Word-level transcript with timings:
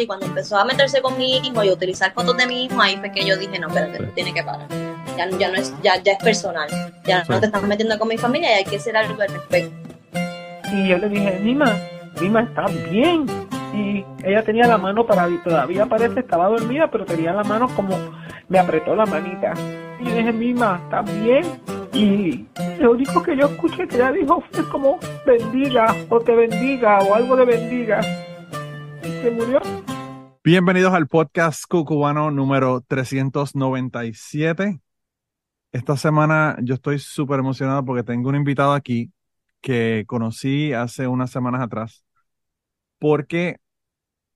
y 0.00 0.06
cuando 0.06 0.26
empezó 0.26 0.56
a 0.56 0.64
meterse 0.64 1.00
con 1.00 1.16
mi 1.18 1.38
hijo 1.38 1.62
y 1.64 1.68
a 1.68 1.72
utilizar 1.72 2.12
fotos 2.12 2.36
de 2.36 2.46
mi 2.46 2.64
hijo, 2.64 2.80
ahí 2.80 2.96
fue 2.96 3.10
que 3.12 3.26
yo 3.26 3.36
dije, 3.36 3.58
no, 3.58 3.68
espérate, 3.68 4.04
tiene 4.14 4.32
que 4.32 4.42
parar. 4.42 4.68
Ya, 5.16 5.28
ya 5.30 5.48
no 5.50 5.56
es, 5.56 5.74
ya, 5.82 6.02
ya 6.02 6.12
es 6.12 6.18
personal. 6.18 6.68
Ya 7.04 7.24
no 7.28 7.40
te 7.40 7.46
estás 7.46 7.62
metiendo 7.62 7.98
con 7.98 8.08
mi 8.08 8.18
familia 8.18 8.50
y 8.52 8.54
hay 8.58 8.64
que 8.64 8.76
hacer 8.76 8.96
algo 8.96 9.20
al 9.20 9.28
respecto. 9.28 9.74
Y 10.72 10.88
yo 10.88 10.98
le 10.98 11.08
dije, 11.08 11.38
Mima, 11.42 11.76
Mima 12.20 12.42
está 12.42 12.66
bien. 12.90 13.26
Y 13.74 14.04
ella 14.24 14.42
tenía 14.42 14.66
la 14.66 14.78
mano 14.78 15.06
para 15.06 15.28
todavía 15.44 15.86
parece 15.86 16.20
estaba 16.20 16.48
dormida, 16.48 16.90
pero 16.90 17.04
tenía 17.04 17.32
la 17.32 17.44
mano 17.44 17.68
como 17.74 17.96
me 18.48 18.58
apretó 18.58 18.94
la 18.94 19.06
manita. 19.06 19.52
Y 20.00 20.04
yo 20.04 20.14
dije, 20.16 20.32
Mima, 20.32 20.80
está 20.84 21.02
bien. 21.02 21.44
Y 21.92 22.46
lo 22.78 22.92
único 22.92 23.22
que 23.22 23.36
yo 23.36 23.46
escuché 23.46 23.88
que 23.88 23.96
ella 23.96 24.12
dijo 24.12 24.42
fue 24.50 24.68
como 24.68 24.98
bendiga 25.26 25.94
o 26.08 26.20
te 26.20 26.34
bendiga 26.34 26.98
o 27.00 27.14
algo 27.14 27.36
de 27.36 27.44
bendiga. 27.44 28.00
Y 29.02 29.08
se 29.22 29.30
murió. 29.30 29.60
Bienvenidos 30.50 30.94
al 30.94 31.08
podcast 31.08 31.64
cucubano 31.68 32.30
número 32.30 32.80
397. 32.80 34.80
Esta 35.72 35.96
semana 35.98 36.56
yo 36.62 36.76
estoy 36.76 36.98
súper 36.98 37.40
emocionado 37.40 37.84
porque 37.84 38.02
tengo 38.02 38.30
un 38.30 38.36
invitado 38.36 38.72
aquí 38.72 39.12
que 39.60 40.04
conocí 40.06 40.72
hace 40.72 41.06
unas 41.06 41.30
semanas 41.30 41.60
atrás. 41.60 42.02
Porque 42.98 43.58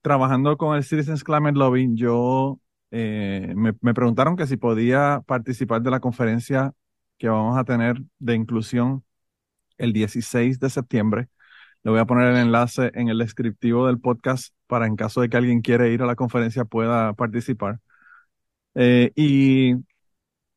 trabajando 0.03 0.55
con 0.55 0.77
el 0.77 0.83
Citizens 0.83 1.23
Climate 1.23 1.57
Lobby, 1.57 1.89
yo 1.95 2.59
eh, 2.91 3.51
me, 3.55 3.73
me 3.81 3.95
preguntaron 3.95 4.35
que 4.35 4.45
si 4.45 4.55
podía 4.55 5.23
participar 5.25 5.81
de 5.81 5.89
la 5.89 5.99
conferencia 5.99 6.73
que 7.17 7.27
vamos 7.27 7.57
a 7.57 7.63
tener 7.63 7.99
de 8.19 8.35
inclusión 8.35 9.03
el 9.79 9.93
16 9.93 10.59
de 10.59 10.69
septiembre. 10.69 11.29
Le 11.83 11.91
voy 11.91 11.99
a 11.99 12.05
poner 12.05 12.29
el 12.29 12.37
enlace 12.37 12.91
en 12.95 13.09
el 13.09 13.17
descriptivo 13.19 13.87
del 13.87 13.99
podcast 13.99 14.53
para 14.67 14.87
en 14.87 14.95
caso 14.95 15.21
de 15.21 15.29
que 15.29 15.37
alguien 15.37 15.61
quiera 15.61 15.87
ir 15.87 16.01
a 16.01 16.05
la 16.05 16.15
conferencia 16.15 16.65
pueda 16.65 17.13
participar. 17.13 17.79
Eh, 18.75 19.11
y, 19.15 19.75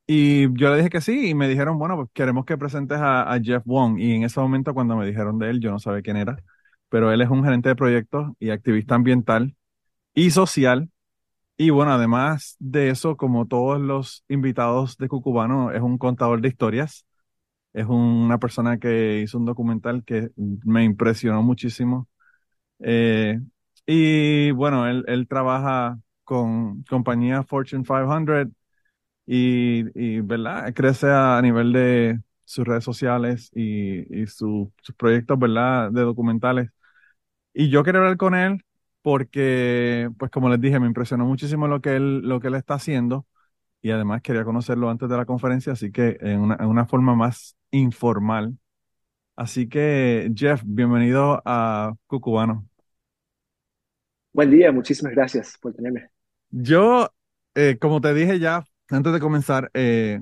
y 0.06 0.42
yo 0.58 0.70
le 0.70 0.76
dije 0.78 0.90
que 0.90 1.00
sí 1.00 1.30
y 1.30 1.34
me 1.34 1.48
dijeron, 1.48 1.78
bueno, 1.78 1.96
pues 1.96 2.08
queremos 2.14 2.44
que 2.44 2.58
presentes 2.58 2.98
a, 2.98 3.32
a, 3.32 3.40
Jeff 3.40 3.62
Wong. 3.66 3.98
Y 4.00 4.14
en 4.14 4.24
ese 4.24 4.40
momento 4.40 4.74
cuando 4.74 4.96
me 4.96 5.06
dijeron 5.06 5.38
de 5.38 5.50
él, 5.50 5.60
yo 5.60 5.70
no 5.70 5.78
sabía 5.80 6.02
quién 6.02 6.16
era, 6.16 6.36
pero 6.88 7.12
él 7.12 7.20
es 7.22 7.30
un 7.30 7.44
gerente 7.44 7.70
de 7.70 7.76
proyectos 7.76 8.32
y 8.38 8.50
activista 8.50 8.94
ambiental 8.94 9.56
y 10.14 10.30
social 10.30 10.90
y 11.58 11.70
bueno, 11.70 11.92
además 11.92 12.56
de 12.58 12.90
eso, 12.90 13.16
como 13.16 13.46
todos 13.46 13.80
los 13.80 14.24
invitados 14.28 14.98
de 14.98 15.08
Cucubano, 15.08 15.70
es 15.72 15.80
un 15.80 15.96
contador 15.98 16.40
de 16.42 16.48
historias. 16.48 17.05
Es 17.76 17.86
una 17.86 18.38
persona 18.38 18.78
que 18.78 19.20
hizo 19.22 19.38
un 19.38 19.44
documental 19.44 20.02
que 20.04 20.30
me 20.36 20.84
impresionó 20.84 21.42
muchísimo. 21.42 22.08
Eh, 22.80 23.40
y 23.86 24.50
bueno, 24.52 24.88
él, 24.88 25.04
él, 25.08 25.28
trabaja 25.28 25.98
con 26.24 26.84
compañía 26.84 27.42
Fortune 27.44 27.84
500 27.84 28.48
y, 29.26 29.84
y, 29.94 30.20
¿verdad? 30.22 30.72
Crece 30.74 31.08
a, 31.10 31.40
nivel 31.42 31.72
de 31.72 32.20
sus 32.44 32.66
redes 32.66 32.84
sociales 32.84 33.50
y, 33.54 34.22
y 34.22 34.26
sus 34.26 34.68
proyectos, 34.96 35.38
¿verdad? 35.38 35.90
De 35.92 36.02
documentales. 36.02 36.70
Y 37.54 37.70
yo 37.70 37.84
quiero 37.84 38.00
hablar 38.00 38.16
con 38.18 38.34
él 38.34 38.64
porque, 39.02 40.10
pues 40.18 40.30
como 40.30 40.48
les 40.50 40.60
dije, 40.60 40.80
me 40.80 40.86
impresionó 40.88 41.26
muchísimo 41.26 41.68
lo 41.68 41.80
que 41.80 41.96
él, 41.96 42.20
lo 42.22 42.40
que 42.40 42.48
él 42.48 42.56
está 42.56 42.74
haciendo 42.74 43.26
y 43.86 43.90
además 43.92 44.20
quería 44.20 44.44
conocerlo 44.44 44.90
antes 44.90 45.08
de 45.08 45.16
la 45.16 45.24
conferencia, 45.24 45.72
así 45.72 45.92
que 45.92 46.16
en 46.20 46.40
una, 46.40 46.56
en 46.58 46.66
una 46.66 46.86
forma 46.86 47.14
más 47.14 47.56
informal. 47.70 48.58
Así 49.36 49.68
que, 49.68 50.28
Jeff, 50.34 50.60
bienvenido 50.64 51.40
a 51.44 51.94
Cucubano. 52.08 52.66
Buen 54.32 54.50
día, 54.50 54.72
muchísimas 54.72 55.12
gracias 55.14 55.56
por 55.60 55.72
tenerme. 55.72 56.10
Yo, 56.50 57.10
eh, 57.54 57.78
como 57.80 58.00
te 58.00 58.12
dije 58.12 58.40
ya 58.40 58.64
antes 58.90 59.12
de 59.12 59.20
comenzar, 59.20 59.70
eh, 59.72 60.20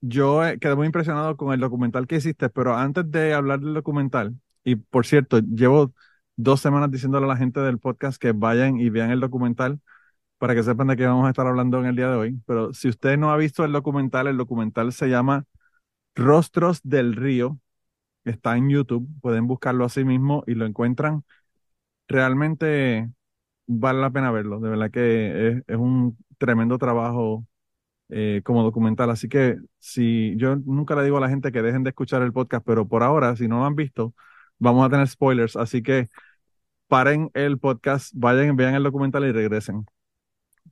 yo 0.00 0.46
eh, 0.46 0.60
quedé 0.60 0.76
muy 0.76 0.86
impresionado 0.86 1.36
con 1.36 1.52
el 1.52 1.58
documental 1.58 2.06
que 2.06 2.16
hiciste, 2.16 2.50
pero 2.50 2.76
antes 2.76 3.10
de 3.10 3.34
hablar 3.34 3.58
del 3.58 3.74
documental, 3.74 4.36
y 4.62 4.76
por 4.76 5.06
cierto, 5.06 5.40
llevo 5.40 5.92
dos 6.36 6.60
semanas 6.60 6.88
diciéndole 6.88 7.26
a 7.26 7.30
la 7.30 7.36
gente 7.36 7.58
del 7.58 7.80
podcast 7.80 8.22
que 8.22 8.30
vayan 8.30 8.78
y 8.78 8.90
vean 8.90 9.10
el 9.10 9.18
documental 9.18 9.80
para 10.42 10.56
que 10.56 10.64
sepan 10.64 10.88
de 10.88 10.96
qué 10.96 11.06
vamos 11.06 11.26
a 11.26 11.30
estar 11.30 11.46
hablando 11.46 11.78
en 11.78 11.86
el 11.86 11.94
día 11.94 12.10
de 12.10 12.16
hoy. 12.16 12.40
Pero 12.46 12.74
si 12.74 12.88
usted 12.88 13.16
no 13.16 13.30
ha 13.30 13.36
visto 13.36 13.64
el 13.64 13.70
documental, 13.70 14.26
el 14.26 14.36
documental 14.36 14.92
se 14.92 15.08
llama 15.08 15.44
Rostros 16.16 16.80
del 16.82 17.14
Río. 17.16 17.60
Está 18.24 18.56
en 18.56 18.68
YouTube, 18.70 19.08
pueden 19.22 19.46
buscarlo 19.46 19.84
así 19.84 20.04
mismo 20.04 20.44
y 20.48 20.54
lo 20.54 20.66
encuentran. 20.66 21.24
Realmente 22.08 23.10
vale 23.68 24.00
la 24.00 24.10
pena 24.10 24.32
verlo, 24.32 24.60
de 24.60 24.70
verdad 24.70 24.90
que 24.90 25.62
es, 25.68 25.76
un 25.76 26.18
tremendo 26.38 26.78
trabajo 26.78 27.46
eh, 28.10 28.42
como 28.44 28.64
documental. 28.64 29.10
Así 29.10 29.28
que 29.28 29.58
si 29.78 30.36
yo 30.38 30.56
nunca 30.56 30.96
le 30.96 31.04
digo 31.04 31.18
a 31.18 31.20
la 31.20 31.30
gente 31.30 31.52
que 31.52 31.62
dejen 31.62 31.84
de 31.84 31.90
escuchar 31.90 32.22
el 32.22 32.32
podcast, 32.32 32.66
pero 32.66 32.88
por 32.88 33.04
ahora, 33.04 33.36
si 33.36 33.48
no 33.48 33.60
lo 33.60 33.66
han 33.66 33.76
visto, 33.76 34.14
vamos 34.58 34.86
a 34.86 34.90
tener 34.90 35.08
spoilers. 35.08 35.56
Así 35.56 35.82
que 35.84 36.08
paren 36.88 37.30
el 37.34 37.58
podcast, 37.58 38.12
vayan, 38.16 38.56
vean 38.56 38.74
el 38.74 38.84
documental 38.84 39.24
y 39.26 39.32
regresen. 39.32 39.86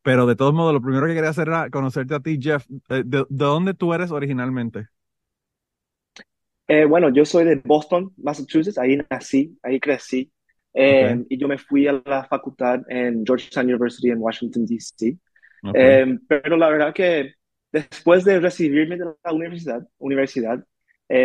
Pero 0.02 0.26
de 0.26 0.36
todos 0.36 0.54
modos, 0.54 0.72
lo 0.72 0.80
primero 0.80 1.06
que 1.06 1.14
quería 1.14 1.30
hacer 1.30 1.48
era 1.48 1.68
conocerte 1.70 2.14
a 2.14 2.20
ti, 2.20 2.38
Jeff. 2.40 2.64
Eh, 2.88 3.02
¿De, 3.04 3.18
de 3.18 3.24
dónde 3.28 3.74
tú 3.74 3.92
eres 3.92 4.10
originalmente? 4.10 4.88
Eh, 6.68 6.84
bueno, 6.84 7.10
yo 7.10 7.24
soy 7.24 7.44
de 7.44 7.56
Boston, 7.56 8.12
Massachusetts. 8.16 8.78
Ahí 8.78 8.96
nací, 9.10 9.58
ahí 9.62 9.80
crecí. 9.80 10.30
Eh, 10.72 11.04
okay. 11.04 11.26
Y 11.28 11.36
yo 11.36 11.48
me 11.48 11.58
fui 11.58 11.88
a 11.88 12.00
la 12.04 12.24
facultad 12.24 12.80
en 12.88 13.24
Georgetown 13.26 13.66
University 13.66 14.10
en 14.10 14.18
Washington, 14.18 14.66
D.C. 14.66 15.18
Okay. 15.64 15.82
Eh, 15.82 16.18
pero 16.28 16.56
la 16.56 16.70
verdad 16.70 16.94
que 16.94 17.34
después 17.72 18.24
de 18.24 18.38
recibirme 18.38 18.96
de 18.96 19.04
la 19.04 19.32
universidad, 19.32 19.86
universidad 19.98 20.64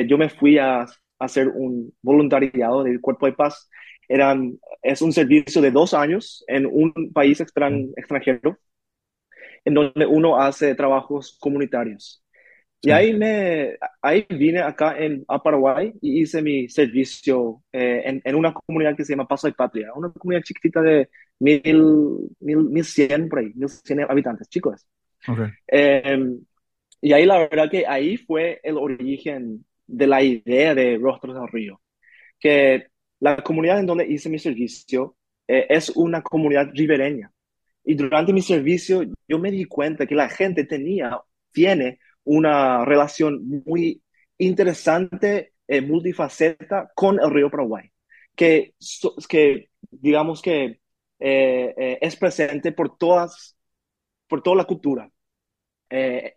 yo 0.08 0.18
me 0.18 0.30
fui 0.30 0.58
a 0.58 0.88
hacer 1.20 1.48
un 1.48 1.94
voluntariado 2.02 2.84
del 2.84 3.00
Cuerpo 3.00 3.28
de 3.28 3.34
Paz 3.34 3.70
eran, 4.08 4.60
es 4.82 5.02
un 5.02 5.12
servicio 5.14 5.62
de 5.62 5.72
dos 5.72 5.94
años 5.94 6.44
en 6.48 6.66
un 6.66 7.12
país 7.14 7.40
extran, 7.42 7.90
extranjero, 7.96 8.58
en 9.64 9.74
donde 9.74 10.06
uno 10.06 10.40
hace 10.40 10.76
trabajos 10.76 11.38
comunitarios. 11.40 12.24
Sí. 12.82 12.90
Y 12.90 12.92
ahí, 12.92 13.14
me, 13.14 13.78
ahí 14.02 14.26
vine 14.30 14.62
acá 14.62 14.96
en, 14.98 15.26
a 15.28 15.42
Paraguay 15.42 15.94
y 16.02 16.22
hice 16.22 16.42
mi 16.42 16.70
servicio 16.70 17.64
eh, 17.72 18.04
en, 18.06 18.22
en, 18.24 18.36
una 18.36 18.54
comunidad 18.54 18.96
que 18.96 19.04
se 19.04 19.14
llama 19.14 19.28
Paso 19.28 19.48
de 19.48 19.54
Patria, 19.54 19.92
una 19.96 20.12
comunidad 20.12 20.44
chiquitita 20.44 20.82
de 20.82 21.10
mil, 21.40 21.84
mil, 22.40 22.58
mil 22.58 22.86
cien 22.86 23.28
por 23.28 23.40
ahí, 23.40 23.52
mil 23.56 23.70
cien 23.70 24.02
habitantes, 24.02 24.48
chicos. 24.50 24.86
Okay. 25.28 25.48
Eh, 25.68 26.36
y 27.02 27.14
ahí 27.14 27.26
la 27.26 27.40
verdad 27.40 27.70
que 27.70 27.86
ahí 27.88 28.18
fue 28.18 28.60
el 28.64 28.78
origen 28.78 29.66
de 29.88 30.08
la 30.08 30.22
idea 30.22 30.76
de 30.76 30.98
Rostros 30.98 31.36
del 31.36 31.48
Río, 31.48 31.82
que 32.40 32.88
la 33.26 33.38
comunidad 33.38 33.80
en 33.80 33.88
donde 33.88 34.06
hice 34.06 34.30
mi 34.30 34.38
servicio 34.38 35.18
eh, 35.48 35.66
es 35.70 35.90
una 35.90 36.22
comunidad 36.22 36.70
ribereña. 36.74 37.32
Y 37.84 37.96
durante 37.96 38.32
mi 38.32 38.44
servicio 38.44 39.04
yo 39.28 39.40
me 39.40 39.50
di 39.50 39.66
cuenta 39.66 40.06
que 40.06 40.14
la 40.14 40.30
gente 40.30 40.64
tenía, 40.64 41.20
tiene 41.52 42.00
una 42.24 42.86
relación 42.86 43.64
muy 43.66 44.04
interesante, 44.38 45.54
eh, 45.68 45.82
multifaceta 45.82 46.92
con 46.94 47.20
el 47.20 47.32
río 47.32 47.50
Paraguay, 47.50 47.92
que, 48.36 48.76
que 49.28 49.70
digamos 49.90 50.44
que 50.44 50.80
eh, 51.18 51.98
es 52.02 52.16
presente 52.18 52.74
por 52.74 52.96
todas, 52.96 53.58
por 54.28 54.44
toda 54.44 54.58
la 54.58 54.66
cultura, 54.66 55.10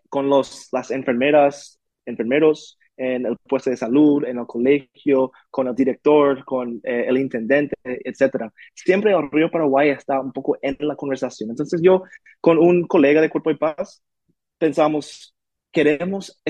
con 0.09 0.31
los, 0.31 0.69
las 0.73 0.91
enfermeras, 0.91 1.79
enfermeros, 2.07 2.78
en 2.99 3.27
el 3.27 3.37
puesto 3.49 3.71
de 3.71 3.77
salud, 3.77 4.25
en 4.25 4.39
el 4.39 4.47
colegio, 4.47 5.33
con 5.51 5.69
el 5.69 5.75
director, 5.75 6.45
con 6.45 6.81
eh, 6.85 7.07
el 7.09 7.19
intendente, 7.19 7.77
etcétera. 7.85 8.53
Siempre 8.75 9.13
el 9.13 9.31
río 9.31 9.51
Paraguay 9.51 9.91
está 9.91 10.21
un 10.21 10.33
poco 10.33 10.59
en 10.61 10.77
la 10.81 10.97
conversación. 10.97 11.51
Entonces 11.51 11.81
yo, 11.83 12.03
con 12.41 12.59
un 12.59 12.87
colega 12.87 13.21
de 13.21 13.31
Cuerpo 13.31 13.51
de 13.51 13.57
Paz, 13.57 14.03
pensamos, 14.59 15.35
queremos 15.73 16.43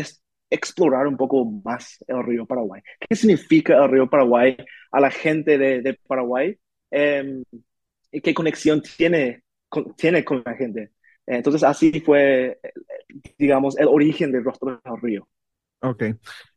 explorar 0.50 1.06
un 1.06 1.17
poco 1.17 1.45
más 1.45 2.03
el 2.09 2.25
río 2.25 2.47
Paraguay. 2.47 2.83
¿Qué 3.09 3.15
significa 3.15 3.77
el 3.85 3.91
río 3.91 4.09
Paraguay 4.09 4.56
a 4.91 5.01
la 5.01 5.11
gente 5.11 5.59
de, 5.59 5.83
de 5.83 5.94
Paraguay? 6.06 6.56
Eh, 6.91 7.43
¿Y 8.11 8.21
qué 8.23 8.33
conexión 8.35 8.83
tiene 8.83 9.43
con, 9.69 9.94
tiene 9.94 10.25
con 10.25 10.43
la 10.44 10.55
gente? 10.55 10.93
Entonces 11.27 11.62
así 11.62 12.01
fue, 12.01 12.59
digamos, 13.37 13.79
el 13.79 13.87
origen 13.89 14.33
del 14.33 14.44
rostro 14.44 14.81
del 14.83 15.01
río. 15.03 15.29
Ok. 15.81 16.03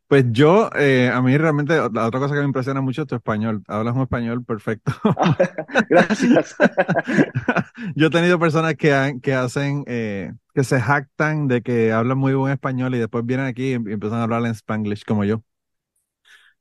Pues 0.08 0.26
yo, 0.32 0.70
eh, 0.76 1.10
a 1.14 1.22
mí 1.22 1.38
realmente, 1.38 1.74
la 1.94 2.06
otra 2.08 2.20
cosa 2.20 2.34
que 2.34 2.42
me 2.42 2.46
impresiona 2.48 2.82
mucho 2.82 3.04
es 3.04 3.08
tu 3.08 3.16
español. 3.16 3.64
Hablas 3.68 3.96
un 3.96 4.02
español 4.02 4.44
perfecto. 4.44 4.92
Gracias. 5.90 6.56
yo 7.96 8.08
he 8.08 8.10
tenido 8.10 8.38
personas 8.38 8.76
que, 8.76 8.94
han, 8.94 9.22
que 9.22 9.34
hacen, 9.34 9.86
eh, 9.88 10.34
que 10.54 10.66
se 10.66 10.82
jactan 10.82 11.48
de 11.48 11.62
que 11.62 11.94
hablan 11.94 12.18
muy 12.18 12.34
buen 12.34 12.52
español 12.52 12.94
y 12.94 13.00
después 13.00 13.26
vienen 13.26 13.46
aquí 13.46 13.70
y 13.72 13.74
empiezan 13.74 14.20
a 14.20 14.24
hablar 14.24 14.46
en 14.46 14.52
spanglish 14.54 15.06
como 15.06 15.24
yo. 15.24 15.44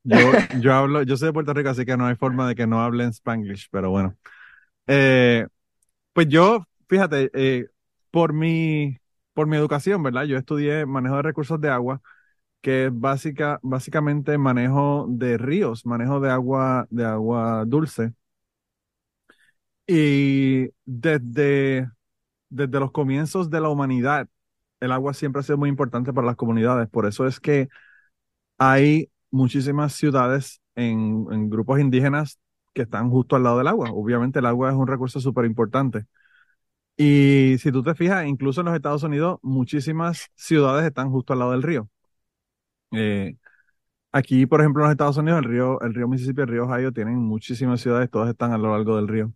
Yo, 0.02 0.16
yo 0.60 0.74
hablo, 0.74 1.02
yo 1.02 1.16
soy 1.16 1.28
de 1.28 1.32
Puerto 1.32 1.52
Rico, 1.54 1.68
así 1.70 1.84
que 1.84 1.96
no 1.96 2.06
hay 2.06 2.16
forma 2.16 2.48
de 2.48 2.54
que 2.54 2.66
no 2.66 2.80
hable 2.82 3.04
en 3.04 3.10
spanglish, 3.12 3.68
pero 3.70 3.90
bueno. 3.90 4.16
Eh, 4.86 5.46
pues 6.12 6.28
yo, 6.28 6.66
fíjate, 6.88 7.30
eh, 7.34 7.68
por 8.10 8.32
mi, 8.32 8.98
por 9.34 9.46
mi 9.46 9.56
educación, 9.56 10.02
¿verdad? 10.02 10.24
Yo 10.24 10.38
estudié 10.38 10.86
manejo 10.86 11.16
de 11.16 11.22
recursos 11.22 11.60
de 11.60 11.70
agua, 11.70 12.02
que 12.60 12.86
es 12.86 13.00
básica, 13.00 13.58
básicamente 13.62 14.38
manejo 14.38 15.06
de 15.08 15.38
ríos, 15.38 15.86
manejo 15.86 16.20
de 16.20 16.30
agua, 16.30 16.86
de 16.90 17.04
agua 17.06 17.64
dulce. 17.66 18.12
Y 19.86 20.68
desde, 20.84 21.90
desde 22.50 22.80
los 22.80 22.92
comienzos 22.92 23.50
de 23.50 23.60
la 23.60 23.70
humanidad, 23.70 24.28
el 24.80 24.92
agua 24.92 25.14
siempre 25.14 25.40
ha 25.40 25.42
sido 25.44 25.58
muy 25.58 25.68
importante 25.70 26.12
para 26.12 26.26
las 26.28 26.36
comunidades. 26.36 26.88
Por 26.88 27.06
eso 27.06 27.26
es 27.26 27.40
que 27.40 27.68
hay 28.58 29.10
muchísimas 29.30 29.94
ciudades 29.94 30.62
en, 30.76 31.26
en 31.32 31.50
grupos 31.50 31.80
indígenas 31.80 32.40
que 32.74 32.82
están 32.82 33.10
justo 33.10 33.36
al 33.36 33.44
lado 33.44 33.58
del 33.58 33.68
agua. 33.68 33.90
Obviamente 33.92 34.40
el 34.40 34.46
agua 34.46 34.70
es 34.70 34.76
un 34.76 34.88
recurso 34.88 35.20
súper 35.20 35.46
importante. 35.46 36.06
Y 36.96 37.56
si 37.60 37.72
tú 37.72 37.82
te 37.82 37.94
fijas, 37.94 38.26
incluso 38.26 38.60
en 38.60 38.66
los 38.66 38.76
Estados 38.76 39.02
Unidos, 39.02 39.38
muchísimas 39.42 40.30
ciudades 40.36 40.86
están 40.86 41.10
justo 41.10 41.32
al 41.32 41.40
lado 41.40 41.52
del 41.52 41.62
río. 41.62 41.88
Eh, 42.92 43.36
aquí, 44.12 44.46
por 44.46 44.60
ejemplo, 44.60 44.82
en 44.82 44.86
los 44.88 44.92
Estados 44.92 45.16
Unidos, 45.18 45.40
el 45.40 45.44
río, 45.50 45.80
el 45.82 45.94
río 45.94 46.08
Mississippi, 46.08 46.42
el 46.42 46.48
río 46.48 46.64
Ohio, 46.66 46.92
tienen 46.92 47.16
muchísimas 47.18 47.80
ciudades, 47.80 48.10
todas 48.10 48.30
están 48.30 48.52
a 48.52 48.58
lo 48.58 48.70
largo 48.72 48.96
del 48.96 49.08
río. 49.08 49.32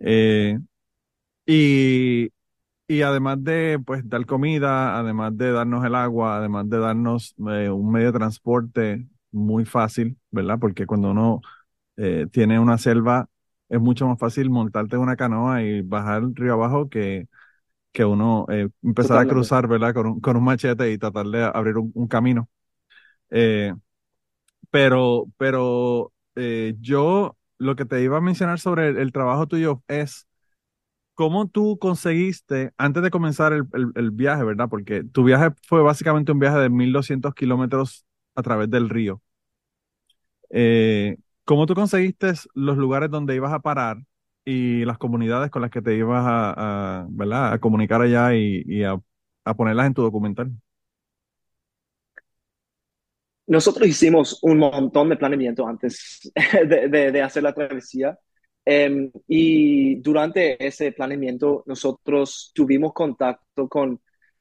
Eh, 0.00 0.58
y, 1.46 2.30
y 2.88 3.02
además 3.02 3.44
de 3.44 3.80
pues 3.86 4.08
dar 4.08 4.26
comida, 4.26 4.98
además 4.98 5.36
de 5.38 5.52
darnos 5.52 5.84
el 5.86 5.94
agua, 5.94 6.38
además 6.38 6.68
de 6.70 6.78
darnos 6.78 7.34
eh, 7.50 7.70
un 7.70 7.92
medio 7.92 8.08
de 8.12 8.18
transporte 8.18 9.08
muy 9.32 9.64
fácil, 9.64 10.18
¿verdad? 10.30 10.58
Porque 10.60 10.86
cuando 10.86 11.12
uno 11.12 11.40
eh, 11.96 12.26
tiene 12.32 12.60
una 12.60 12.78
selva, 12.78 13.28
es 13.68 13.80
mucho 13.80 14.06
más 14.08 14.18
fácil 14.18 14.50
montarte 14.50 14.96
en 14.96 15.02
una 15.02 15.16
canoa 15.16 15.62
y 15.62 15.82
bajar 15.82 16.22
el 16.24 16.36
río 16.36 16.54
abajo 16.54 16.88
que, 16.90 17.28
que 17.92 18.04
uno 18.04 18.46
eh, 18.50 18.68
empezar 18.82 19.18
a 19.18 19.26
cruzar, 19.26 19.68
¿verdad? 19.68 19.94
Con 19.94 20.06
un, 20.06 20.20
con 20.20 20.36
un 20.36 20.44
machete 20.44 20.92
y 20.92 20.98
tratar 20.98 21.26
de 21.26 21.44
abrir 21.44 21.78
un, 21.78 21.90
un 21.94 22.08
camino. 22.08 22.48
Eh, 23.30 23.74
pero, 24.70 25.26
pero 25.36 26.12
eh, 26.36 26.74
yo 26.80 27.36
lo 27.58 27.76
que 27.76 27.84
te 27.84 28.02
iba 28.02 28.18
a 28.18 28.20
mencionar 28.20 28.58
sobre 28.60 28.88
el, 28.88 28.98
el 28.98 29.12
trabajo 29.12 29.46
tuyo 29.46 29.82
es 29.88 30.26
cómo 31.14 31.48
tú 31.48 31.78
conseguiste, 31.78 32.72
antes 32.78 33.02
de 33.02 33.10
comenzar 33.10 33.52
el, 33.52 33.64
el- 33.74 33.92
el 33.96 34.10
viaje, 34.12 34.44
¿verdad? 34.44 34.68
Porque 34.70 35.04
tu 35.04 35.24
viaje 35.24 35.50
fue 35.66 35.82
básicamente 35.82 36.32
un 36.32 36.38
viaje 36.40 36.58
de 36.58 36.70
1200 36.70 37.34
kilómetros 37.34 38.06
a 38.36 38.42
través 38.42 38.70
del 38.70 38.88
río. 38.90 39.22
Eh, 40.50 41.16
¿cómo 41.44 41.66
tú 41.66 41.74
conseguiste 41.74 42.32
los 42.54 42.76
lugares 42.78 43.10
donde 43.10 43.34
ibas 43.34 43.52
a 43.52 43.60
parar 43.60 43.98
y 44.48 44.84
las 44.84 44.98
comunidades 44.98 45.50
con 45.50 45.62
las 45.62 45.70
que 45.70 45.82
te 45.82 45.96
ibas 45.96 46.24
a, 46.26 47.02
a, 47.02 47.06
¿verdad? 47.10 47.52
a 47.54 47.58
comunicar 47.60 48.02
allá 48.02 48.34
y, 48.34 48.62
y 48.66 48.84
a, 48.84 48.98
a 49.44 49.54
ponerlas 49.54 49.86
en 49.88 49.94
tu 49.94 50.02
documental? 50.02 50.52
Nosotros 53.46 53.88
hicimos 53.88 54.38
un 54.42 54.58
montón 54.58 55.08
de 55.08 55.16
planeamiento 55.16 55.66
antes 55.66 56.20
de, 56.68 56.88
de- 56.88 57.12
de 57.12 57.22
hacer 57.22 57.42
la 57.42 57.54
travesía. 57.54 58.18
Em, 58.64 59.10
y 59.26 59.96
durante 60.02 60.64
ese 60.66 60.92
planeamiento 60.92 61.64
nosotros 61.66 62.52
tuvimos 62.54 62.92
contacto 62.92 63.66
con, 63.68 64.00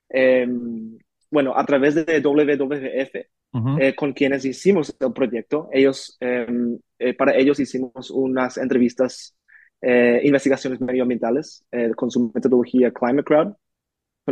em, 0.09 0.97
bueno, 1.31 1.57
a 1.57 1.65
través 1.65 1.95
de 1.95 2.19
WWF, 2.21 3.29
Ujú, 3.53 3.73
eh, 3.75 3.95
con 3.95 4.11
quienes 4.13 4.43
hicimos 4.45 4.93
el 4.99 5.13
proyecto. 5.13 5.69
Ellos, 5.71 6.17
em, 6.19 6.77
eh, 6.99 7.13
para 7.13 7.35
ellos 7.37 7.59
hicimos 7.61 8.11
unas 8.11 8.57
entrevistas, 8.57 9.36
eh, 9.81 10.21
investigaciones 10.23 10.81
medioambientales 10.81 11.65
eh, 11.71 11.91
con 11.95 12.09
su 12.09 12.31
metodología 12.33 12.91
Climate 12.91 13.23
Crowd. 13.23 13.53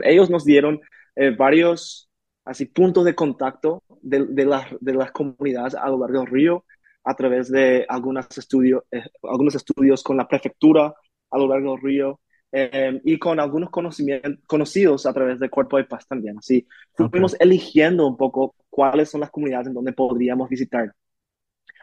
Ellos 0.04 0.30
nos 0.30 0.44
dieron 0.44 0.82
eh, 1.16 1.32
varios 1.32 2.10
así, 2.44 2.66
puntos 2.66 3.06
de 3.06 3.16
contacto 3.16 3.84
de, 4.02 4.26
de, 4.26 4.46
las, 4.46 4.66
de 4.80 4.94
las 4.94 5.12
comunidades 5.12 5.76
a 5.76 5.88
lo 5.90 6.00
largo 6.00 6.20
del 6.20 6.28
río 6.28 6.66
a 7.04 7.16
través 7.16 7.52
de 7.52 7.86
algunos 7.88 8.26
estudios, 8.38 8.84
algunos 9.24 9.56
estudios 9.56 10.02
con 10.04 10.18
la 10.18 10.28
prefectura 10.28 10.94
a 11.30 11.38
lo 11.38 11.48
largo 11.48 11.74
del 11.74 11.82
río 11.82 12.20
y 13.04 13.20
con 13.20 13.40
algunos 13.40 13.70
conocimientos, 13.70 14.44
conocidos 14.48 15.06
a 15.06 15.14
través 15.14 15.40
de 15.40 15.50
Cuerpo 15.50 15.78
de 15.78 15.84
Paz 15.84 16.08
también. 16.08 16.38
Así 16.40 16.66
fuimos 17.12 17.36
eligiendo 17.40 18.08
un 18.08 18.18
poco 18.18 18.56
cuáles 18.70 19.10
son 19.10 19.22
las 19.22 19.30
comunidades 19.30 19.68
en 19.68 19.74
donde 19.74 19.94
podríamos 19.94 20.50
visitar. 20.50 20.92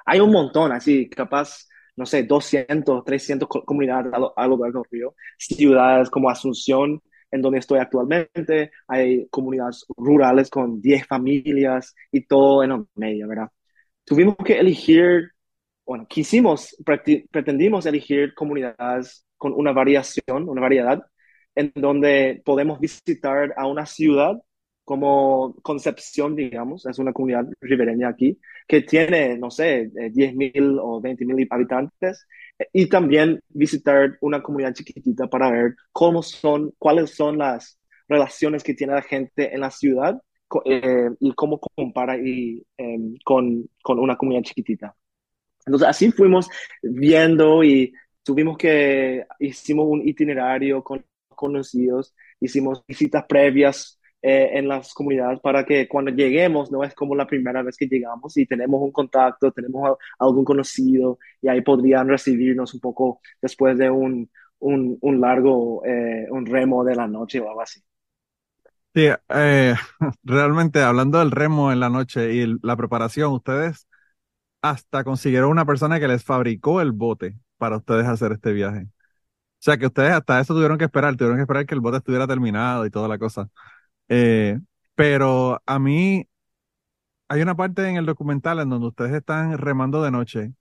Hay 0.05 0.21
un 0.21 0.33
montón, 0.33 0.73
así 0.73 1.09
capaz, 1.09 1.69
no 1.97 2.07
sé, 2.07 2.23
200, 2.25 3.05
300 3.05 3.49
co- 3.49 3.65
comunidades 3.65 4.13
a 4.13 4.19
lo, 4.19 4.35
largo 4.37 4.65
del 4.65 4.85
río. 4.91 5.15
Ciudades 5.39 6.11
como 6.11 6.31
Asunción, 6.31 7.01
en 7.31 7.43
donde 7.43 7.59
estoy 7.59 7.79
actualmente, 7.79 8.71
hay 8.89 9.27
comunidades 9.29 9.85
rurales 9.97 10.51
con 10.51 10.81
10 10.81 11.07
familias 11.07 11.95
y 12.11 12.27
todo 12.27 12.63
en 12.63 12.73
el 12.73 12.87
medio, 12.95 13.29
¿verdad? 13.29 13.49
Tuvimos 14.05 14.37
que 14.45 14.59
elegir, 14.59 15.31
bueno, 15.87 16.07
quisimos, 16.09 16.77
pretendimos 17.31 17.87
elegir 17.87 18.35
comunidades 18.35 19.27
con 19.37 19.53
una 19.55 19.73
variación, 19.73 20.49
una 20.49 20.61
variedad, 20.63 21.03
en 21.55 21.73
donde 21.75 22.43
podemos 22.45 22.81
visitar 22.81 23.55
a 23.57 23.67
una 23.67 23.87
ciudad 23.87 24.35
como 24.85 25.55
Concepción, 25.63 26.35
digamos, 26.37 26.87
es 26.87 26.99
una 26.99 27.13
comunidad 27.13 27.47
ribereña 27.61 28.09
aquí, 28.09 28.39
que 28.67 28.83
tiene, 28.83 29.39
no 29.39 29.51
sé, 29.51 29.91
eh, 29.97 30.11
10.000 30.13 30.79
o 30.81 31.01
20.000 31.01 31.47
habitantes, 31.51 32.27
eh, 32.59 32.69
y 32.73 32.89
también 32.89 33.41
visitar 33.49 34.19
una 34.21 34.43
comunidad 34.43 34.75
chiquitita 34.75 35.29
para 35.29 35.51
ver 35.51 35.77
cómo 35.93 36.23
son, 36.23 36.73
cuáles 36.79 37.15
son 37.15 37.39
las 37.39 37.79
relaciones 38.09 38.63
que 38.63 38.75
tiene 38.75 38.95
la 38.95 39.03
gente 39.03 39.55
en 39.55 39.61
la 39.61 39.71
ciudad 39.71 40.21
eh, 40.65 41.11
y 41.21 41.33
cómo 41.35 41.59
compara 41.61 42.17
y, 42.19 42.63
eh, 42.77 42.99
con, 43.25 43.69
con 43.83 43.99
una 43.99 44.17
comunidad 44.17 44.43
chiquitita. 44.43 44.95
Entonces, 45.65 45.89
así 45.89 46.11
fuimos 46.11 46.49
viendo 46.83 47.63
y 47.65 47.93
tuvimos 48.23 48.59
que, 48.59 49.25
hicimos 49.39 49.87
un 49.89 50.07
itinerario 50.07 50.83
con 50.83 51.05
conocidos, 51.29 52.15
hicimos 52.41 52.85
visitas 52.87 53.25
previas 53.29 53.99
eh, 54.23 54.51
en 54.55 54.69
las 54.69 54.95
comunidades 54.95 55.41
para 55.41 55.65
que 55.65 55.89
cuando 55.89 56.11
lleguemos 56.13 56.71
no 56.73 56.85
es 56.85 56.95
como 56.95 57.15
la 57.17 57.27
primera 57.27 57.63
vez 57.63 57.77
que 57.77 57.87
llegamos 57.87 58.37
y 58.37 58.47
tenemos 58.47 58.81
un 58.83 58.93
contacto, 58.93 59.53
tenemos 59.53 59.91
a- 59.91 59.97
algún 60.25 60.45
conocido 60.45 61.19
y 61.41 61.49
ahí 61.49 61.61
podrían 61.63 62.09
recibirnos 62.09 62.75
un 62.75 62.81
poco 62.81 63.21
después 63.41 63.79
de 63.79 63.91
un, 63.91 64.31
un, 64.61 64.99
un 65.01 65.21
largo, 65.21 65.85
eh, 65.87 66.27
un 66.31 66.47
remo 66.47 66.85
de 66.85 66.95
la 66.97 67.09
noche 67.09 67.41
o 67.41 67.49
algo 67.49 67.63
así. 67.63 67.81
Sí, 68.95 69.09
eh, 69.31 69.75
realmente 70.23 70.83
hablando 70.83 71.19
del 71.19 71.31
remo 71.31 71.73
en 71.73 71.81
la 71.81 71.89
noche 71.89 72.35
y 72.35 72.57
la 72.63 72.77
preparación, 72.77 73.33
ustedes 73.33 73.89
hasta 74.63 75.05
consiguieron 75.05 75.51
una 75.51 75.67
persona 75.67 76.01
que 76.01 76.09
les 76.09 76.25
fabricó 76.25 76.81
el 76.83 76.93
bote 76.93 77.37
para 77.59 77.79
ustedes 77.79 78.07
hacer 78.07 78.33
este 78.33 78.53
viaje. 78.53 78.85
O 78.85 78.89
sea 79.65 79.79
que 79.79 79.87
ustedes 79.87 80.13
hasta 80.13 80.41
eso 80.41 80.55
tuvieron 80.55 80.79
que 80.79 80.85
esperar, 80.87 81.17
tuvieron 81.17 81.39
que 81.39 81.43
esperar 81.43 81.67
que 81.67 81.75
el 81.75 81.81
bote 81.81 81.99
estuviera 81.99 82.27
terminado 82.29 82.87
y 82.87 82.91
toda 82.91 83.09
la 83.09 83.19
cosa. 83.19 83.49
Eh, 84.15 84.59
pero 84.95 85.63
a 85.67 85.79
mí 85.79 86.29
hay 87.29 87.43
una 87.43 87.57
parte 87.57 87.89
en 87.89 87.97
el 87.97 88.07
documental 88.07 88.61
en 88.61 88.69
donde 88.71 88.89
ustedes 88.89 89.13
están 89.15 89.57
remando 89.59 90.03
de 90.03 90.11
noche 90.11 90.53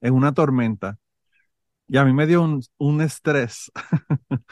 en 0.00 0.14
una 0.14 0.32
tormenta 0.32 0.98
y 1.88 1.98
a 1.98 2.04
mí 2.04 2.12
me 2.12 2.26
dio 2.26 2.42
un, 2.42 2.62
un 2.78 3.00
estrés 3.02 3.72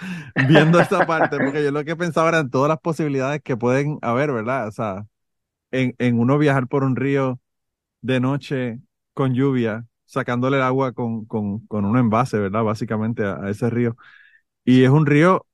viendo 0.49 0.81
esta 0.81 1.07
parte 1.07 1.39
porque 1.39 1.63
yo 1.65 1.71
lo 1.73 1.85
que 1.85 1.97
pensaba 1.97 2.29
eran 2.31 2.51
todas 2.51 2.69
las 2.69 2.81
posibilidades 2.81 3.43
que 3.43 3.57
pueden 3.57 3.99
haber, 4.03 4.33
¿verdad? 4.33 4.69
O 4.69 4.73
sea, 4.73 5.07
en, 5.73 5.95
en 5.99 6.19
uno 6.21 6.39
viajar 6.39 6.69
por 6.69 6.85
un 6.85 6.97
río 6.97 7.41
de 8.03 8.21
noche 8.21 8.81
con 9.15 9.35
lluvia, 9.35 9.87
sacándole 10.07 10.59
el 10.59 10.65
agua 10.65 10.93
con, 10.93 11.27
con, 11.27 11.67
con 11.69 11.85
un 11.87 11.99
envase, 11.99 12.39
¿verdad? 12.39 12.65
Básicamente 12.65 13.25
a, 13.25 13.37
a 13.45 13.51
ese 13.51 13.71
río. 13.71 13.97
Y 14.65 14.85
es 14.85 14.91
un 14.91 15.07
río 15.07 15.47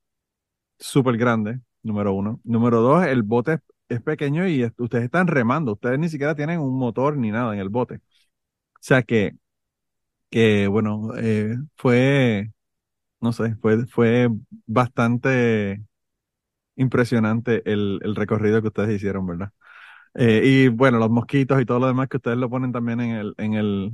súper 0.79 1.17
grande, 1.17 1.61
número 1.85 2.13
uno. 2.13 2.41
Número 2.45 2.81
dos, 2.81 3.05
el 3.07 3.23
bote 3.23 3.59
es, 3.89 4.01
pequeño 4.03 4.47
y 4.47 4.63
es- 4.63 4.73
ustedes 4.79 5.05
están 5.05 5.27
remando. 5.27 5.73
Ustedes 5.73 5.99
ni 5.99 6.09
siquiera 6.09 6.35
tienen 6.35 6.59
un 6.61 6.77
motor 6.77 7.17
ni 7.17 7.31
nada 7.31 7.53
en 7.53 7.59
el 7.61 7.69
bote. 7.69 7.95
O 7.97 7.99
sea 8.81 9.03
que, 9.03 9.35
que 10.29 10.67
bueno, 10.67 11.11
eh, 11.17 11.57
fue, 11.77 12.51
no 13.21 13.33
sé, 13.33 13.55
fue, 13.61 13.85
fue 13.87 14.29
bastante 14.67 15.83
impresionante 16.75 17.61
el, 17.71 18.01
recorrido 18.15 18.61
que 18.61 18.67
ustedes 18.69 18.95
hicieron, 18.97 19.27
¿verdad? 19.27 19.51
Eh, 20.15 20.41
y 20.45 20.67
bueno, 20.69 20.99
los 20.99 21.09
mosquitos 21.11 21.61
y 21.61 21.65
todo 21.65 21.79
lo 21.79 21.87
demás 21.87 22.09
que 22.09 22.17
ustedes 22.17 22.37
lo 22.37 22.49
ponen 22.49 22.71
también 22.73 23.01
en 23.01 23.11
el, 23.13 23.35
en 23.39 23.53
el, 23.55 23.93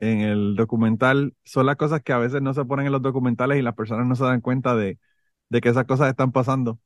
en 0.00 0.20
el 0.22 0.56
documental, 0.56 1.34
son 1.44 1.66
las 1.66 1.76
cosas 1.76 2.02
que 2.02 2.12
a 2.12 2.18
veces 2.18 2.42
no 2.42 2.54
se 2.54 2.64
ponen 2.64 2.86
en 2.86 2.92
los 2.92 3.02
documentales 3.02 3.58
y 3.58 3.62
las 3.62 3.74
personas 3.74 4.06
no 4.06 4.16
se 4.16 4.24
dan 4.24 4.40
cuenta 4.40 4.76
de 4.76 4.98
que 5.62 5.68
esas 5.70 5.86
cosas 5.86 6.10
están 6.10 6.32
pasando. 6.32 6.80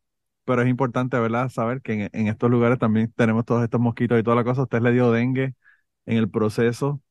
Pero 0.45 0.63
es 0.63 0.69
importante, 0.69 1.19
¿verdad? 1.19 1.49
Saber 1.51 1.83
que 1.83 1.93
en, 1.95 2.11
en 2.13 2.29
estos 2.29 2.51
lugares 2.51 2.79
también 2.79 3.13
tenemos 3.17 3.45
todos 3.45 3.63
estos 3.65 3.81
mosquitos 3.81 4.19
y 4.21 4.23
toda 4.23 4.37
la 4.37 4.45
cosa. 4.45 4.63
Usted 4.63 4.81
le 4.83 4.93
dio 4.93 5.13
dengue 5.13 5.55
en 6.07 6.19
el 6.19 6.31
proceso. 6.31 7.03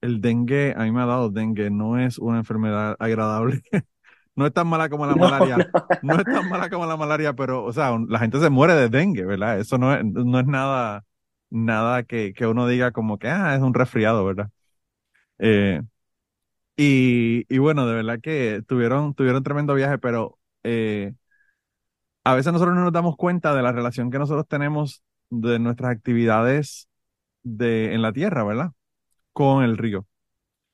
el 0.00 0.20
dengue, 0.20 0.74
a 0.76 0.84
mí 0.84 0.92
me 0.92 1.02
ha 1.02 1.06
dado 1.06 1.30
dengue, 1.30 1.70
no 1.70 1.98
es 1.98 2.18
una 2.18 2.38
enfermedad 2.38 2.96
agradable. 2.98 3.62
No 4.36 4.46
es 4.46 4.52
tan 4.52 4.66
mala 4.66 4.88
como 4.88 5.06
la 5.06 5.14
No, 5.20 5.30
malaria, 5.30 5.62
no. 5.62 5.74
no 6.00 6.18
es 6.20 6.26
tan 6.28 6.48
mala 6.48 6.68
como 6.68 6.86
la 6.86 6.96
malaria, 6.96 7.34
pero, 7.34 7.64
o 7.64 7.72
sea, 7.72 7.96
la 8.08 8.18
gente 8.18 8.40
se 8.40 8.50
muere 8.50 8.74
de 8.74 8.88
dengue, 8.88 9.24
¿verdad? 9.24 9.60
Eso 9.60 9.78
no 9.78 9.94
es, 9.94 10.04
no 10.04 10.40
es 10.40 10.46
nada, 10.46 11.04
nada 11.50 12.02
que, 12.02 12.32
que 12.34 12.44
uno 12.48 12.66
diga 12.66 12.90
como 12.90 13.16
que, 13.20 13.28
ah, 13.28 13.54
es 13.54 13.60
un 13.62 13.74
resfriado, 13.74 14.24
¿verdad? 14.24 14.50
Eh, 15.38 15.82
y, 16.76 17.44
y 17.54 17.58
bueno, 17.58 17.86
de 17.86 17.94
verdad 17.94 18.20
que 18.22 18.62
tuvieron, 18.66 19.14
tuvieron 19.14 19.42
tremendo 19.44 19.74
viaje, 19.74 19.98
pero 19.98 20.38
eh, 20.64 21.14
a 22.24 22.34
veces 22.34 22.52
nosotros 22.52 22.74
no 22.74 22.84
nos 22.84 22.92
damos 22.92 23.16
cuenta 23.16 23.54
de 23.54 23.62
la 23.62 23.72
relación 23.72 24.10
que 24.10 24.18
nosotros 24.18 24.46
tenemos 24.48 25.02
de 25.30 25.58
nuestras 25.58 25.92
actividades 25.92 26.88
de, 27.42 27.94
en 27.94 28.02
la 28.02 28.12
tierra, 28.12 28.44
¿verdad? 28.44 28.72
Con 29.32 29.64
el 29.64 29.78
río. 29.78 30.06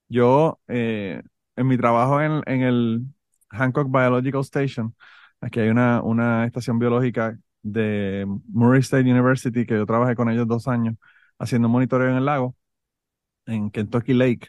Yo, 0.09 0.61
eh, 0.69 1.23
en 1.57 1.67
mi 1.67 1.77
trabajo 1.79 2.21
en, 2.23 2.43
el 2.47 3.07
Hancock 3.51 3.91
Biological 3.91 4.43
Station, 4.43 4.95
aquí 5.41 5.61
hay 5.61 5.69
una, 5.71 6.03
una 6.03 6.47
estación 6.47 6.79
biológica 6.79 7.39
de 7.63 8.27
Murray 8.49 8.81
State 8.81 9.11
University, 9.11 9.67
que 9.67 9.75
yo 9.75 9.87
trabajé 9.87 10.15
con 10.17 10.31
ellos 10.31 10.47
dos 10.49 10.69
años 10.69 10.97
haciendo 11.39 11.69
monitoreo 11.69 12.11
en 12.11 12.17
el 12.17 12.25
lago, 12.27 12.57
en 13.47 13.71
Kentucky 13.71 14.15
Lake. 14.15 14.49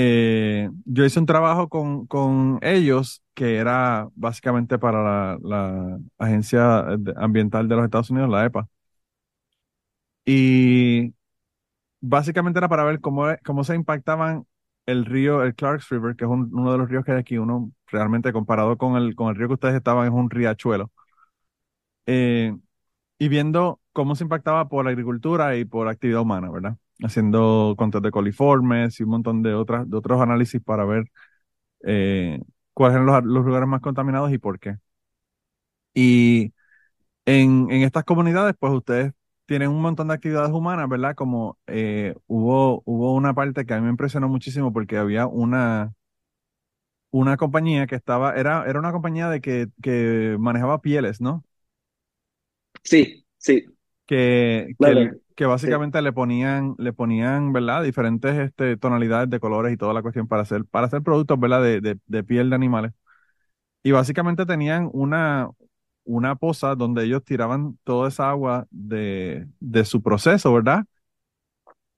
Eh, 0.00 0.68
yo 0.84 1.04
hice 1.04 1.18
un 1.18 1.26
trabajo 1.26 1.68
con, 1.68 2.06
con 2.06 2.58
ellos 2.62 3.22
que 3.34 3.56
era 3.56 4.08
básicamente 4.14 4.78
para 4.78 5.38
la, 5.42 5.98
Agencia 6.18 6.80
Ambiental 7.16 7.68
de 7.68 7.76
los 7.76 7.84
Estados 7.84 8.10
Unidos, 8.10 8.30
la 8.30 8.44
EPA. 8.46 8.68
Y 10.24 11.14
básicamente 12.00 12.58
era 12.60 12.68
para 12.68 12.84
ver 12.84 13.00
cómo, 13.00 13.26
cómo 13.44 13.64
se 13.64 13.74
impactaban 13.76 14.46
el 14.86 15.04
río, 15.06 15.42
el 15.44 15.54
Clarks 15.56 15.88
River, 15.90 16.16
que 16.16 16.24
es 16.26 16.30
un- 16.30 16.50
uno 16.54 16.72
de 16.72 16.78
los 16.78 16.88
ríos 16.90 17.04
que 17.04 17.12
hay 17.12 17.18
aquí, 17.20 17.38
uno 17.38 17.72
realmente 17.88 18.32
comparado 18.32 18.78
con 18.78 18.96
el, 18.96 19.14
con 19.16 19.30
el 19.30 19.36
río 19.36 19.48
que 19.48 19.54
ustedes 19.54 19.76
estaban, 19.76 20.06
es 20.08 20.12
un 20.14 20.30
riachuelo. 20.30 20.92
Eh, 22.06 22.54
y 23.18 23.28
viendo 23.28 23.80
cómo 23.92 24.16
se 24.16 24.24
impactaba 24.24 24.68
por 24.68 24.84
la 24.84 24.90
agricultura 24.92 25.56
y 25.56 25.64
por 25.64 25.86
la 25.86 25.92
actividad 25.92 26.22
humana, 26.22 26.50
¿verdad? 26.50 26.78
Haciendo 27.02 27.74
conteos 27.78 28.02
de 28.02 28.10
coliformes 28.10 28.98
y 29.00 29.04
un 29.04 29.10
montón 29.10 29.42
de, 29.42 29.54
otras, 29.54 29.88
de 29.88 29.96
otros 29.96 30.20
análisis 30.20 30.60
para 30.62 30.84
ver 30.84 31.04
eh, 31.84 32.40
cuáles 32.74 32.96
eran 32.96 33.06
los, 33.06 33.24
los 33.24 33.44
lugares 33.46 33.68
más 33.68 33.80
contaminados 33.82 34.32
y 34.32 34.38
por 34.38 34.60
qué. 34.60 34.76
Y 35.94 36.52
en, 37.26 37.70
en 37.70 37.82
estas 37.82 38.04
comunidades, 38.04 38.54
pues 38.60 38.72
ustedes 38.74 39.12
tienen 39.46 39.70
un 39.70 39.82
montón 39.82 40.08
de 40.08 40.14
actividades 40.14 40.52
humanas, 40.52 40.88
¿verdad? 40.88 41.14
Como 41.16 41.58
eh, 41.66 42.14
hubo, 42.26 42.82
hubo 42.86 43.14
una 43.14 43.34
parte 43.34 43.66
que 43.66 43.74
a 43.74 43.78
mí 43.78 43.84
me 43.84 43.90
impresionó 43.90 44.28
muchísimo 44.28 44.72
porque 44.72 44.98
había 44.98 45.26
una, 45.28 45.94
una 47.10 47.36
compañía 47.36 47.86
que 47.86 47.94
estaba, 47.96 48.34
era, 48.34 48.64
era 48.68 48.78
una 48.78 48.92
compañía 48.92 49.28
de 49.30 49.40
que, 49.40 49.68
que 49.82 50.36
manejaba 50.38 50.80
pieles, 50.82 51.20
¿no? 51.20 51.44
Sí, 52.84 53.24
sí, 53.38 53.64
Que, 54.06 54.74
que, 54.80 55.10
que 55.38 55.46
sí. 55.62 55.68
básicamente 55.68 56.02
le 56.02 56.12
ponían, 56.12 56.76
le 56.78 56.92
ponían, 56.94 57.54
¿verdad? 57.54 57.84
Diferentes 57.84 58.36
este, 58.38 58.76
tonalidades 58.78 59.30
de 59.30 59.40
colores 59.40 59.72
y 59.74 59.78
toda 59.78 59.94
la 59.94 60.02
cuestión 60.02 60.28
para 60.28 60.42
hacer, 60.42 60.66
para 60.66 60.88
hacer 60.88 61.02
productos, 61.02 61.40
¿verdad? 61.40 61.62
De, 61.62 61.80
de, 61.82 61.98
de 62.06 62.24
piel 62.24 62.50
de 62.50 62.56
animales. 62.56 62.92
Y 63.84 63.92
básicamente 63.92 64.46
tenían 64.46 64.90
una, 64.92 65.50
una 66.04 66.36
poza 66.36 66.74
donde 66.76 67.04
ellos 67.04 67.24
tiraban 67.24 67.78
toda 67.84 68.08
esa 68.08 68.30
agua 68.30 68.66
de, 68.70 69.48
de 69.60 69.84
su 69.86 70.02
proceso, 70.02 70.52
¿verdad? 70.54 70.84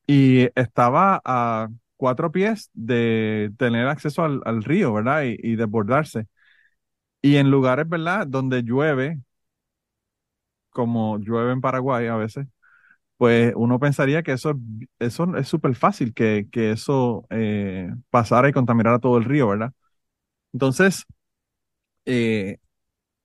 Y 0.07 0.49
estaba 0.61 1.21
a 1.25 1.69
cuatro 1.97 2.33
pies 2.33 2.71
de 2.75 3.53
tener 3.59 3.87
acceso 3.89 4.25
al, 4.25 4.41
al 4.45 4.65
río, 4.65 4.93
¿verdad? 4.93 5.23
Y, 5.25 5.37
y 5.43 5.57
desbordarse. 5.57 6.27
Y 7.23 7.37
en 7.37 7.51
lugares, 7.51 7.89
¿verdad? 7.89 8.27
Donde 8.27 8.63
llueve, 8.63 9.21
como 10.71 11.19
llueve 11.19 11.53
en 11.53 11.61
Paraguay 11.61 12.07
a 12.07 12.17
veces, 12.17 12.47
pues 13.21 13.55
uno 13.57 13.79
pensaría 13.81 14.25
que 14.25 14.33
eso, 14.33 14.53
es- 14.53 14.59
eso 15.01 15.37
es 15.39 15.49
súper 15.49 15.77
fácil, 15.77 16.15
que, 16.15 16.49
que 16.53 16.73
eso 16.73 17.27
eh, 17.31 17.91
pasara 18.11 18.49
y 18.51 18.55
contaminara 18.55 19.01
todo 19.01 19.19
el 19.19 19.27
río, 19.27 19.49
¿verdad? 19.51 19.75
Entonces, 20.53 21.07
eh, 22.07 22.59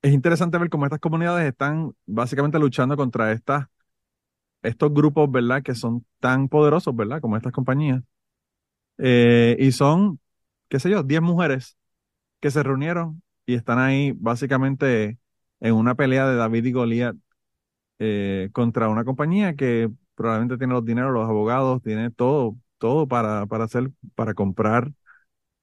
es 0.01 0.13
interesante 0.13 0.57
ver 0.57 0.69
cómo 0.69 0.85
estas 0.85 0.99
comunidades 1.01 1.47
están 1.49 1.93
básicamente 2.07 2.59
luchando 2.59 2.97
contra 2.97 3.31
estos 4.63 4.93
grupos, 4.93 5.31
¿verdad? 5.31 5.61
Que 5.63 5.75
son 5.75 6.05
tan 6.19 6.49
poderosos, 6.49 6.95
¿verdad? 6.95 7.21
Como 7.21 7.37
estas 7.37 7.51
compañías. 7.53 8.01
Eh, 8.97 9.57
y 9.59 9.71
son, 9.71 10.19
qué 10.69 10.79
sé 10.79 10.89
yo, 10.89 11.03
10 11.03 11.21
mujeres 11.21 11.77
que 12.41 12.51
se 12.51 12.63
reunieron 12.63 13.23
y 13.45 13.55
están 13.55 13.79
ahí 13.79 14.13
básicamente 14.17 15.19
en 15.61 15.73
una 15.75 15.95
pelea 15.95 16.27
de 16.29 16.37
David 16.37 16.65
y 16.65 16.73
Goliat 16.73 17.17
eh, 17.99 18.49
contra 18.53 18.89
una 18.89 19.05
compañía 19.05 19.55
que 19.55 19.89
probablemente 20.15 20.57
tiene 20.57 20.73
los 20.73 20.85
dineros, 20.85 21.13
los 21.13 21.29
abogados, 21.29 21.81
tiene 21.83 22.11
todo, 22.11 22.57
todo 22.77 23.07
para, 23.07 23.45
para 23.47 23.65
hacer, 23.65 23.91
para 24.15 24.33
comprar 24.33 24.91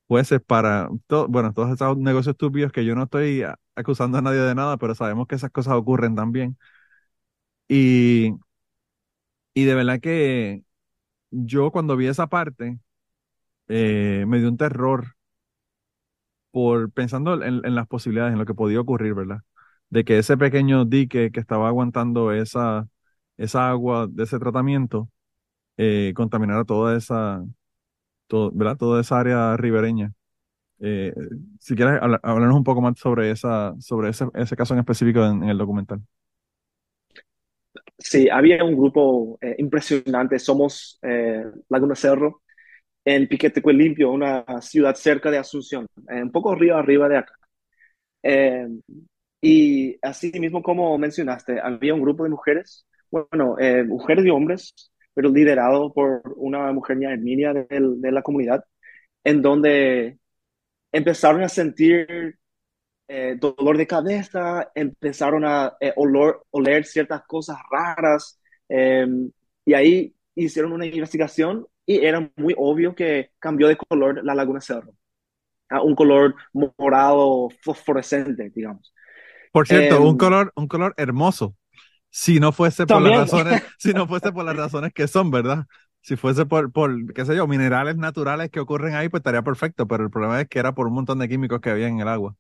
jueces, 0.08 0.40
para, 0.42 0.88
todo, 1.06 1.28
bueno, 1.28 1.52
todos 1.54 1.72
esos 1.72 1.98
negocios 1.98 2.34
estúpidos 2.34 2.72
que 2.72 2.84
yo 2.84 2.94
no 2.94 3.04
estoy 3.04 3.44
acusando 3.76 4.18
a 4.18 4.22
nadie 4.22 4.40
de 4.40 4.54
nada, 4.54 4.76
pero 4.78 4.94
sabemos 4.94 5.26
que 5.26 5.36
esas 5.36 5.50
cosas 5.50 5.74
ocurren 5.74 6.14
también. 6.16 6.58
Y, 7.68 8.32
y 9.54 9.64
de 9.64 9.74
verdad 9.74 10.00
que 10.00 10.64
yo 11.30 11.70
cuando 11.72 11.96
vi 11.96 12.08
esa 12.08 12.28
parte, 12.28 12.78
eh, 13.68 14.24
me 14.28 14.40
dio 14.40 14.48
un 14.48 14.56
terror 14.58 15.16
por 16.50 16.90
pensando 16.92 17.34
en, 17.42 17.64
en 17.64 17.74
las 17.74 17.86
posibilidades, 17.88 18.32
en 18.32 18.38
lo 18.38 18.46
que 18.46 18.54
podía 18.54 18.80
ocurrir, 18.80 19.14
¿verdad? 19.14 19.38
De 19.92 20.04
que 20.04 20.18
ese 20.18 20.36
pequeño 20.38 20.84
dique 20.86 21.30
que 21.32 21.40
estaba 21.40 21.68
aguantando 21.68 22.32
esa, 22.32 22.88
esa 23.38 23.70
agua 23.70 24.08
de 24.10 24.24
ese 24.24 24.38
tratamiento 24.40 25.10
eh, 25.78 26.12
contaminara 26.16 26.64
toda 26.64 26.96
esa, 26.96 27.44
¿verdad? 28.52 28.76
Toda 28.76 29.00
esa 29.00 29.20
área 29.20 29.56
ribereña. 29.56 30.12
Eh, 30.80 31.14
si 31.60 31.74
quieres 31.76 32.00
habla- 32.02 32.20
hablarnos 32.22 32.56
un 32.58 32.64
poco 32.64 32.80
más 32.82 32.98
sobre 32.98 33.30
esa, 33.30 33.74
sobre 33.80 34.10
ese, 34.10 34.26
ese 34.34 34.56
caso 34.56 34.74
en 34.74 34.80
específico 34.80 35.24
en, 35.24 35.42
en 35.44 35.50
el 35.50 35.58
documental. 35.58 36.02
Sí, 37.98 38.28
había 38.28 38.64
un 38.64 38.76
grupo 38.76 39.38
eh, 39.40 39.56
impresionante. 39.58 40.38
Somos 40.38 40.98
eh, 41.02 41.44
Laguna 41.68 41.94
Cerro, 41.94 42.42
en 43.04 43.28
Piquetecuy 43.28 43.74
Limpio, 43.74 44.10
una 44.12 44.44
ciudad 44.62 44.94
cerca 44.96 45.30
de 45.30 45.38
Asunción, 45.38 45.86
eh, 46.10 46.22
un 46.22 46.32
poco 46.32 46.54
río 46.56 46.76
arriba 46.76 47.08
de 47.08 47.18
acá. 47.18 47.34
Y 49.42 49.98
así 50.02 50.32
mismo 50.40 50.62
como 50.64 50.98
mencionaste, 50.98 51.60
había 51.60 51.94
un 51.94 52.02
grupo 52.02 52.24
de 52.24 52.30
mujeres, 52.30 52.86
bueno, 53.10 53.56
eh, 53.60 53.84
mujeres 53.84 54.26
y 54.26 54.30
hombres, 54.30 54.74
pero 55.14 55.30
liderado 55.30 55.92
por 55.94 56.22
una 56.38 56.72
mujer 56.72 56.98
Herminia 57.02 57.54
de, 57.54 57.66
de 57.70 58.12
la 58.12 58.22
comunidad, 58.22 58.64
en 59.24 59.42
donde 59.42 60.18
empezaron 60.92 61.42
a 61.42 61.48
sentir 61.48 62.38
eh, 63.08 63.36
dolor 63.38 63.76
de 63.76 63.86
cabeza, 63.86 64.70
empezaron 64.74 65.44
a 65.44 65.76
eh, 65.80 65.92
olor, 65.96 66.46
oler 66.50 66.84
ciertas 66.84 67.22
cosas 67.26 67.58
raras, 67.70 68.40
eh, 68.68 69.06
y 69.64 69.74
ahí 69.74 70.14
hicieron 70.34 70.72
una 70.72 70.86
investigación 70.86 71.66
y 71.86 72.04
era 72.04 72.30
muy 72.36 72.54
obvio 72.56 72.94
que 72.94 73.32
cambió 73.38 73.68
de 73.68 73.76
color 73.76 74.24
la 74.24 74.34
Laguna 74.34 74.60
Cerro, 74.60 74.94
a 75.68 75.82
un 75.82 75.94
color 75.94 76.34
morado 76.52 77.48
fosforescente, 77.62 78.50
digamos. 78.54 78.92
Por 79.52 79.68
cierto, 79.68 80.02
un 80.02 80.16
Em, 80.16 80.18
color, 80.18 80.52
un 80.56 80.68
color 80.68 80.94
hermoso. 80.96 81.56
Si 82.10 82.40
no 82.40 82.52
fuese 82.52 82.86
por 82.88 83.02
las 83.02 83.14
razones, 83.14 83.60
si 83.78 83.94
no 83.94 84.08
fuese 84.08 84.32
por 84.32 84.44
las 84.46 84.56
razones 84.56 84.92
que 84.94 85.08
son, 85.08 85.30
¿verdad? 85.30 85.66
Si 86.02 86.16
fuese 86.16 86.46
por, 86.46 86.72
por, 86.72 87.12
qué 87.14 87.26
sé 87.26 87.36
yo, 87.36 87.46
minerales 87.48 87.96
naturales 87.96 88.50
que 88.50 88.60
ocurren 88.60 88.94
ahí, 88.94 89.08
pues 89.10 89.20
estaría 89.22 89.42
perfecto, 89.42 89.86
pero 89.88 90.04
el 90.04 90.10
problema 90.10 90.40
es 90.42 90.48
que 90.48 90.60
era 90.60 90.74
por 90.74 90.86
un 90.88 90.94
montón 90.94 91.18
de 91.20 91.28
químicos 91.28 91.60
que 91.60 91.70
había 91.70 91.88
en 91.88 92.00
el 92.00 92.08
agua. 92.08 92.36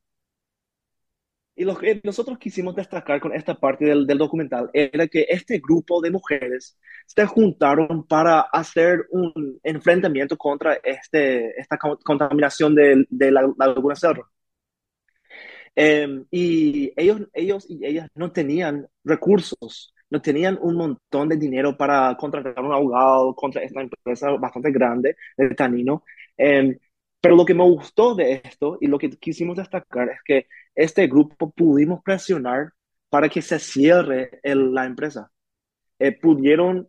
Y 1.54 1.64
lo 1.64 1.76
que 1.76 2.00
nosotros 2.04 2.38
quisimos 2.38 2.74
destacar 2.74 3.20
con 3.20 3.34
esta 3.34 3.54
parte 3.54 3.84
del, 3.84 4.06
del 4.06 4.16
documental 4.18 4.70
era 4.72 5.06
que 5.06 5.26
este 5.28 5.58
grupo 5.58 6.00
de 6.00 6.10
mujeres 6.10 6.78
se 7.06 7.26
juntaron 7.26 8.06
para 8.06 8.40
hacer 8.40 9.06
un 9.10 9.60
enfrentamiento 9.62 10.36
contra 10.38 10.74
este, 10.82 11.58
esta 11.60 11.76
co- 11.76 11.98
contaminación 12.02 12.74
de, 12.74 13.04
de 13.10 13.30
la 13.30 13.42
Laguna 13.58 13.94
Cerro. 13.96 14.30
Eh, 15.74 16.24
y 16.30 16.92
ellos, 16.96 17.22
ellos 17.32 17.66
y 17.68 17.84
ellas 17.86 18.08
no 18.14 18.30
tenían 18.32 18.86
recursos, 19.04 19.94
no 20.10 20.20
tenían 20.20 20.58
un 20.60 20.76
montón 20.76 21.28
de 21.28 21.36
dinero 21.36 21.76
para 21.76 22.14
contratar 22.16 22.62
un 22.64 22.72
abogado 22.74 23.34
contra 23.34 23.62
esta 23.62 23.80
empresa 23.80 24.30
bastante 24.32 24.70
grande, 24.70 25.16
el 25.36 25.56
Tanino. 25.56 26.04
Eh, 26.36 26.78
pero 27.20 27.36
lo 27.36 27.44
que 27.44 27.54
me 27.54 27.64
gustó 27.64 28.14
de 28.14 28.42
esto 28.44 28.78
y 28.80 28.86
lo 28.88 28.98
que 28.98 29.10
quisimos 29.10 29.56
destacar 29.56 30.08
es 30.10 30.18
que 30.24 30.46
este 30.74 31.06
grupo 31.06 31.50
pudimos 31.50 32.02
presionar 32.02 32.72
para 33.08 33.28
que 33.28 33.40
se 33.42 33.58
cierre 33.58 34.40
el- 34.42 34.72
la 34.74 34.84
empresa. 34.86 35.30
Eh, 35.98 36.12
pudieron, 36.18 36.88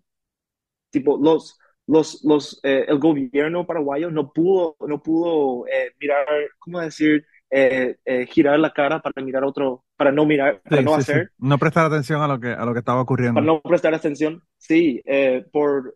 tipo, 0.92 1.18
los, 1.22 1.58
los, 1.88 2.24
los, 2.24 2.60
eh, 2.64 2.86
el 2.88 3.00
gobierno 3.00 3.66
paraguayo 3.66 4.12
no 4.12 4.32
pudo, 4.32 4.76
no 4.88 5.02
pudo 5.02 5.68
eh, 5.68 5.94
mirar, 6.00 6.26
¿cómo 6.60 6.80
decir? 6.80 7.26
Eh, 7.56 8.26
girar 8.30 8.60
la 8.60 8.72
cara 8.72 9.00
para 9.00 9.24
mirar 9.24 9.44
otro, 9.44 9.84
para 9.96 10.12
no 10.12 10.26
mirar, 10.26 10.62
para 10.62 10.82
no 10.82 10.96
hacer. 10.96 11.32
No 11.38 11.58
prestar 11.60 11.86
atención 11.86 12.22
a 12.22 12.28
lo 12.28 12.40
que, 12.40 12.50
a 12.50 12.66
lo 12.66 12.74
que 12.74 12.80
estaba 12.80 13.02
ocurriendo. 13.02 13.36
Para 13.36 13.46
no 13.46 13.62
prestar 13.62 13.94
atención, 13.94 14.42
sí, 14.58 15.04
por 15.52 15.96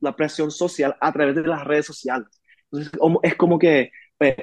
la 0.00 0.16
presión 0.16 0.50
social 0.50 0.96
a 1.00 1.12
través 1.12 1.36
de 1.36 1.42
las 1.46 1.64
redes 1.64 1.86
sociales. 1.86 2.28
Entonces, 2.70 2.92
es 3.22 3.36
como 3.36 3.58
que 3.58 3.92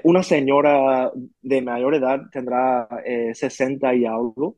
una 0.04 0.24
señora 0.24 1.12
de 1.42 1.62
mayor 1.62 1.96
edad 1.96 2.22
tendrá 2.32 2.88
60 3.34 3.94
y 3.96 4.06
algo, 4.06 4.58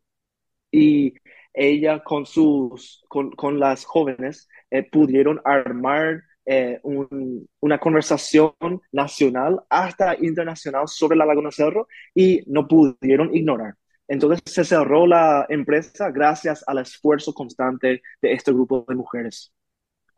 y 0.71 1.15
ella 1.57 2.03
con 2.03 2.25
sus, 2.27 3.03
con, 3.07 3.31
con 3.31 3.59
las 3.59 3.83
jóvenes 3.83 4.47
eh, 4.69 4.83
pudieron 4.83 5.41
armar 5.43 6.21
eh, 6.49 6.79
un, 6.83 7.45
una 7.59 7.77
conversación 7.77 8.53
nacional 8.93 9.61
hasta 9.69 10.15
internacional 10.15 10.87
sobre 10.87 11.17
la 11.17 11.25
Laguna 11.25 11.51
Cerro 11.51 11.89
y 12.15 12.41
no 12.47 12.67
pudieron 12.67 13.35
ignorar. 13.35 13.75
Entonces 14.07 14.39
se 14.45 14.63
cerró 14.63 15.05
la 15.05 15.45
empresa 15.49 16.09
gracias 16.09 16.63
al 16.65 16.77
esfuerzo 16.77 17.33
constante 17.33 18.01
de 18.21 18.31
este 18.31 18.53
grupo 18.53 18.85
de 18.87 18.95
mujeres. 18.95 19.51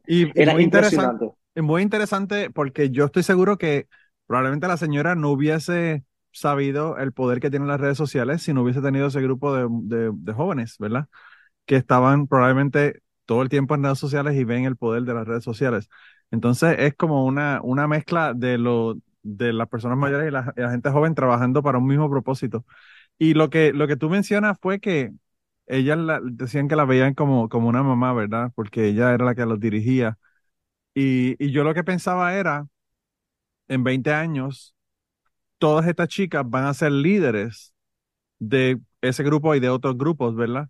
Y 0.06 0.30
Era 0.40 0.54
muy 0.54 0.64
interesante. 0.64 1.32
Muy 1.56 1.82
interesante 1.82 2.52
porque 2.52 2.92
yo 2.92 3.06
estoy 3.06 3.24
seguro 3.24 3.58
que 3.58 3.88
probablemente 4.28 4.68
la 4.68 4.78
señora 4.78 5.16
no 5.16 5.32
hubiese 5.32 6.04
sabido 6.32 7.00
el 7.00 7.12
poder 7.12 7.40
que 7.40 7.50
tienen 7.50 7.68
las 7.68 7.82
redes 7.82 7.98
sociales 7.98 8.44
si 8.44 8.54
no 8.54 8.62
hubiese 8.62 8.82
tenido 8.82 9.08
ese 9.08 9.22
grupo 9.22 9.56
de, 9.56 10.12
de, 10.14 10.34
jóvenes, 10.34 10.76
¿verdad? 10.78 11.08
Que 11.66 11.76
estaban 11.76 12.28
probablemente 12.28 13.02
todo 13.30 13.44
el 13.44 13.50
tiempo 13.50 13.76
en 13.76 13.84
redes 13.84 14.00
sociales 14.00 14.36
y 14.36 14.44
ven 14.44 14.66
el 14.66 14.76
poder 14.76 15.04
de 15.04 15.14
las 15.14 15.28
redes 15.28 15.44
sociales. 15.44 15.88
Entonces 16.32 16.78
es 16.80 16.96
como 16.96 17.26
una, 17.26 17.62
una 17.64 17.88
mezcla 17.88 18.34
de, 18.34 18.58
lo, 18.58 18.98
de 19.22 19.54
las 19.54 19.68
personas 19.70 20.00
mayores 20.00 20.30
y 20.30 20.32
la, 20.32 20.52
gente 20.72 20.90
joven 20.90 21.14
trabajando 21.14 21.62
para 21.62 21.78
un 21.78 21.86
mismo 21.86 22.10
propósito. 22.10 22.66
Y 23.20 23.36
lo 23.36 23.50
que, 23.52 23.74
lo 23.74 23.88
que 23.88 23.98
tú 23.98 24.10
mencionas 24.10 24.58
fue 24.62 24.80
que 24.80 25.12
ellas 25.68 26.00
decían 26.24 26.68
que 26.68 26.76
la 26.76 26.86
veían 26.86 27.14
como, 27.14 27.50
como 27.50 27.70
una 27.70 27.84
mamá, 27.84 28.14
¿verdad? 28.14 28.52
Porque 28.56 28.88
ella 28.88 29.14
era 29.14 29.26
la 29.26 29.36
que 29.36 29.46
los 29.46 29.60
dirigía. 29.60 30.18
Y, 30.96 31.36
y 31.44 31.52
yo 31.52 31.64
lo 31.64 31.74
que 31.76 31.84
pensaba 31.84 32.36
era, 32.36 32.68
en 33.68 33.84
20 33.84 34.12
años, 34.14 34.76
todas 35.60 35.88
estas 35.88 36.10
chicas 36.10 36.44
van 36.48 36.66
a 36.66 36.74
ser 36.74 36.92
líderes 36.92 37.74
de 38.40 38.80
ese 39.02 39.24
grupo 39.24 39.56
y 39.56 39.62
de 39.62 39.70
otros 39.70 39.98
grupos, 39.98 40.36
¿verdad? 40.36 40.70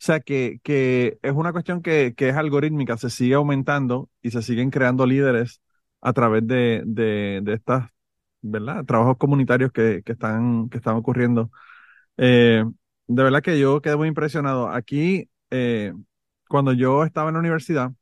O 0.00 0.02
sea, 0.02 0.20
que, 0.20 0.60
que 0.64 1.18
es 1.22 1.32
una 1.32 1.52
cuestión 1.52 1.82
que, 1.82 2.14
que, 2.16 2.30
es 2.30 2.36
algorítmica, 2.36 2.96
se 2.96 3.10
sigue 3.10 3.34
aumentando 3.34 4.08
y 4.22 4.30
se 4.30 4.40
siguen 4.42 4.70
creando 4.70 5.04
líderes 5.06 5.60
a 6.00 6.14
través 6.14 6.46
de, 6.46 6.82
de, 6.86 7.42
estas, 7.52 7.90
¿verdad? 8.42 8.84
Trabajos 8.86 9.18
comunitarios 9.18 9.72
que, 9.72 10.02
que, 10.04 10.12
están, 10.12 10.70
que 10.70 10.78
están 10.78 10.96
ocurriendo. 10.96 11.50
Eh, 12.16 12.64
de 13.08 13.22
verdad 13.22 13.42
que 13.42 13.58
yo 13.60 13.82
quedé 13.82 13.96
muy 13.96 14.08
impresionado. 14.08 14.68
Aquí, 14.70 15.28
eh, 15.50 15.92
cuando 16.48 16.72
yo 16.72 17.04
estaba 17.04 17.28
en 17.30 17.34
la 17.34 17.40
universidad, 17.40 17.92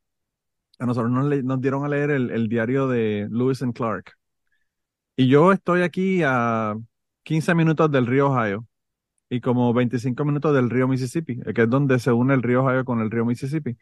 a 0.78 0.86
nosotros 0.86 1.10
nos, 1.12 1.44
nos 1.44 1.60
dieron 1.60 1.84
a 1.84 1.88
leer 1.88 2.10
el, 2.10 2.30
el 2.30 2.48
diario 2.48 2.88
de 2.88 3.28
Lewis 3.30 3.62
and 3.62 3.74
Clark. 3.74 4.12
Y 5.16 5.28
yo 5.28 5.52
estoy 5.52 5.82
aquí 5.82 6.22
a 6.24 6.76
15 7.24 7.54
minutos 7.56 7.90
del 7.90 8.06
río 8.06 8.28
Ohio 8.28 8.67
y 9.30 9.40
como 9.40 9.72
25 9.74 10.24
minutos 10.24 10.54
del 10.54 10.70
río 10.70 10.88
Mississippi, 10.88 11.40
que 11.54 11.62
es 11.62 11.70
donde 11.70 11.98
se 11.98 12.12
une 12.12 12.34
el 12.34 12.42
río 12.42 12.64
Ohio 12.64 12.84
con 12.84 13.00
el 13.00 13.10
río 13.10 13.24
Mississippi. 13.24 13.76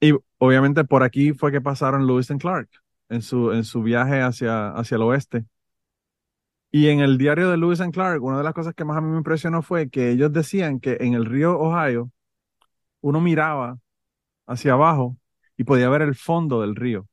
Y 0.00 0.12
obviamente 0.38 0.84
por 0.84 1.02
aquí 1.02 1.32
fue 1.32 1.50
que 1.52 1.60
pasaron 1.60 2.06
Lewis 2.06 2.30
and 2.30 2.40
Clark 2.40 2.68
en 3.08 3.22
su, 3.22 3.52
en 3.52 3.64
su 3.64 3.82
viaje 3.82 4.20
hacia, 4.22 4.70
hacia 4.70 4.96
el 4.96 5.02
oeste. 5.02 5.46
Y 6.70 6.88
en 6.88 7.00
el 7.00 7.18
diario 7.18 7.50
de 7.50 7.56
Lewis 7.56 7.80
and 7.80 7.92
Clark, 7.94 8.22
una 8.22 8.38
de 8.38 8.44
las 8.44 8.52
cosas 8.54 8.74
que 8.74 8.84
más 8.84 8.96
a 8.96 9.00
mí 9.00 9.08
me 9.10 9.18
impresionó 9.18 9.62
fue 9.62 9.88
que 9.90 10.10
ellos 10.10 10.32
decían 10.32 10.80
que 10.80 10.96
en 11.00 11.14
el 11.14 11.24
río 11.24 11.58
Ohio 11.58 12.10
uno 13.02 13.20
miraba 13.20 13.78
hacia 14.46 14.74
abajo 14.74 15.18
y 15.56 15.64
podía 15.64 15.88
ver 15.90 16.02
el 16.02 16.14
fondo 16.16 16.62
del 16.62 16.76
río. 16.76 17.08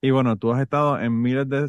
Y 0.00 0.10
bueno, 0.10 0.36
tú 0.36 0.52
has 0.52 0.60
estado 0.62 0.98
en 1.00 1.20
miles 1.20 1.48
de 1.48 1.68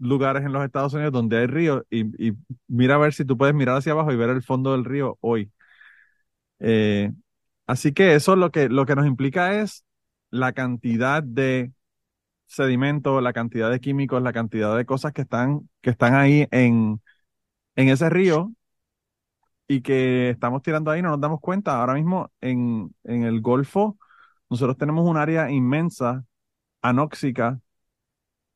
lugares 0.00 0.44
en 0.44 0.52
los 0.52 0.64
Estados 0.64 0.94
Unidos 0.94 1.12
donde 1.12 1.38
hay 1.38 1.46
ríos 1.46 1.84
y, 1.90 2.32
mira 2.68 2.96
a 2.96 2.98
ver 2.98 3.12
si 3.14 3.24
tú 3.24 3.36
puedes 3.38 3.54
mirar 3.54 3.76
hacia 3.76 3.92
abajo 3.92 4.12
y 4.12 4.16
ver 4.16 4.30
el 4.30 4.42
fondo 4.42 4.72
del 4.72 4.84
río 4.84 5.18
hoy. 5.20 5.52
Eh, 6.58 7.12
así 7.66 7.92
que 7.92 8.14
eso 8.14 8.36
lo 8.36 8.50
que, 8.50 8.68
lo 8.68 8.86
que 8.86 8.96
nos 8.96 9.06
implica 9.06 9.60
es 9.60 9.84
la 10.30 10.52
cantidad 10.52 11.22
de 11.22 11.72
sedimento, 12.46 13.20
la 13.20 13.32
cantidad 13.32 13.70
de 13.70 13.80
químicos, 13.80 14.22
la 14.22 14.32
cantidad 14.32 14.76
de 14.76 14.86
cosas 14.86 15.12
que 15.12 15.22
están, 15.22 15.68
que 15.82 15.90
están 15.90 16.14
ahí 16.14 16.48
en, 16.50 17.00
en 17.76 17.88
ese 17.90 18.10
río 18.10 18.52
y 19.68 19.82
que 19.82 20.30
estamos 20.30 20.62
tirando 20.62 20.90
ahí, 20.90 21.02
no 21.02 21.10
nos 21.10 21.20
damos 21.20 21.40
cuenta. 21.40 21.80
Ahora 21.80 21.94
mismo 21.94 22.32
en, 22.40 22.94
en 23.04 23.24
el 23.24 23.40
Golfo, 23.40 23.98
nosotros 24.50 24.76
tenemos 24.76 25.08
un 25.08 25.16
área 25.16 25.50
inmensa 25.50 26.24
anóxica 26.82 27.60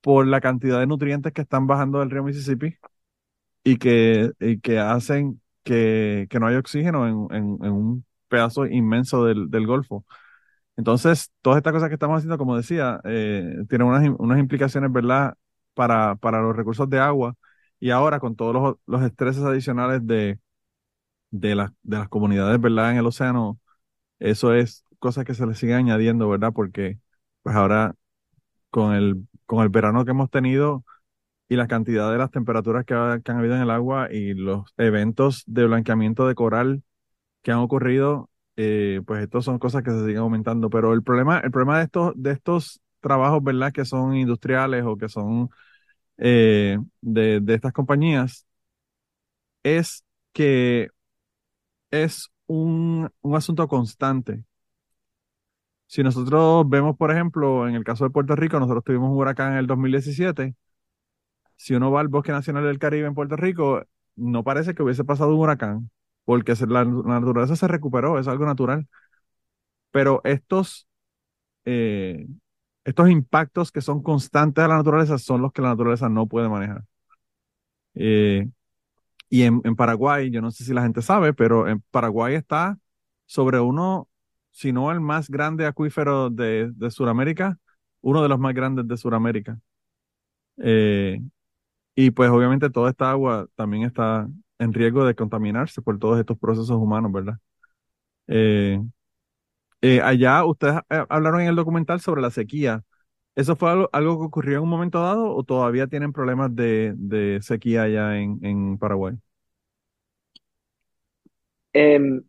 por 0.05 0.27
la 0.29 0.43
cantidad 0.43 0.81
de 0.81 0.87
nutrientes 0.87 1.33
que 1.33 1.43
están 1.43 1.67
bajando 1.67 2.01
del 2.01 2.11
río 2.11 2.23
Mississippi 2.25 2.77
y 3.65 3.79
que, 3.79 4.33
y 4.41 4.61
que 4.61 4.79
hacen 4.79 5.41
que, 5.65 6.27
que, 6.31 6.41
no 6.41 6.47
haya 6.47 6.59
oxígeno 6.59 7.09
en, 7.09 7.35
en, 7.35 7.73
un 7.73 8.07
pedazo 8.29 8.67
inmenso 8.67 9.25
del, 9.25 9.51
del, 9.51 9.67
Golfo. 9.67 10.05
Entonces, 10.77 11.33
todas 11.43 11.59
estas 11.59 11.73
cosas 11.75 11.89
que 11.89 11.95
estamos 11.95 12.19
haciendo, 12.19 12.39
como 12.39 12.57
decía, 12.57 13.01
eh, 13.05 13.65
tienen 13.71 13.89
unas, 13.89 14.07
unas 14.19 14.39
implicaciones, 14.41 14.93
¿verdad?, 14.93 15.37
para, 15.75 16.17
para 16.17 16.43
los 16.43 16.57
recursos 16.57 16.91
de 16.91 17.01
agua 17.01 17.35
y 17.81 17.91
ahora 17.91 18.21
con 18.21 18.37
todos 18.37 18.55
los, 18.55 18.77
los 18.87 19.03
estreses 19.03 19.43
adicionales 19.45 20.07
de, 20.07 20.39
de, 21.31 21.55
la, 21.55 21.73
de 21.83 21.99
las 21.99 22.09
comunidades, 22.11 22.61
¿verdad?, 22.61 22.93
en 22.93 22.99
el 22.99 23.07
océano, 23.07 23.59
eso 24.21 24.55
es 24.55 24.85
cosas 24.99 25.25
que 25.25 25.35
se 25.35 25.47
le 25.47 25.55
siguen 25.55 25.77
añadiendo, 25.77 26.29
¿verdad?, 26.29 26.53
porque 26.55 27.01
pues 27.43 27.57
ahora 27.57 27.95
con 28.71 28.95
el, 28.95 29.27
con 29.47 29.63
el 29.63 29.69
verano 29.71 30.05
que 30.05 30.13
hemos 30.13 30.31
tenido 30.31 30.85
y 31.49 31.57
la 31.57 31.69
cantidad 31.69 32.11
de 32.13 32.19
las 32.19 32.31
temperaturas 32.31 32.85
que, 32.87 32.95
han 32.95 33.23
habido 33.39 33.57
en 33.57 33.63
el 33.63 33.71
agua 33.71 34.09
y 34.13 34.35
los 34.35 34.73
eventos 34.79 35.45
de 35.47 35.67
blanqueamiento 35.67 36.27
de 36.27 36.35
coral 36.35 36.83
que 37.43 37.53
han 37.53 37.59
ocurrido, 37.59 38.31
eh, 38.57 39.03
pues 39.07 39.23
estas 39.23 39.45
son 39.45 39.59
cosas 39.59 39.83
que 39.85 39.91
se 39.91 40.01
siguen 40.01 40.19
aumentando. 40.19 40.71
Pero 40.71 40.95
el 40.95 41.03
problema, 41.03 41.41
el 41.41 41.51
problema 41.51 41.79
de 41.79 41.85
estos, 41.85 42.13
de 42.17 42.33
estos 42.33 42.81
trabajos, 43.01 43.43
¿verdad? 43.45 43.73
Que 43.73 43.85
son 43.85 44.17
industriales 44.17 44.85
o 44.87 44.97
que 44.97 45.09
son 45.09 45.51
eh, 46.19 46.79
de, 47.01 47.41
de 47.41 47.55
estas 47.55 47.73
compañías, 47.73 48.47
es 49.63 50.05
que 50.33 50.91
es 51.91 52.31
un, 52.47 53.11
un 53.23 53.37
asunto 53.37 53.69
constante. 53.69 54.45
Si 55.95 56.03
nosotros 56.03 56.69
vemos, 56.69 56.97
por 56.97 57.13
ejemplo, 57.13 57.69
en 57.69 57.77
el 57.77 57.85
caso 57.85 58.03
de 58.05 58.11
Puerto 58.11 58.35
Rico, 58.35 58.59
nosotros 58.59 58.83
tuvimos 58.83 59.11
un 59.11 59.17
huracán 59.17 59.53
en 59.53 59.59
el 59.59 59.69
2017. 59.69 60.57
Si 61.57 61.75
uno 61.75 61.91
va 61.93 62.01
al 62.01 62.09
Bosque 62.09 62.33
Nacional 62.33 62.65
del 62.65 62.81
Caribe 62.81 63.07
en 63.07 63.15
Puerto 63.15 63.37
Rico, 63.37 63.85
no 64.17 64.43
parece 64.45 64.75
que 64.75 64.83
hubiese 64.83 65.05
pasado 65.05 65.35
un 65.35 65.41
huracán, 65.41 65.91
porque 66.25 66.55
la, 66.69 66.85
naturaleza 66.85 67.55
se 67.57 67.69
recuperó, 67.69 68.19
es 68.19 68.27
algo 68.27 68.45
natural. 68.45 68.89
Pero 69.93 70.21
estos, 70.25 70.89
eh, 71.65 72.27
estos 72.85 73.11
impactos 73.11 73.73
que 73.73 73.81
son 73.81 74.03
constantes 74.03 74.65
a 74.65 74.69
la 74.69 74.79
naturaleza 74.79 75.19
son 75.19 75.43
los 75.43 75.53
que 75.53 75.63
la 75.63 75.69
naturaleza 75.71 76.09
no 76.09 76.27
puede 76.27 76.49
manejar. 76.49 76.85
Eh, 77.95 78.49
y 79.31 79.43
en, 79.45 79.61
en 79.65 79.77
Paraguay, 79.77 80.31
yo 80.31 80.43
no 80.43 80.51
sé 80.51 80.65
si 80.65 80.75
la 80.75 80.83
gente 80.83 81.03
sabe, 81.03 81.35
pero 81.35 81.69
en 81.69 81.83
Paraguay 81.93 82.35
está 82.35 82.79
sobre 83.27 83.61
uno 83.61 84.09
si 84.55 84.73
no 84.73 84.93
el 84.93 85.01
más 85.03 85.29
grande 85.31 85.67
acuífero 85.67 86.31
de, 86.31 86.71
de 86.75 86.91
Sudamérica, 86.93 87.59
uno 88.03 88.23
de 88.23 88.31
los 88.31 88.41
más 88.41 88.55
grandes 88.55 88.89
de 88.89 88.97
Sudamérica. 88.97 89.61
Eh, 90.59 91.21
y 91.97 92.11
pues 92.13 92.31
obviamente 92.31 92.71
toda 92.71 92.91
esta 92.91 93.11
agua 93.11 93.49
también 93.57 93.85
está 93.85 94.29
en 94.59 94.73
riesgo 94.75 95.07
de 95.07 95.15
contaminarse 95.17 95.83
por 95.83 95.99
todos 95.99 96.21
estos 96.21 96.39
procesos 96.39 96.71
humanos, 96.79 97.13
¿verdad? 97.13 97.39
Eh, 98.29 98.81
eh, 99.83 100.01
allá 100.01 100.45
ustedes 100.45 100.81
hablaron 101.09 101.43
en 101.43 101.49
el 101.49 101.57
documental 101.57 102.01
sobre 102.01 102.23
la 102.23 102.31
sequía. 102.31 102.83
¿Eso 103.37 103.57
fue 103.57 103.71
algo, 103.71 103.91
algo, 103.93 104.19
que 104.21 104.27
ocurrió 104.27 104.59
en 104.59 104.65
un 104.65 104.71
momento 104.71 105.01
dado 105.03 105.35
o 105.37 105.45
todavía 105.45 105.89
tienen 105.89 106.13
problemas 106.13 106.55
de, 106.57 106.95
de 106.97 107.41
sequía 107.43 107.85
allá 107.85 108.19
en, 108.19 108.39
en 108.45 108.79
Paraguay? 108.79 109.17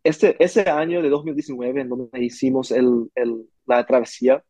Este, 0.03 0.43
ese 0.43 0.69
año 0.69 1.01
de 1.01 1.09
2019, 1.09 1.81
en 1.81 1.89
donde 1.89 2.23
hicimos 2.25 2.71
el, 2.71 3.11
el, 3.15 3.47
la 3.65 3.85
travesía, 3.85 4.43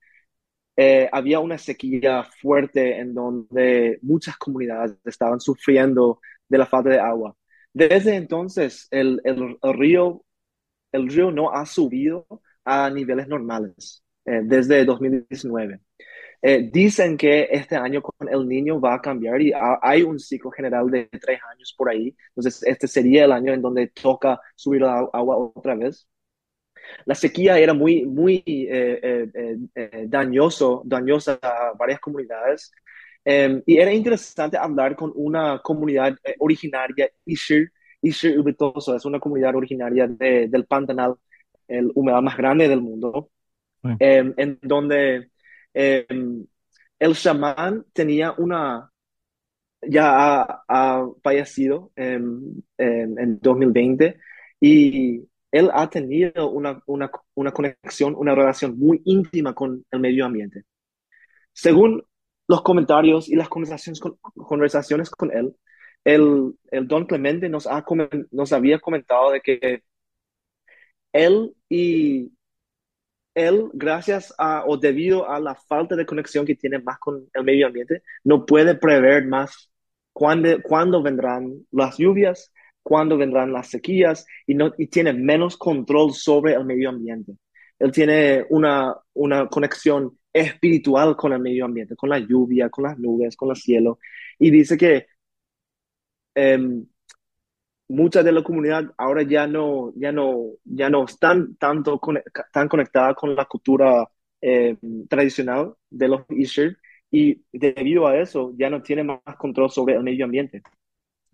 eh, 0.77 1.09
había 1.11 1.39
una 1.39 1.57
sequía 1.57 2.23
fuerte 2.41 2.99
en 2.99 3.13
donde 3.13 3.99
muchas 4.01 4.37
comunidades 4.37 4.97
estaban 5.05 5.39
sufriendo 5.39 6.19
de 6.49 6.57
la 6.57 6.65
falta 6.65 6.89
de 6.89 6.99
agua. 6.99 7.35
Desde 7.73 8.15
entonces, 8.15 8.87
el, 8.91 9.21
el, 9.25 9.57
río, 9.75 10.23
el 10.91 11.09
río 11.09 11.31
no 11.31 11.51
ha 11.51 11.65
subido 11.65 12.27
a 12.65 12.89
niveles 12.89 13.27
normales. 13.27 14.03
eh, 14.25 14.41
desde 14.43 14.85
2019. 14.85 15.81
Eh, 16.47 16.69
dicen 16.71 17.17
que 17.17 17.47
este 17.49 17.75
año 17.75 18.03
con 18.03 18.29
el 18.29 18.47
niño 18.47 18.79
va 18.79 18.93
a 18.93 19.01
cambiar 19.01 19.41
y 19.41 19.51
hay 19.81 20.03
un 20.03 20.19
ciclo 20.19 20.51
general 20.51 20.91
de 20.91 21.05
tres 21.07 21.39
años 21.51 21.73
por 21.75 21.89
ahí. 21.89 22.15
Entonces, 22.29 22.61
este 22.61 22.87
sería 22.87 23.25
el 23.25 23.31
año 23.31 23.51
en 23.51 23.63
donde 23.63 23.87
toca 23.87 24.39
subir 24.53 24.81
la 24.81 25.09
agua 25.11 25.37
otra 25.37 25.73
vez. 25.73 26.07
La 27.05 27.15
sequía 27.15 27.57
era 27.57 27.73
muy, 27.73 28.05
muy 28.05 28.43
eh, 28.45 29.27
eh, 29.73 30.05
dañoso, 30.07 30.83
dañosa 30.85 31.39
a 31.41 31.73
varias 31.79 31.99
comunidades. 31.99 32.71
Em, 33.23 33.63
y 33.65 33.77
era 33.79 33.91
interesante 33.91 34.55
hablar 34.55 34.95
con 34.95 35.11
una 35.15 35.59
comunidad 35.63 36.15
originaria, 36.37 37.09
Ishir, 37.25 37.71
Ishir 38.03 38.39
Ubitoso, 38.39 38.95
es 38.95 39.03
una 39.05 39.19
comunidad 39.19 39.55
originaria 39.55 40.05
del 40.07 40.65
Pantanal, 40.67 41.15
el 41.67 41.91
humedal 41.95 42.21
más 42.21 42.37
grande 42.37 42.67
del 42.67 42.81
mundo, 42.81 43.31
em, 43.99 44.31
en 44.37 44.59
donde 44.61 45.31
Em, 45.75 46.47
el 46.99 47.15
chamán 47.15 47.85
tenía 47.93 48.33
una, 48.37 48.91
ya 49.81 50.63
ha, 50.67 51.05
fallecido 51.21 51.91
en, 51.97 52.63
en, 52.77 53.39
2020 53.41 54.17
y 54.61 55.27
él 55.51 55.69
ha 55.73 55.89
tenido 55.89 56.49
una, 56.49 56.81
una, 56.85 57.11
una, 57.35 57.51
conexión, 57.51 58.15
una 58.15 58.33
relación 58.33 58.79
muy 58.79 59.01
íntima 59.05 59.53
con 59.53 59.85
el 59.91 59.99
medio 59.99 60.25
ambiente. 60.25 60.63
Según 61.53 62.03
los 62.47 62.61
comentarios 62.61 63.29
y 63.29 63.35
las 63.35 63.49
conversaciones 63.49 63.99
con, 63.99 64.17
conversaciones 64.21 65.09
con 65.09 65.31
él, 65.31 65.55
el, 66.05 66.53
el 66.71 66.87
don 66.87 67.05
Clemente 67.05 67.49
nos, 67.49 67.67
ha, 67.67 67.83
nos 68.31 68.53
había 68.53 68.79
comentado 68.79 69.31
de 69.31 69.41
que 69.41 69.83
él 71.11 71.53
y 71.69 72.31
él, 73.35 73.69
gracias 73.73 74.33
a 74.37 74.63
o 74.65 74.77
debido 74.77 75.29
a 75.29 75.39
la 75.39 75.55
falta 75.55 75.95
de 75.95 76.05
conexión 76.05 76.45
que 76.45 76.55
tiene 76.55 76.79
más 76.79 76.97
con 76.99 77.29
el 77.33 77.43
medio 77.43 77.67
ambiente, 77.67 78.01
no 78.23 78.45
puede 78.45 78.75
prever 78.75 79.25
más 79.27 79.69
cuándo, 80.13 80.61
cuándo 80.63 81.03
vendrán 81.03 81.53
las 81.71 81.97
lluvias, 81.97 82.51
cuándo 82.81 83.17
vendrán 83.17 83.51
las 83.53 83.69
sequías 83.69 84.25
y, 84.47 84.55
no, 84.55 84.73
y 84.77 84.87
tiene 84.87 85.13
menos 85.13 85.57
control 85.57 86.13
sobre 86.13 86.53
el 86.53 86.65
medio 86.65 86.89
ambiente. 86.89 87.33
Él 87.79 87.91
tiene 87.91 88.45
una, 88.49 88.95
una 89.13 89.47
conexión 89.47 90.17
espiritual 90.31 91.15
con 91.15 91.33
el 91.33 91.39
medio 91.39 91.65
ambiente, 91.65 91.95
con 91.95 92.09
la 92.09 92.19
lluvia, 92.19 92.69
con 92.69 92.85
las 92.85 92.97
nubes, 92.99 93.35
con 93.35 93.49
el 93.49 93.55
cielo. 93.57 93.99
Y 94.39 94.51
dice 94.51 94.77
que 94.77 95.07
em, 96.33 96.85
mucha 97.87 98.23
de 98.23 98.31
la 98.31 98.43
comunidad 98.43 98.91
ahora 98.97 99.23
ya 99.23 99.47
no, 99.47 99.93
ya 99.95 100.11
no, 100.11 100.53
ya 100.63 100.89
no 100.89 101.05
están 101.05 101.55
tanto 101.57 101.99
tan 102.51 102.67
conectada 102.67 103.13
con 103.13 103.35
la 103.35 103.45
cultura 103.45 104.09
eh, 104.41 104.77
tradicional 105.09 105.75
de 105.89 106.07
los 106.07 106.21
Isher 106.29 106.77
y 107.11 107.43
debido 107.51 108.07
a 108.07 108.17
eso 108.19 108.53
ya 108.57 108.69
no 108.69 108.81
tiene 108.81 109.03
más 109.03 109.21
control 109.37 109.69
sobre 109.71 109.95
el 109.95 110.03
medio 110.03 110.25
ambiente. 110.25 110.61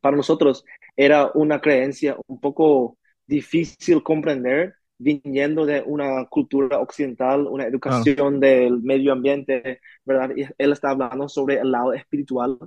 Para 0.01 0.17
nosotros 0.17 0.65
era 0.95 1.31
una 1.33 1.61
creencia 1.61 2.17
un 2.27 2.39
poco 2.39 2.97
difícil 3.25 4.03
comprender 4.03 4.75
viniendo 4.97 5.65
de 5.65 5.81
una 5.81 6.25
cultura 6.29 6.77
occidental, 6.79 7.47
una 7.47 7.65
educación 7.65 8.39
del 8.39 8.81
medio 8.81 9.13
ambiente, 9.13 9.81
¿verdad? 10.05 10.31
Y 10.35 10.45
él 10.57 10.71
está 10.71 10.91
hablando 10.91 11.27
sobre 11.27 11.55
el 11.59 11.71
lado 11.71 11.93
espiritual, 11.93 12.59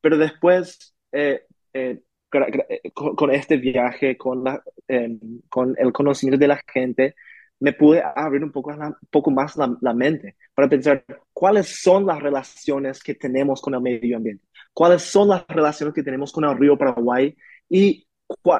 pero 0.00 0.16
después 0.16 0.94
eh, 1.12 1.42
eh, 1.74 2.00
eh, 2.44 2.90
con, 2.92 3.30
este 3.30 3.56
viaje, 3.56 4.16
con, 4.16 4.44
la, 4.44 4.62
em, 4.88 5.18
con 5.48 5.74
el 5.78 5.92
conocimiento 5.92 6.40
de 6.40 6.48
la 6.48 6.60
gente, 6.66 7.14
me 7.60 7.72
pude 7.72 8.02
abrir 8.02 8.44
un 8.44 8.52
poco, 8.52 8.70
un 8.70 8.94
poco 9.10 9.30
más 9.30 9.56
la, 9.56 9.94
mente 9.94 10.36
para 10.54 10.68
pensar 10.68 11.04
cuáles 11.32 11.80
son 11.80 12.06
las 12.06 12.20
relaciones 12.20 13.02
que 13.02 13.14
tenemos 13.14 13.62
con 13.62 13.74
el 13.74 13.80
medio 13.80 14.16
ambiente, 14.16 14.44
cuáles 14.72 15.02
son 15.02 15.28
las 15.28 15.46
relaciones 15.48 15.94
que 15.94 16.02
tenemos 16.02 16.32
con 16.32 16.44
el 16.44 16.56
río 16.58 16.76
Paraguay 16.76 17.34
y 17.68 18.06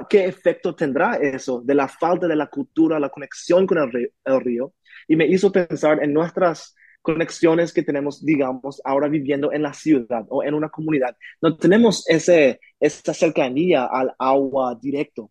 qué 0.08 0.24
efecto 0.24 0.74
tendrá 0.74 1.16
eso 1.16 1.60
de 1.60 1.74
la 1.74 1.88
falta 1.88 2.26
de 2.26 2.36
la 2.36 2.46
cultura, 2.46 2.98
la 2.98 3.10
conexión 3.10 3.66
con 3.66 3.78
el 3.78 4.12
el 4.24 4.40
río. 4.40 4.72
Y 5.08 5.16
me 5.16 5.26
hizo 5.26 5.52
pensar 5.52 6.02
en 6.02 6.12
nuestras 6.12 6.74
conexiones 7.06 7.72
que 7.72 7.84
tenemos, 7.84 8.24
digamos, 8.24 8.82
ahora 8.84 9.08
viviendo 9.08 9.52
en 9.52 9.62
la 9.62 9.72
ciudad 9.72 10.26
o 10.28 10.42
en 10.42 10.54
una 10.54 10.70
comunidad. 10.70 11.16
No 11.40 11.56
tenemos 11.56 12.04
ese, 12.08 12.58
esa 12.80 13.14
cercanía 13.14 13.84
al 13.86 14.12
agua 14.18 14.76
directo. 14.80 15.30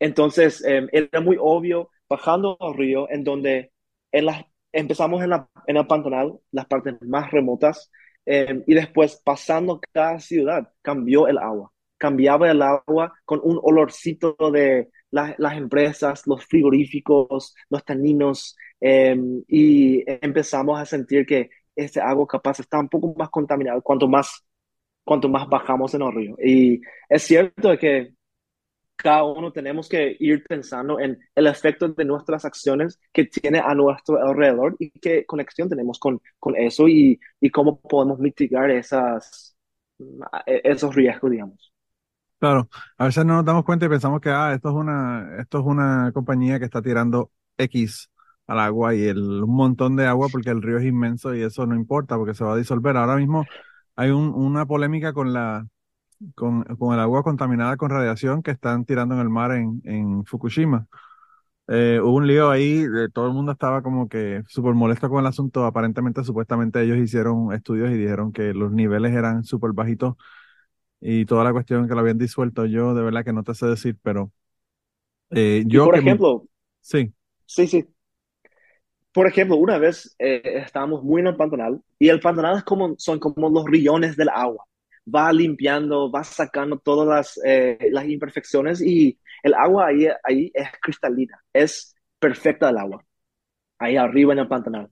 Entonces, 0.00 0.64
em, 0.64 0.88
era 0.92 1.20
muy 1.20 1.36
obvio 1.40 1.90
bajando 2.08 2.56
al 2.60 2.74
río, 2.74 3.08
en 3.10 3.22
donde 3.22 3.72
en 4.12 4.26
la, 4.26 4.46
empezamos 4.72 5.22
en 5.22 5.76
el 5.76 5.86
Pantanal, 5.86 6.40
las 6.50 6.66
partes 6.66 6.94
más 7.02 7.30
remotas, 7.30 7.90
em, 8.26 8.64
y 8.66 8.74
después 8.74 9.20
pasando 9.24 9.80
cada 9.92 10.18
ciudad, 10.18 10.72
cambió 10.82 11.28
el 11.28 11.38
agua. 11.38 11.70
Cambiaba 11.98 12.50
el 12.50 12.62
agua 12.62 13.14
con 13.24 13.40
un 13.44 13.60
olorcito 13.62 14.36
de 14.52 14.90
las 15.10 15.56
empresas, 15.56 16.26
los 16.26 16.44
frigoríficos, 16.44 17.54
los 17.70 17.84
taninos, 17.84 18.56
em, 18.86 19.42
y 19.48 20.04
empezamos 20.06 20.78
a 20.78 20.84
sentir 20.84 21.24
que 21.24 21.48
ese 21.74 22.00
agua 22.00 22.26
capaz 22.26 22.60
está 22.60 22.78
un 22.78 22.88
poco 22.90 23.14
más 23.16 23.30
contaminado 23.30 23.80
cuanto 23.82 24.06
más, 24.08 24.44
cuanto 25.04 25.28
más 25.28 25.48
bajamos 25.48 25.94
en 25.94 26.02
el 26.02 26.12
río. 26.12 26.36
Y 26.44 26.82
es 27.08 27.22
cierto 27.22 27.78
que 27.78 28.12
cada 28.96 29.24
uno 29.24 29.52
tenemos 29.52 29.88
que 29.88 30.16
ir 30.20 30.44
pensando 30.44 31.00
en 31.00 31.18
el 31.34 31.46
efecto 31.46 31.88
de 31.88 32.04
nuestras 32.04 32.44
acciones 32.44 33.00
que 33.12 33.24
tiene 33.24 33.58
a 33.58 33.74
nuestro 33.74 34.18
alrededor 34.22 34.76
y 34.78 34.90
qué 34.90 35.24
conexión 35.26 35.68
tenemos 35.70 35.98
con, 35.98 36.20
con 36.38 36.54
eso 36.56 36.86
y, 36.86 37.18
y 37.40 37.50
cómo 37.50 37.80
podemos 37.80 38.18
mitigar 38.18 38.70
esas, 38.70 39.56
esos 40.46 40.94
riesgos, 40.94 41.30
digamos. 41.30 41.72
Claro, 42.38 42.68
a 42.98 43.06
veces 43.06 43.24
no 43.24 43.36
nos 43.36 43.44
damos 43.46 43.64
cuenta 43.64 43.86
y 43.86 43.88
pensamos 43.88 44.20
que 44.20 44.28
ah, 44.28 44.52
esto 44.54 44.68
es 44.68 44.74
una, 44.74 45.38
esto 45.40 45.60
es 45.60 45.64
una 45.64 46.12
compañía 46.12 46.58
que 46.58 46.66
está 46.66 46.82
tirando 46.82 47.30
X 47.56 48.10
al 48.46 48.58
agua 48.60 48.94
y 48.94 49.04
el, 49.04 49.42
un 49.42 49.54
montón 49.56 49.96
de 49.96 50.06
agua 50.06 50.28
porque 50.30 50.50
el 50.50 50.62
río 50.62 50.78
es 50.78 50.84
inmenso 50.84 51.34
y 51.34 51.42
eso 51.42 51.66
no 51.66 51.74
importa 51.74 52.16
porque 52.16 52.34
se 52.34 52.44
va 52.44 52.54
a 52.54 52.56
disolver. 52.56 52.96
Ahora 52.96 53.16
mismo 53.16 53.44
hay 53.96 54.10
un, 54.10 54.28
una 54.34 54.66
polémica 54.66 55.12
con 55.12 55.32
la 55.32 55.66
con, 56.34 56.64
con, 56.64 56.94
el 56.94 57.00
agua 57.00 57.22
contaminada 57.22 57.76
con 57.76 57.90
radiación 57.90 58.42
que 58.42 58.50
están 58.52 58.84
tirando 58.84 59.14
en 59.14 59.20
el 59.20 59.28
mar 59.30 59.52
en, 59.52 59.80
en 59.84 60.24
Fukushima. 60.24 60.86
Eh, 61.66 61.98
hubo 62.02 62.16
un 62.16 62.26
lío 62.26 62.50
ahí, 62.50 62.84
todo 63.14 63.26
el 63.26 63.32
mundo 63.32 63.52
estaba 63.52 63.82
como 63.82 64.08
que 64.08 64.42
súper 64.48 64.74
molesto 64.74 65.08
con 65.08 65.20
el 65.20 65.26
asunto. 65.26 65.64
Aparentemente, 65.64 66.24
supuestamente 66.24 66.82
ellos 66.82 66.98
hicieron 66.98 67.52
estudios 67.52 67.90
y 67.90 67.94
dijeron 67.94 68.32
que 68.32 68.54
los 68.54 68.72
niveles 68.72 69.12
eran 69.14 69.44
súper 69.44 69.72
bajitos 69.72 70.14
y 71.06 71.26
toda 71.26 71.44
la 71.44 71.52
cuestión 71.52 71.86
que 71.86 71.94
lo 71.94 72.00
habían 72.00 72.16
disuelto, 72.16 72.64
yo 72.64 72.94
de 72.94 73.02
verdad 73.02 73.24
que 73.24 73.32
no 73.34 73.42
te 73.42 73.54
sé 73.54 73.66
decir, 73.66 73.98
pero 74.02 74.32
eh, 75.30 75.62
yo... 75.66 75.84
por 75.84 75.98
ejemplo, 75.98 76.46
sí. 76.80 77.12
Sí, 77.44 77.66
sí. 77.66 77.86
Por 79.14 79.28
ejemplo, 79.28 79.56
una 79.56 79.78
vez 79.78 80.16
eh, 80.18 80.42
estábamos 80.66 81.04
muy 81.04 81.20
en 81.20 81.28
el 81.28 81.36
Pantanal 81.36 81.80
y 82.00 82.08
el 82.08 82.18
Pantanal 82.20 82.58
es 82.58 82.64
como, 82.64 82.96
son 82.98 83.20
como 83.20 83.48
los 83.48 83.64
rillones 83.64 84.16
del 84.16 84.28
agua. 84.28 84.66
Va 85.14 85.32
limpiando, 85.32 86.10
va 86.10 86.24
sacando 86.24 86.78
todas 86.78 87.06
las, 87.08 87.40
eh, 87.44 87.78
las 87.92 88.06
imperfecciones 88.06 88.80
y 88.82 89.18
el 89.44 89.54
agua 89.54 89.86
ahí, 89.88 90.08
ahí 90.24 90.50
es 90.54 90.68
cristalina, 90.82 91.40
es 91.52 91.94
perfecta 92.18 92.70
el 92.70 92.78
agua, 92.78 93.04
ahí 93.78 93.96
arriba 93.96 94.32
en 94.32 94.40
el 94.40 94.48
Pantanal. 94.48 94.90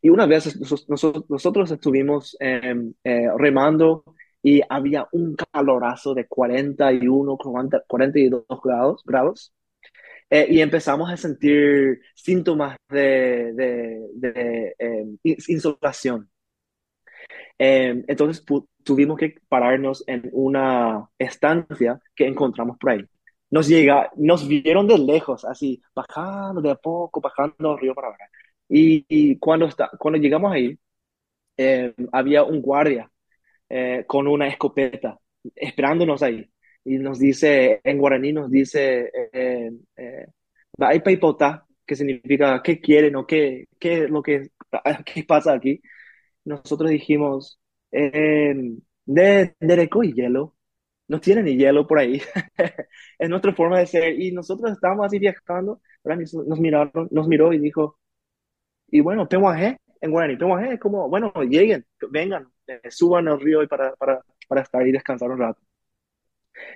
Y 0.00 0.08
una 0.10 0.26
vez 0.26 0.58
nosotros, 0.58 1.26
nosotros 1.28 1.70
estuvimos 1.70 2.36
em, 2.40 2.94
remando 3.36 4.04
y 4.42 4.62
había 4.68 5.06
un 5.12 5.36
calorazo 5.36 6.14
de 6.14 6.26
41, 6.26 7.36
42 7.88 8.44
grados, 8.62 9.02
grados 9.04 9.52
eh, 10.30 10.46
y 10.50 10.60
empezamos 10.60 11.10
a 11.10 11.16
sentir 11.16 12.00
síntomas 12.14 12.76
de, 12.88 13.52
de, 13.54 14.74
em, 14.78 15.18
insolación. 15.24 16.30
Em, 17.58 18.04
entonces 18.06 18.44
tuvimos 18.84 19.18
que 19.18 19.34
pararnos 19.48 20.04
en 20.06 20.28
una 20.32 21.08
estancia 21.18 22.00
que 22.14 22.26
encontramos 22.26 22.78
por 22.78 22.90
ahí. 22.90 23.04
Nos, 23.50 23.66
llega, 23.68 24.10
nos 24.16 24.46
vieron 24.46 24.86
de 24.86 24.98
lejos, 24.98 25.44
así, 25.44 25.80
bajando 25.94 26.60
de 26.60 26.70
a 26.70 26.74
poco, 26.76 27.20
bajando 27.20 27.76
río 27.76 27.94
para 27.94 28.08
abajo. 28.08 28.22
Y, 28.68 29.38
cuando, 29.38 29.66
está, 29.66 29.90
cuando 29.98 30.18
llegamos 30.20 30.52
ahí, 30.52 30.78
em, 31.56 31.94
había 32.12 32.44
un 32.44 32.60
guardia 32.62 33.10
eh, 33.68 34.04
con 34.06 34.26
una 34.28 34.48
escopeta, 34.48 35.18
esperándonos 35.56 36.22
ahí. 36.22 36.50
Y 36.88 36.98
nos 36.98 37.18
dice, 37.18 37.80
en 37.84 37.98
guaraní 37.98 38.32
nos 38.32 38.50
dice, 38.50 39.10
eh, 39.32 39.70
eh, 39.96 40.26
que 41.86 41.96
significa 41.96 42.62
qué 42.62 42.80
quieren 42.80 43.16
o 43.16 43.26
qué, 43.26 43.66
qué 43.78 44.04
es 44.04 44.10
lo 44.10 44.22
que 44.22 44.50
qué 45.06 45.24
pasa 45.24 45.54
aquí. 45.54 45.80
Nosotros 46.44 46.90
dijimos, 46.90 47.60
eh, 47.92 48.54
de, 49.06 49.56
de 49.60 49.90
y 50.04 50.12
hielo, 50.14 50.56
no 51.08 51.20
tienen 51.20 51.46
ni 51.46 51.56
hielo 51.56 51.86
por 51.86 51.98
ahí. 52.00 52.22
es 53.18 53.28
nuestra 53.30 53.54
forma 53.54 53.80
de 53.80 53.86
ser. 53.86 54.20
Y 54.20 54.32
nosotros 54.32 54.72
estábamos 54.72 55.06
así 55.06 55.18
viajando, 55.18 55.80
Nos, 56.04 56.60
miraron, 56.60 57.08
nos 57.10 57.28
miró 57.28 57.52
y 57.52 57.58
dijo, 57.60 57.98
y 58.88 59.00
bueno, 59.00 59.28
Pehuajé, 59.28 59.78
en 60.00 60.10
guaraní, 60.12 60.36
Pehuajé 60.36 60.74
es 60.74 60.80
como, 60.80 61.08
bueno, 61.08 61.32
lleguen, 61.48 61.86
vengan, 62.10 62.48
eh, 62.66 62.80
suban 62.90 63.28
al 63.28 63.40
río 63.40 63.62
y 63.62 63.66
para, 63.68 63.94
para, 63.96 64.22
para 64.48 64.62
estar 64.62 64.86
y 64.86 64.92
descansar 64.92 65.30
un 65.30 65.38
rato. 65.40 65.60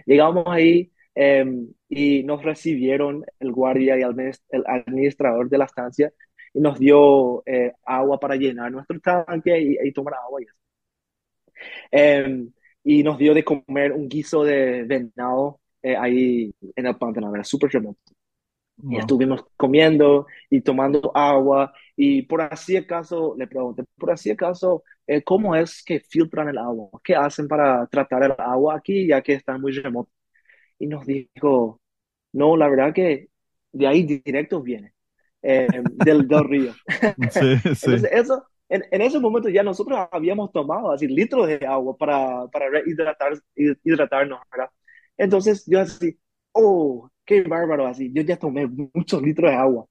Llegamos 0.06 0.44
ahí 0.46 0.90
em, 1.14 1.68
y 1.88 2.22
nos 2.24 2.42
recibieron 2.42 3.24
el 3.40 3.52
guardia 3.52 3.98
y 3.98 4.02
el 4.02 4.64
administrador 4.66 5.48
de 5.48 5.58
la 5.58 5.64
estancia 5.66 6.12
y 6.54 6.60
nos 6.60 6.78
dio 6.78 7.42
eh, 7.46 7.72
agua 7.84 8.18
para 8.20 8.36
llenar 8.36 8.72
nuestro 8.72 9.00
tanque 9.00 9.76
y, 9.82 9.92
tomar 9.92 10.14
agua 10.14 10.40
y 10.42 10.46
em, 11.90 12.52
y 12.84 13.02
nos 13.02 13.18
dio 13.18 13.34
de 13.34 13.44
comer 13.44 13.92
un 13.92 14.08
guiso 14.08 14.44
de 14.44 14.84
venado 14.84 15.60
eh, 15.82 15.96
ahí 15.96 16.54
en 16.76 16.86
el 16.86 16.96
pantano, 16.96 17.34
era 17.34 17.44
súper 17.44 17.70
Y 18.88 18.96
estuvimos 18.96 19.44
comiendo 19.56 20.26
y 20.50 20.60
tomando 20.60 21.12
agua 21.14 21.72
y 21.96 22.22
por 22.22 22.40
así 22.40 22.76
acaso, 22.76 23.34
le 23.38 23.46
pregunté, 23.46 23.84
por 23.96 24.10
así 24.10 24.30
acaso, 24.30 24.82
eh, 25.06 25.22
¿cómo 25.22 25.54
es 25.54 25.84
que 25.84 26.00
filtran 26.00 26.48
el 26.48 26.58
agua? 26.58 26.88
¿Qué 27.04 27.14
hacen 27.14 27.46
para 27.46 27.86
tratar 27.86 28.24
el 28.24 28.34
agua 28.38 28.76
aquí 28.76 29.06
ya 29.06 29.22
que 29.22 29.34
está 29.34 29.56
muy 29.58 29.72
remoto? 29.72 30.10
Y 30.78 30.86
nos 30.88 31.06
dijo, 31.06 31.80
no, 32.32 32.56
la 32.56 32.68
verdad 32.68 32.92
que 32.92 33.28
de 33.72 33.86
ahí 33.86 34.02
directo 34.04 34.60
viene, 34.62 34.94
eh, 35.42 35.68
del, 36.04 36.26
del 36.26 36.44
río. 36.48 36.72
Sí, 37.30 37.56
sí. 37.74 37.86
Entonces 37.86 38.10
eso, 38.12 38.44
en, 38.68 38.84
en, 38.90 39.02
ese 39.02 39.20
momento 39.20 39.48
ya 39.48 39.62
nosotros 39.62 40.08
habíamos 40.10 40.50
tomado 40.50 40.92
así 40.92 41.06
litros 41.06 41.46
de 41.46 41.64
agua 41.66 41.96
para, 41.96 42.48
para 42.48 42.68
rehidratar, 42.70 43.34
hidratarnos, 43.54 44.40
¿verdad? 44.50 44.70
Entonces 45.16 45.64
yo 45.66 45.80
así, 45.80 46.18
oh, 46.52 47.10
qué 47.24 47.42
bárbaro, 47.42 47.86
así, 47.86 48.10
yo 48.12 48.22
ya 48.22 48.36
tomé 48.36 48.66
muchos 48.66 49.22
litros 49.22 49.50
de 49.50 49.56
agua. 49.56 49.86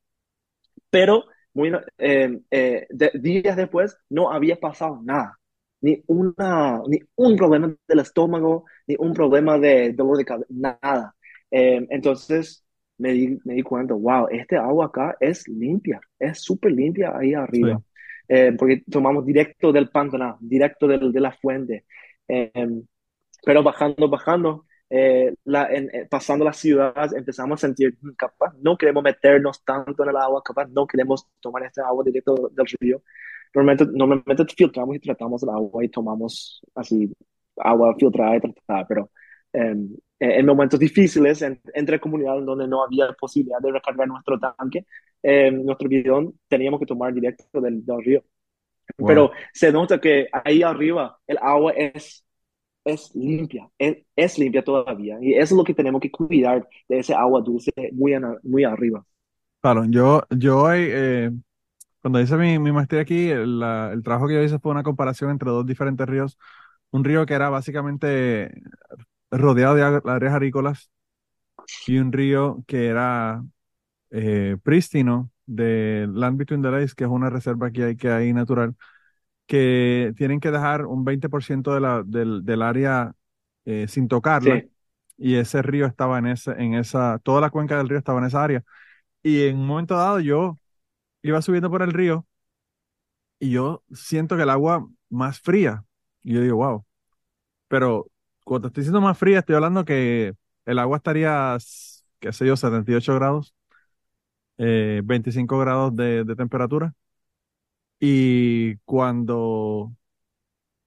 Pero 0.90 1.24
muy, 1.54 1.72
eh, 1.98 2.40
eh, 2.50 2.88
días 3.14 3.58
después 3.58 3.98
no 4.10 4.32
había 4.32 4.58
pasado 4.60 5.00
nada. 5.04 5.38
Ni, 5.82 6.04
una, 6.08 6.80
ni 6.88 7.00
un 7.16 7.36
problema 7.36 7.74
del 7.88 8.00
estómago, 8.00 8.66
ni 8.88 8.96
un 9.00 9.14
problema 9.14 9.58
de 9.58 9.94
dolor 9.94 10.18
de 10.18 10.26
cabeza, 10.26 10.48
nada. 10.50 11.16
Eh, 11.50 11.86
entonces 11.90 12.64
me 12.98 13.14
di, 13.14 13.40
me 13.46 13.56
di 13.56 13.64
cuenta, 13.64 13.96
wow, 13.96 14.28
este 14.30 14.58
agua 14.58 14.86
acá 14.88 15.18
es 15.20 15.48
limpia, 15.48 16.00
es 16.20 16.40
súper 16.42 16.72
limpia 16.72 17.18
ahí 17.18 17.34
arriba. 17.34 17.82
porque 18.58 18.84
tomamos 18.90 19.26
directo 19.26 19.72
del 19.74 19.90
pantano, 19.90 20.38
directo 20.40 20.88
del, 20.88 21.12
de 21.12 21.20
la 21.20 21.32
fuente. 21.34 21.86
pero 23.46 23.64
bajando, 23.64 24.08
bajando, 24.08 24.66
eh, 24.94 25.34
la, 25.46 25.68
en, 25.74 25.90
eh, 25.94 26.06
pasando 26.10 26.44
las 26.44 26.58
ciudades, 26.58 27.14
empezamos 27.14 27.64
a 27.64 27.68
sentir, 27.68 27.98
mm, 28.02 28.12
capaz, 28.18 28.54
no 28.62 28.78
queremos 28.78 29.02
meternos 29.04 29.64
tanto 29.64 30.04
en 30.04 30.10
el 30.10 30.18
agua, 30.18 30.44
capaz, 30.44 30.68
no 30.68 30.86
queremos 30.86 31.28
tomar 31.40 31.64
este 31.64 31.82
agua 31.82 32.04
directo 32.04 32.50
del 32.54 32.66
río. 32.80 33.02
Normalmente, 33.54 33.86
normalmente 33.94 34.46
filtramos 34.54 34.96
y 34.98 35.00
tratamos 35.00 35.44
el 35.44 35.50
agua 35.50 35.86
y 35.86 35.90
tomamos 35.90 36.62
así 36.76 37.12
agua 37.58 37.96
filtrada 37.98 38.36
y 38.38 38.42
tratada, 38.42 38.88
pero 38.88 39.12
em, 39.54 39.96
eh, 40.20 40.40
en 40.40 40.46
momentos 40.46 40.80
difíciles, 40.80 41.42
entre 41.42 42.00
comunidades 42.00 42.46
donde 42.46 42.68
no 42.68 42.84
había 42.84 43.14
posibilidad 43.14 43.60
de 43.62 43.72
recargar 43.72 44.08
nuestro 44.08 44.40
tanque, 44.40 44.86
em, 45.24 45.64
nuestro 45.64 45.88
bidón, 45.90 46.34
teníamos 46.50 46.80
que 46.80 46.86
tomar 46.86 47.14
directo 47.14 47.62
del, 47.62 47.86
del 47.86 48.04
río. 48.04 48.24
Pero 48.98 49.32
se 49.54 49.72
nota 49.72 50.00
que 50.02 50.28
ahí 50.34 50.64
arriba 50.64 51.18
el 51.28 51.38
agua 51.42 51.72
es 51.74 52.26
es 52.84 53.14
limpia, 53.16 53.70
es, 53.78 54.38
limpia 54.38 54.64
todavía. 54.64 55.18
Y 55.22 55.34
eso 55.34 55.54
es 55.54 55.58
lo 55.58 55.64
que 55.64 55.74
tenemos 55.74 56.02
que 56.02 56.12
cuidar 56.12 56.68
de 56.88 57.00
ese 57.00 57.14
agua 57.14 57.42
dulce 57.42 57.72
muy, 57.94 58.14
muy 58.44 58.64
arriba. 58.64 59.06
Claro, 59.62 59.86
yo, 59.86 60.24
yo 60.32 60.72
eh, 60.74 61.32
cuando 62.02 62.20
hice 62.20 62.36
mi, 62.38 62.58
mi 62.60 62.72
maestría 62.72 63.02
aquí, 63.02 63.30
el, 63.30 63.62
el, 63.62 64.04
trabajo 64.04 64.28
que 64.28 64.34
yo 64.34 64.44
hice 64.44 64.60
fue 64.60 64.72
una 64.72 64.84
comparación 64.84 65.30
entre 65.30 65.50
dos 65.50 65.66
diferentes 65.66 66.08
ríos. 66.08 66.38
Un 66.90 67.04
río 67.04 67.26
que 67.26 67.36
era 67.36 67.50
básicamente 67.50 68.52
rodeado 69.30 69.76
de 69.76 69.84
áreas 69.84 70.34
agrícolas 70.34 70.92
y 71.88 71.98
un 72.00 72.12
río 72.12 72.64
que 72.68 72.88
era 72.88 73.44
eh, 74.12 74.58
prístino 74.64 75.32
de 75.46 76.08
Land 76.12 76.38
Between 76.38 76.62
the 76.62 76.72
Lakes, 76.72 76.96
que 76.96 77.06
es 77.06 77.10
una 77.10 77.30
reserva 77.30 77.72
que 77.72 77.84
hay, 77.84 77.96
que 77.98 78.10
hay 78.10 78.34
natural 78.34 78.76
que 79.52 80.14
tienen 80.18 80.40
que 80.40 80.52
dejar 80.52 80.86
un 80.86 81.04
20% 81.06 81.74
de 81.74 81.82
la, 81.82 82.04
del, 82.06 82.46
del 82.46 82.64
área 82.64 83.14
eh, 83.66 83.88
sin 83.90 84.08
tocarla. 84.08 84.64
Y 85.18 85.36
ese 85.36 85.62
río 85.64 85.86
estaba 85.88 86.20
en, 86.20 86.28
ese, 86.28 86.52
en 86.54 86.76
esa, 86.76 87.20
toda 87.24 87.42
la 87.42 87.50
cuenca 87.52 87.78
del 87.78 87.90
río 87.90 88.00
estaba 88.00 88.20
en 88.20 88.26
esa 88.28 88.44
área. 88.44 88.64
Y 89.24 89.44
en 89.48 89.58
un 89.60 89.68
momento 89.68 89.96
dado 89.98 90.20
yo 90.22 90.60
iba 91.24 91.42
subiendo 91.42 91.70
por 91.72 91.84
el 91.84 91.94
río 91.94 92.28
y 93.40 93.52
yo 93.52 93.84
siento 93.94 94.36
que 94.38 94.44
el 94.44 94.50
agua 94.50 94.88
más 95.10 95.40
fría. 95.40 95.86
Y 96.24 96.34
yo 96.34 96.42
digo, 96.42 96.58
wow. 96.58 96.86
Pero 97.68 98.08
cuando 98.46 98.70
estoy 98.70 98.84
diciendo 98.84 99.02
más 99.02 99.18
fría, 99.18 99.40
estoy 99.40 99.56
hablando 99.56 99.86
que 99.86 100.36
el 100.66 100.80
agua 100.80 100.98
estaría, 100.98 101.58
qué 102.20 102.34
sé 102.34 102.48
yo, 102.48 102.58
78 102.58 103.16
grados, 103.16 103.56
25 104.58 105.58
eh, 105.58 105.66
grados 105.66 105.96
de, 105.96 106.24
de 106.24 106.36
temperatura. 106.36 106.94
Y 108.02 108.78
cuando, 108.80 109.94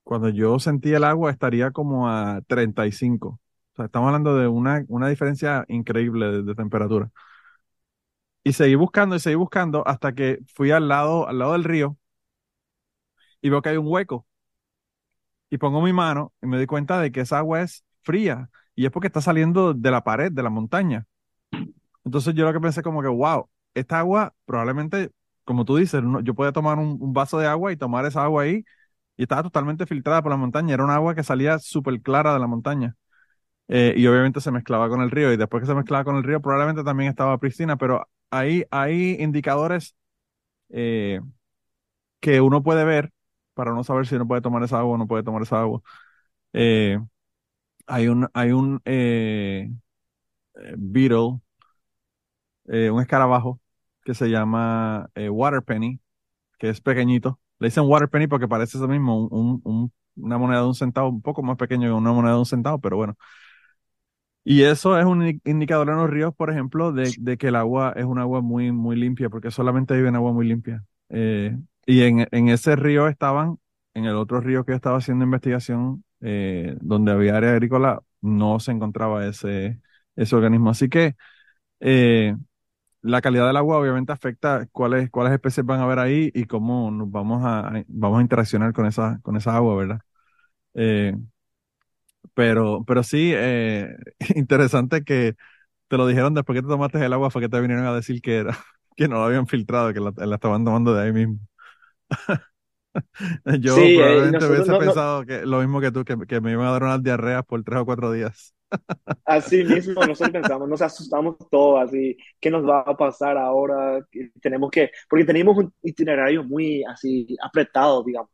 cuando 0.03 0.29
yo 0.31 0.59
sentí 0.59 0.93
el 0.95 1.05
agua 1.05 1.31
estaría 1.31 1.71
como 1.73 2.09
a 2.09 2.43
35. 2.49 3.29
O 3.29 3.41
sea, 3.77 3.87
estamos 3.87 4.09
hablando 4.09 4.37
de 4.37 4.49
una, 4.49 4.85
una 4.89 5.09
diferencia 5.09 5.65
increíble 5.69 6.43
de, 6.43 6.55
temperatura. 6.57 7.11
Y 8.43 8.53
seguí 8.53 8.75
buscando 8.75 9.17
y 9.17 9.21
seguí 9.21 9.35
buscando 9.37 9.87
hasta 9.87 10.15
que 10.15 10.39
fui 10.55 10.71
al 10.71 10.89
lado, 10.89 11.27
al 11.29 11.39
lado 11.39 11.53
del 11.53 11.65
río 11.65 11.97
y 13.41 13.51
veo 13.51 13.63
que 13.63 13.71
hay 13.71 13.77
un 13.77 13.87
hueco. 13.89 14.27
Y 15.51 15.59
pongo 15.59 15.81
mi 15.83 15.93
mano 15.93 16.33
y 16.43 16.47
me 16.47 16.57
doy 16.57 16.67
cuenta 16.67 17.01
de 17.01 17.13
que 17.13 17.21
esa 17.21 17.39
agua 17.39 17.63
es 17.63 17.85
fría 18.03 18.51
y 18.75 18.87
es 18.87 18.91
porque 18.91 19.07
está 19.09 19.21
saliendo 19.21 19.75
de 19.75 19.91
la 19.91 20.03
pared, 20.05 20.33
de 20.33 20.43
la 20.43 20.51
montaña. 20.51 21.07
Entonces 22.05 22.35
yo 22.35 22.45
lo 22.45 22.53
que 22.53 22.61
pensé 22.61 22.83
como 22.83 23.03
que, 23.03 23.09
wow, 23.09 23.49
esta 23.75 23.99
agua 24.01 24.35
probablemente 24.47 25.11
como 25.45 25.65
tú 25.65 25.77
dices, 25.77 26.03
yo 26.23 26.35
podía 26.35 26.53
tomar 26.53 26.79
un, 26.79 27.13
vaso 27.13 27.39
de 27.39 27.47
agua 27.47 27.73
y 27.73 27.77
tomar 27.77 28.07
esa 28.07 28.25
agua 28.25 28.45
ahí 28.45 28.65
y 29.17 29.23
estaba 29.25 29.43
totalmente 29.45 29.87
filtrada 29.87 30.23
por 30.23 30.33
la 30.33 30.39
montaña. 30.39 30.75
Era 30.75 30.85
un 30.85 30.91
agua 30.91 31.15
que 31.15 31.23
salía 31.25 31.59
súper 31.59 32.01
clara 32.03 32.35
de 32.35 32.41
la 32.41 32.47
montaña. 32.47 32.97
Eh, 33.69 33.95
y 33.97 34.07
obviamente 34.07 34.41
se 34.41 34.51
mezclaba 34.51 34.89
con 34.91 35.01
el 35.03 35.11
río 35.11 35.33
y 35.33 35.37
después 35.39 35.63
que 35.63 35.67
se 35.67 35.75
mezclaba 35.75 36.05
con 36.05 36.17
el 36.17 36.25
río 36.25 36.41
probablemente 36.43 36.85
también 36.85 37.11
estaba 37.11 37.39
pristina, 37.39 37.77
pero 37.79 38.09
ahí 38.31 38.65
hay 38.71 39.17
indicadores 39.21 39.97
eh, 40.71 41.21
que 42.21 42.41
uno 42.41 42.63
puede 42.63 42.85
ver 42.85 43.13
para 43.55 43.73
no 43.73 43.85
saber 43.85 44.07
si 44.07 44.17
uno 44.17 44.27
puede 44.27 44.43
tomar 44.43 44.63
esa 44.63 44.79
agua 44.81 44.95
o 44.95 44.99
no 44.99 45.07
puede 45.07 45.23
tomar 45.25 45.43
esa 45.43 45.61
agua. 45.61 45.81
Eh, 46.53 46.99
hay 47.87 48.09
un, 48.09 48.29
hay 48.35 48.53
un 48.53 48.81
beetle, 50.77 51.41
un 52.67 53.01
escarabajo 53.01 53.61
que 54.05 54.15
se 54.15 54.29
llama 54.31 55.11
eh, 55.15 55.29
Water 55.31 55.63
Penny, 55.63 56.01
que 56.59 56.69
es 56.71 56.81
pequeñito. 56.81 57.41
Le 57.59 57.69
dicen 57.69 57.85
Water 57.87 58.09
Penny 58.09 58.27
porque 58.27 58.49
parece 58.49 58.79
eso 58.79 58.89
mismo, 58.89 59.29
una 60.17 60.39
moneda 60.39 60.61
de 60.61 60.67
un 60.67 60.75
centavo, 60.75 61.09
un 61.09 61.23
poco 61.23 61.43
más 61.43 61.57
pequeño 61.57 61.89
que 61.89 61.93
una 61.93 62.13
moneda 62.13 62.35
de 62.35 62.39
un 62.41 62.47
centavo, 62.47 62.81
pero 62.81 62.97
bueno. 62.97 63.17
Y 64.47 64.63
eso 64.63 64.99
es 64.99 65.07
un 65.07 65.41
indicador 65.45 65.89
en 65.89 65.97
los 65.97 66.11
ríos, 66.11 66.35
por 66.35 66.51
ejemplo, 66.51 66.93
de, 66.93 67.39
que 67.39 67.49
el 67.49 67.57
agua 67.57 67.95
es 67.97 68.05
un 68.05 68.19
agua 68.19 68.43
muy, 68.43 68.73
muy 68.73 68.95
limpia, 68.97 69.31
porque 69.31 69.51
solamente 69.51 69.95
vive 69.95 70.09
en 70.09 70.17
agua 70.17 70.33
muy 70.33 70.47
limpia. 70.47 70.85
Eh, 71.09 71.57
y 71.87 72.03
en, 72.03 72.49
ese 72.49 72.77
río 72.77 73.09
estaban, 73.09 73.59
en 73.95 74.05
el 74.05 74.17
otro 74.17 74.41
río 74.41 74.65
que 74.65 74.73
yo 74.73 74.77
estaba 74.77 74.99
haciendo 74.99 75.25
investigación, 75.25 76.05
eh, 76.21 76.77
donde 76.81 77.13
había 77.13 77.37
área 77.37 77.53
agrícola, 77.53 78.03
no 78.21 78.61
se 78.61 78.73
encontraba 78.73 79.27
ese, 79.27 79.81
ese 80.17 80.37
organismo. 80.37 80.71
Así 80.71 80.89
que 80.91 81.17
la 83.05 83.21
calidad 83.21 83.47
del 83.47 83.57
agua 83.59 83.79
obviamente 83.79 84.13
afecta 84.13 84.67
cuáles, 84.73 85.11
cuáles 85.11 85.35
especies 85.35 85.67
van 85.67 85.81
a 85.81 85.85
haber 85.85 85.99
ahí 85.99 86.31
y 86.35 86.47
cómo 86.47 86.91
nos 86.91 87.11
vamos 87.11 87.43
a, 87.45 87.85
vamos 87.87 88.19
a 88.19 88.23
interaccionar 88.23 88.73
con 88.73 88.87
esa, 88.87 89.21
con 89.23 89.37
esa 89.37 89.55
agua, 89.55 89.77
¿verdad? 89.77 90.01
Eh, 90.75 91.15
pero, 92.33 92.83
pero 92.87 93.03
sí, 93.03 93.33
eh, 93.35 93.89
interesante 94.37 95.05
que 95.05 95.35
te 95.89 95.97
lo 95.99 96.07
dijeron 96.07 96.35
después 96.35 96.57
que 96.57 96.63
te 96.63 96.69
tomaste 96.69 97.05
el 97.05 97.13
agua, 97.13 97.31
fue 97.31 97.43
que 97.43 97.51
te 97.51 97.61
vinieron 97.61 97.87
a 97.87 97.95
decir 97.95 98.23
que 98.23 98.39
era, 98.39 98.57
que 98.97 99.07
no 99.07 99.17
lo 99.17 99.25
habían 99.25 99.47
filtrado, 99.47 99.93
que 99.93 100.01
la, 100.01 100.35
estaban 100.35 100.65
tomando 100.65 100.95
de 100.95 101.05
ahí 101.05 101.13
mismo. 101.13 101.41
Yo 103.61 103.75
probablemente 103.75 104.47
hubiese 104.47 104.75
pensado 104.79 105.27
que 105.27 105.45
lo 105.45 105.61
mismo 105.61 105.81
que 105.83 105.93
tú, 105.93 106.05
que, 106.05 106.17
que 106.27 106.41
me 106.41 106.53
iban 106.53 106.67
a 106.67 106.73
dar 106.73 106.85
unas 106.85 107.03
diarreas 107.03 107.45
por 107.45 107.63
tres 107.65 107.81
o 107.81 107.85
cuatro 107.85 108.13
días. 108.13 108.54
Así 109.25 109.65
mismo 109.65 110.05
nosotros 110.05 110.33
pensamos, 110.33 110.69
nos 110.69 110.83
asustamos 110.83 111.37
todos, 111.51 111.83
así, 111.83 112.17
¿qué 112.39 112.51
nos 112.51 112.67
va 112.69 112.81
a 112.81 112.97
pasar 112.97 113.39
ahora? 113.39 114.07
Tenemos 114.41 114.71
que, 114.71 114.91
porque 115.09 115.25
tenemos 115.25 115.57
un 115.57 115.73
itinerario 115.83 116.45
muy 116.45 116.85
así 116.85 117.27
apretado, 117.43 118.03
digamos. 118.05 118.31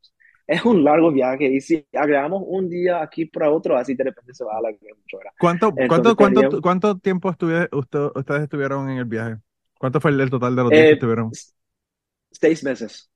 Es 0.47 0.65
un 0.65 0.83
largo 0.83 1.13
viaje 1.13 1.47
y 1.47 1.61
si 1.61 1.87
agregamos 1.93 2.43
un 2.45 2.69
día 2.69 3.01
aquí 3.01 3.25
para 3.27 3.53
otro, 3.53 3.77
así 3.77 3.95
de 3.95 4.03
repente 4.03 4.35
se 4.35 4.43
va 4.45 4.59
a 4.59 4.61
la 4.61 4.69
hora. 4.69 5.33
¿Cuánto, 5.39 5.73
cuánto, 5.89 6.17
cuánto, 6.17 6.61
¿Cuánto 6.61 6.99
tiempo 6.99 7.29
ustedes 7.29 8.43
estuvieron 8.43 8.91
en 8.91 8.99
el 8.99 9.05
viaje? 9.05 9.37
¿Cuánto 9.79 10.01
fue 10.01 10.11
el, 10.11 10.29
total 10.29 10.57
de 10.57 10.63
los 10.63 10.71
días 10.73 10.83
que 10.83 10.91
eh, 10.91 10.95
estuvieron? 10.95 11.31
seis 12.33 12.65
meses. 12.65 13.11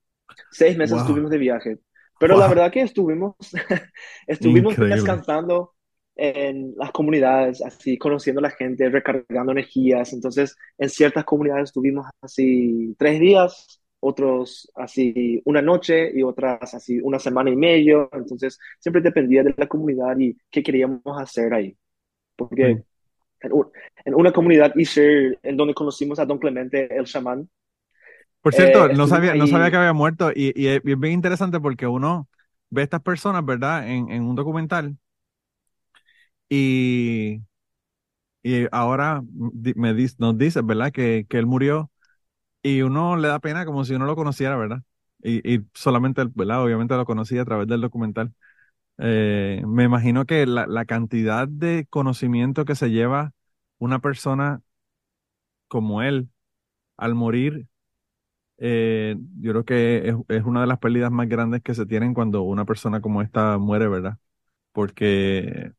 Seis 0.49 0.77
meses 0.77 0.93
Wow. 0.93 1.01
estuvimos 1.01 1.29
de 1.29 1.37
viaje. 1.37 1.79
Pero 2.19 2.37
la 2.37 2.45
Wow. 2.47 2.55
verdad 2.55 2.71
que 2.71 2.81
estuvimos, 2.81 3.35
estuvimos 4.27 4.73
Increíble. 4.73 4.95
descansando 4.95 5.74
en 6.15 6.73
las 6.77 6.91
comunidades, 6.91 7.61
así, 7.63 7.97
conociendo 7.97 8.39
a 8.39 8.43
la 8.43 8.51
gente, 8.51 8.89
recargando 8.89 9.51
energías. 9.51 10.13
Entonces, 10.13 10.55
en 10.77 10.89
ciertas 10.89 11.25
comunidades 11.25 11.65
estuvimos 11.69 12.05
así 12.21 12.95
tres 12.97 13.19
días, 13.19 13.81
otros 13.99 14.71
así 14.75 15.41
una 15.45 15.61
noche 15.61 16.11
y 16.13 16.23
otras 16.23 16.73
así 16.73 16.99
una 17.01 17.19
semana 17.19 17.49
y 17.49 17.55
medio. 17.55 18.09
Entonces, 18.13 18.57
siempre 18.79 19.01
dependía 19.01 19.43
de 19.43 19.53
la 19.57 19.67
comunidad 19.67 20.17
y 20.19 20.37
qué 20.51 20.63
queríamos 20.63 21.01
hacer 21.19 21.53
ahí. 21.53 21.77
Porque 22.37 22.71
Sí. 22.71 22.83
en, 23.41 23.51
en 24.05 24.15
una 24.15 24.31
comunidad 24.33 24.73
Isher, 24.75 25.39
en 25.43 25.57
donde 25.57 25.73
conocimos 25.73 26.19
a 26.19 26.25
Don 26.25 26.39
Clemente, 26.39 26.95
el 26.97 27.05
chamán, 27.05 27.49
Por 28.41 28.53
cierto, 28.53 28.89
eh, 28.89 28.95
no 28.95 29.07
sabía, 29.07 29.33
no 29.35 29.47
sabía 29.47 29.71
que 29.71 29.77
había 29.77 29.93
muerto 29.93 30.31
y, 30.33 30.53
y 30.55 30.67
es 30.67 30.81
bien 30.83 31.13
interesante 31.13 31.59
porque 31.59 31.87
uno 31.87 32.29
ve 32.69 32.81
a 32.81 32.83
estas 32.83 33.01
personas, 33.01 33.43
¿verdad? 33.45 33.87
En, 33.87 34.09
en 34.11 34.23
un 34.23 34.35
documental 34.35 34.97
y, 36.49 37.41
y 38.43 38.67
ahora 38.71 39.21
me 39.75 39.93
dis- 39.95 40.15
nos 40.19 40.37
dice, 40.37 40.61
¿verdad? 40.61 40.91
Que, 40.91 41.25
que 41.29 41.37
él 41.39 41.45
murió 41.45 41.91
y 42.63 42.81
uno 42.83 43.17
le 43.17 43.29
da 43.29 43.39
pena 43.39 43.65
como 43.65 43.85
si 43.85 43.95
uno 43.95 44.05
lo 44.07 44.15
conociera, 44.17 44.57
¿verdad? 44.57 44.83
Y, 45.23 45.55
y 45.55 45.65
solamente, 45.73 46.23
¿verdad? 46.35 46.63
Obviamente 46.63 46.95
lo 46.95 47.05
conocía 47.05 47.43
a 47.43 47.45
través 47.45 47.67
del 47.67 47.81
documental. 47.81 48.33
Eh, 48.99 49.63
me 49.67 49.85
imagino 49.85 50.25
que 50.25 50.45
la, 50.47 50.67
la 50.67 50.85
cantidad 50.85 51.47
de 51.49 51.87
conocimiento 51.89 52.65
que 52.65 52.75
se 52.75 52.91
lleva 52.91 53.33
una 53.79 53.99
persona 53.99 54.61
como 55.67 56.01
él 56.01 56.29
al 56.97 57.15
morir, 57.15 57.67
eh, 58.59 59.17
yo 59.41 59.51
creo 59.53 59.65
que 59.65 60.09
es, 60.09 60.15
es 60.29 60.43
una 60.45 60.61
de 60.61 60.67
las 60.67 60.79
pérdidas 60.79 61.11
más 61.11 61.29
grandes 61.29 61.61
que 61.63 61.75
se 61.75 61.85
tienen 61.85 62.13
cuando 62.15 62.43
una 62.43 62.65
persona 62.65 63.01
como 63.01 63.21
esta 63.21 63.57
muere, 63.57 63.87
¿verdad? 63.87 64.17
Porque 64.73 65.73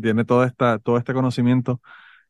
tiene 0.00 0.24
todo, 0.24 0.44
esta, 0.44 0.78
todo 0.78 0.96
este 0.98 1.14
conocimiento 1.14 1.80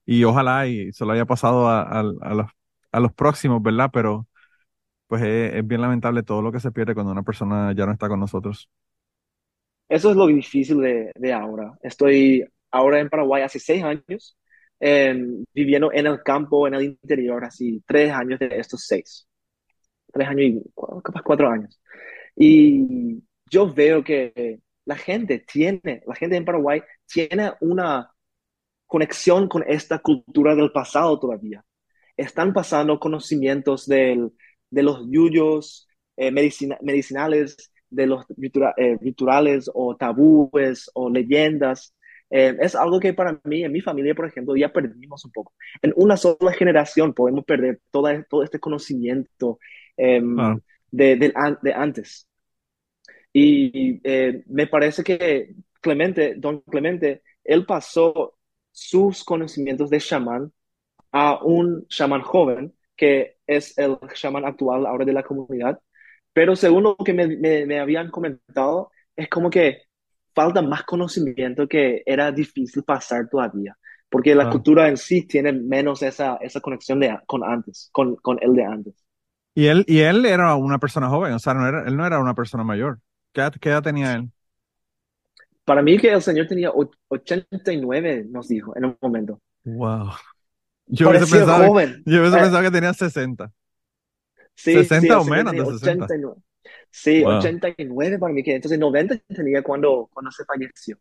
y 0.06 0.24
ojalá 0.24 0.66
y 0.68 0.92
se 0.92 1.04
lo 1.06 1.12
haya 1.12 1.26
pasado 1.26 1.68
a, 1.68 1.82
a- 1.82 2.02
los, 2.04 2.46
a 2.92 3.00
los 3.00 3.12
próximos, 3.14 3.62
¿verdad? 3.62 3.90
Pero 3.92 4.28
pues 5.08 5.22
es, 5.24 5.66
bien 5.66 5.80
lamentable 5.82 6.22
todo 6.24 6.42
lo 6.42 6.52
que 6.52 6.60
se 6.60 6.72
pierde 6.72 6.94
cuando 6.94 7.12
una 7.12 7.22
persona 7.24 7.72
ya 7.74 7.86
no 7.86 7.92
está 7.92 8.08
con 8.08 8.20
nosotros. 8.20 8.70
Eso 9.88 10.10
es 10.10 10.16
lo 10.16 10.26
difícil 10.26 10.80
de, 10.80 11.12
de 11.14 11.32
ahora. 11.32 11.74
Estoy 11.82 12.44
ahora 12.70 13.00
en 13.00 13.08
Paraguay 13.10 13.42
hace 13.42 13.58
seis 13.58 13.82
años, 13.84 14.36
em, 14.80 15.44
viviendo 15.54 15.92
en 15.92 16.06
el 16.06 16.22
campo, 16.22 16.66
en 16.66 16.74
el 16.74 16.82
interior, 16.84 17.44
así 17.44 17.82
tres 17.86 18.12
años 18.12 18.38
de 18.40 18.48
estos 18.58 18.86
seis. 18.86 19.26
Tres 20.12 20.28
años 20.28 20.46
y 20.46 20.62
cuatro 21.24 21.48
años. 21.50 21.80
Y 22.36 23.22
yo 23.50 23.72
veo 23.72 24.04
que 24.04 24.60
la 24.84 24.96
gente 24.96 25.40
tiene, 25.40 26.02
la 26.06 26.14
gente 26.14 26.36
en 26.36 26.44
Paraguay 26.44 26.82
tiene 27.06 27.52
una 27.60 28.10
conexión 28.86 29.48
con 29.48 29.64
esta 29.66 29.98
cultura 30.00 30.54
del 30.54 30.72
pasado 30.72 31.18
todavía. 31.18 31.64
Están 32.16 32.52
pasando 32.52 33.00
conocimientos 33.00 33.86
del, 33.86 34.32
de 34.70 34.82
los 34.82 35.06
yuyos 35.10 35.88
eh, 36.16 36.30
medicina- 36.30 36.78
medicinales, 36.82 37.72
de 37.90 38.06
los 38.06 38.24
ritura- 38.36 38.74
eh, 38.76 38.96
rituales 39.00 39.70
o 39.74 39.96
tabúes 39.96 40.90
o 40.94 41.10
leyendas. 41.10 41.94
Eh, 42.30 42.56
es 42.60 42.74
algo 42.74 43.00
que 43.00 43.12
para 43.14 43.40
mí, 43.44 43.64
en 43.64 43.72
mi 43.72 43.80
familia, 43.80 44.14
por 44.14 44.26
ejemplo, 44.26 44.56
ya 44.56 44.72
perdimos 44.72 45.24
un 45.24 45.32
poco. 45.32 45.52
En 45.82 45.92
una 45.96 46.16
sola 46.16 46.52
generación 46.52 47.12
podemos 47.14 47.44
perder 47.44 47.80
toda, 47.90 48.22
todo 48.24 48.42
este 48.42 48.58
conocimiento 48.60 49.58
em, 49.96 50.34
Claro. 50.34 50.62
de, 50.90 51.16
de 51.16 51.74
antes. 51.74 52.28
Y 53.32 54.00
eh, 54.04 54.44
me 54.46 54.66
parece 54.66 55.02
que 55.04 55.54
Clemente, 55.80 56.34
don 56.36 56.60
Clemente, 56.62 57.22
él 57.44 57.66
pasó 57.66 58.38
sus 58.70 59.24
conocimientos 59.24 59.90
de 59.90 59.98
chamán 60.00 60.52
a 61.12 61.42
un 61.44 61.86
chamán 61.88 62.22
joven, 62.22 62.74
que 62.96 63.38
es 63.46 63.76
el 63.78 63.98
chamán 64.14 64.44
actual 64.44 64.86
ahora 64.86 65.04
de 65.04 65.12
la 65.12 65.22
comunidad. 65.22 65.80
Pero 66.32 66.56
según 66.56 66.84
lo 66.84 66.96
que 66.96 67.12
me, 67.12 67.26
me, 67.28 67.66
me 67.66 67.80
habían 67.80 68.10
comentado, 68.10 68.90
es 69.16 69.28
como 69.28 69.50
que 69.50 69.82
falta 70.34 70.62
más 70.62 70.84
conocimiento 70.84 71.68
que 71.68 72.02
era 72.06 72.32
difícil 72.32 72.82
pasar 72.84 73.28
todavía, 73.30 73.76
porque 74.10 74.34
la 74.34 74.46
Claro. 74.46 74.48
cultura 74.48 74.88
en 74.88 74.96
sí 74.96 75.26
tiene 75.26 75.52
menos 75.52 76.02
esa, 76.02 76.36
esa 76.40 76.60
conexión 76.60 77.00
de, 77.00 77.18
con 77.26 77.44
antes, 77.44 77.88
con, 77.92 78.16
con 78.16 78.38
el 78.42 78.54
de 78.54 78.64
antes. 78.64 78.94
Y 79.54 79.66
él, 79.66 79.84
y 79.86 80.00
él 80.00 80.24
era 80.26 80.54
una 80.56 80.78
persona 80.78 81.08
joven, 81.08 81.32
o 81.34 81.38
sea, 81.38 81.54
no 81.54 81.66
era, 81.68 81.84
él 81.86 81.96
no 81.96 82.06
era 82.06 82.20
una 82.20 82.34
persona 82.34 82.64
mayor. 82.64 83.00
¿Qué 83.32 83.40
edad, 83.40 83.52
qué 83.60 83.68
edad 83.70 83.82
tenía 83.82 84.12
él? 84.14 84.30
Para 85.64 85.82
mí 85.82 85.98
que 85.98 86.12
el 86.12 86.22
señor 86.22 86.46
tenía 86.48 86.70
och- 86.70 86.94
89, 87.08 88.26
nos 88.28 88.48
dijo 88.48 88.76
en 88.76 88.86
un 88.86 88.98
momento. 89.00 89.40
Wow. 89.64 90.10
Yo 90.86 91.08
hubiese 91.08 91.26
pensado, 91.36 91.66
joven. 91.68 92.02
yo 92.04 92.20
hubiese 92.20 92.36
Eh, 92.36 92.40
pensado 92.40 92.62
que 92.62 92.70
tenía 92.70 92.92
60. 92.92 93.52
Sí, 94.54 94.72
60 94.74 95.14
sí, 95.14 95.20
o 95.20 95.24
menos 95.24 95.52
de 95.52 95.64
60. 95.64 96.04
89. 96.04 96.40
Sí, 96.90 97.22
Wow. 97.22 97.38
89 97.38 98.18
para 98.18 98.32
mí 98.34 98.42
que 98.42 98.54
entonces 98.56 98.78
90 98.78 99.16
tenía 99.28 99.62
cuando, 99.62 100.08
cuando 100.12 100.30
se 100.30 100.44
falleció. 100.44 100.96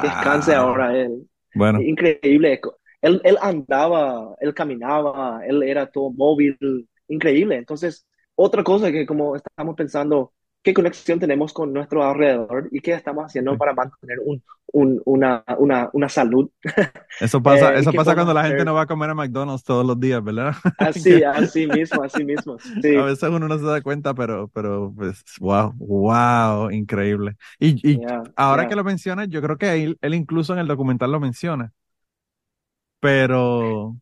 Que 0.00 0.08
descanse 0.08 0.52
Wow. 0.52 0.60
ahora 0.60 0.96
él. 0.96 1.28
Bueno, 1.54 1.80
Increíble. 1.80 2.60
Él, 3.02 3.20
él 3.24 3.36
andaba, 3.40 4.34
él 4.40 4.54
caminaba, 4.54 5.40
él 5.46 5.62
era 5.62 5.86
todo 5.90 6.10
móvil, 6.10 6.58
increíble. 7.08 7.56
Entonces, 7.56 8.06
otra 8.34 8.64
cosa 8.64 8.90
que 8.90 9.06
como 9.06 9.36
estamos 9.36 9.76
pensando, 9.76 10.32
¿qué 10.66 10.74
conexión 10.74 11.20
tenemos 11.20 11.52
con 11.54 11.72
nuestro 11.72 12.04
alrededor 12.04 12.68
y 12.72 12.80
qué 12.82 12.92
estamos 12.94 13.24
haciendo 13.26 13.56
sí. 13.56 13.58
para 13.58 13.74
mantener 13.74 14.18
un, 14.26 14.42
un- 14.72 15.02
una, 15.06 15.44
una, 15.58 15.90
una 15.94 16.08
salud? 16.10 16.50
Eso 17.18 17.42
pasa, 17.42 17.74
Eh, 17.74 17.78
¿y 17.80 17.86
eso 17.86 17.94
pasa 17.94 18.14
cuando 18.14 18.34
la 18.34 18.44
gente 18.44 18.64
no 18.64 18.74
va 18.74 18.82
a 18.82 18.86
comer 18.86 19.08
a 19.10 19.14
McDonald's 19.14 19.64
todos 19.64 19.86
los 19.86 19.98
días, 19.98 20.22
¿verdad? 20.22 20.54
Así, 20.78 21.22
así 21.22 21.66
mismo, 21.66 22.02
así 22.02 22.24
mismo. 22.24 22.58
a 22.94 23.02
veces 23.02 23.28
uno 23.30 23.48
no 23.48 23.58
se 23.58 23.64
da 23.64 23.80
cuenta, 23.82 24.14
pero, 24.14 24.48
pero, 24.48 24.92
pues, 24.96 25.24
wow, 25.40 25.72
wow, 25.78 26.70
increíble. 26.70 27.36
Y, 27.58 27.80
y 27.90 28.00
yeah, 28.00 28.22
ahora 28.36 28.62
yeah. 28.62 28.68
que 28.68 28.76
lo 28.76 28.84
mencionas, 28.84 29.28
yo 29.28 29.42
creo 29.42 29.58
que 29.58 29.72
él, 29.84 29.98
él 30.00 30.14
incluso 30.14 30.52
en 30.52 30.60
el 30.60 30.66
documental 30.68 31.12
lo 31.12 31.20
menciona, 31.20 31.72
pero, 33.00 33.96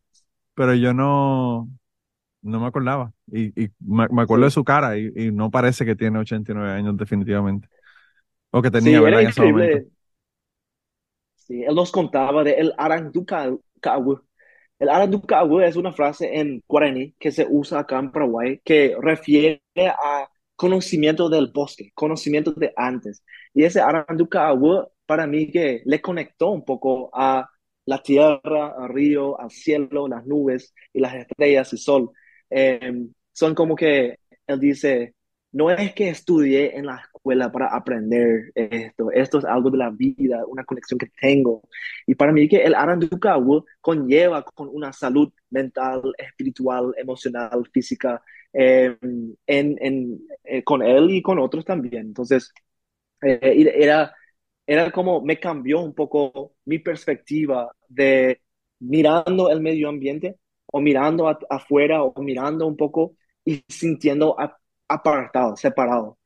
pero 0.55 0.75
yo 0.75 0.93
no, 0.93 1.69
no 2.45 2.59
me 2.61 2.67
acordaba. 2.67 3.13
Y, 3.27 3.47
y 3.65 3.71
me, 3.79 4.07
me 4.09 4.21
acuerdo 4.23 4.45
de 4.45 4.51
Sí, 4.51 4.53
su 4.53 4.63
cara 4.63 4.97
y, 4.97 5.11
y 5.15 5.31
no 5.31 5.51
parece 5.51 5.85
que 5.85 5.95
tiene 5.95 6.19
89 6.19 6.71
años 6.73 6.97
definitivamente. 6.97 7.69
O 8.51 8.61
que 8.61 8.71
sí, 8.77 8.91
tenía, 8.91 9.01
¿verdad? 9.01 9.21
era 9.21 9.23
En 9.23 9.27
ese 9.29 9.41
momento. 9.43 9.83
Sí, 11.35 11.63
él 11.63 11.75
nos 11.75 11.91
contaba 11.91 12.43
de 12.43 12.53
el 12.53 12.73
Aranducahu. 12.77 13.61
El 14.79 14.89
Aranducahu 14.89 15.61
es 15.61 15.75
una 15.75 15.93
frase 15.93 16.39
en 16.39 16.63
guaraní 16.67 17.13
que 17.19 17.31
se 17.31 17.47
usa 17.49 17.79
acá 17.79 17.99
en 17.99 18.11
Paraguay 18.11 18.61
que 18.63 18.95
refiere 19.01 19.61
a 19.87 20.29
conocimiento 20.55 21.29
del 21.29 21.51
bosque, 21.53 21.91
conocimiento 21.93 22.51
de 22.53 22.73
antes. 22.75 23.23
Y 23.53 23.63
ese 23.63 23.81
Aranducahu 23.81 24.87
para 25.05 25.27
mí 25.27 25.51
que 25.51 25.81
le 25.85 26.01
conectó 26.01 26.49
un 26.51 26.65
poco 26.65 27.09
a 27.13 27.49
la 27.85 28.01
tierra, 28.01 28.73
al 28.77 28.89
río, 28.89 29.39
al 29.39 29.51
cielo, 29.51 30.07
las 30.07 30.25
nubes 30.25 30.73
y 30.93 30.99
las 30.99 31.15
estrellas 31.15 31.71
y 31.73 31.77
sol. 31.77 32.11
Eh, 32.49 33.07
son 33.33 33.55
como 33.55 33.75
que 33.75 34.19
él 34.47 34.59
dice, 34.59 35.15
no 35.51 35.71
es 35.71 35.93
que 35.93 36.09
estudié 36.09 36.77
en 36.77 36.85
la 36.85 36.97
escuela 36.97 37.51
para 37.51 37.67
aprender 37.75 38.51
esto, 38.55 39.11
esto 39.11 39.39
es 39.39 39.45
algo 39.45 39.69
de 39.71 39.77
la 39.77 39.89
vida, 39.89 40.43
una 40.47 40.63
conexión 40.65 40.97
que 40.97 41.11
tengo. 41.19 41.63
Y 42.05 42.15
para 42.15 42.31
mí 42.33 42.47
que 42.47 42.57
el 42.63 42.75
Aranducahu 42.75 43.65
conlleva 43.81 44.43
con 44.43 44.67
una 44.69 44.91
salud 44.93 45.31
mental, 45.49 46.01
espiritual, 46.17 46.93
emocional, 46.97 47.65
física, 47.73 48.21
eh, 48.53 48.97
en, 49.01 49.77
en, 49.79 50.19
eh, 50.43 50.63
con 50.63 50.83
él 50.83 51.09
y 51.11 51.21
con 51.21 51.39
otros 51.39 51.65
también. 51.65 52.07
Entonces, 52.07 52.53
eh, 53.21 53.71
era, 53.75 54.13
era 54.67 54.91
como 54.91 55.21
me 55.21 55.39
cambió 55.39 55.81
un 55.81 55.93
poco 55.93 56.55
mi 56.65 56.79
perspectiva 56.79 57.71
de 57.87 58.41
mirando 58.79 59.49
el 59.51 59.61
medio 59.61 59.89
ambiente 59.89 60.37
o 60.75 60.81
mirando 60.81 61.27
afuera 61.49 62.03
o 62.03 62.21
mirando 62.21 62.67
un 62.67 62.75
poco 62.75 63.15
y 63.45 63.63
sintiendo 63.69 64.35
apartado, 64.87 65.55
separado. 65.55 66.17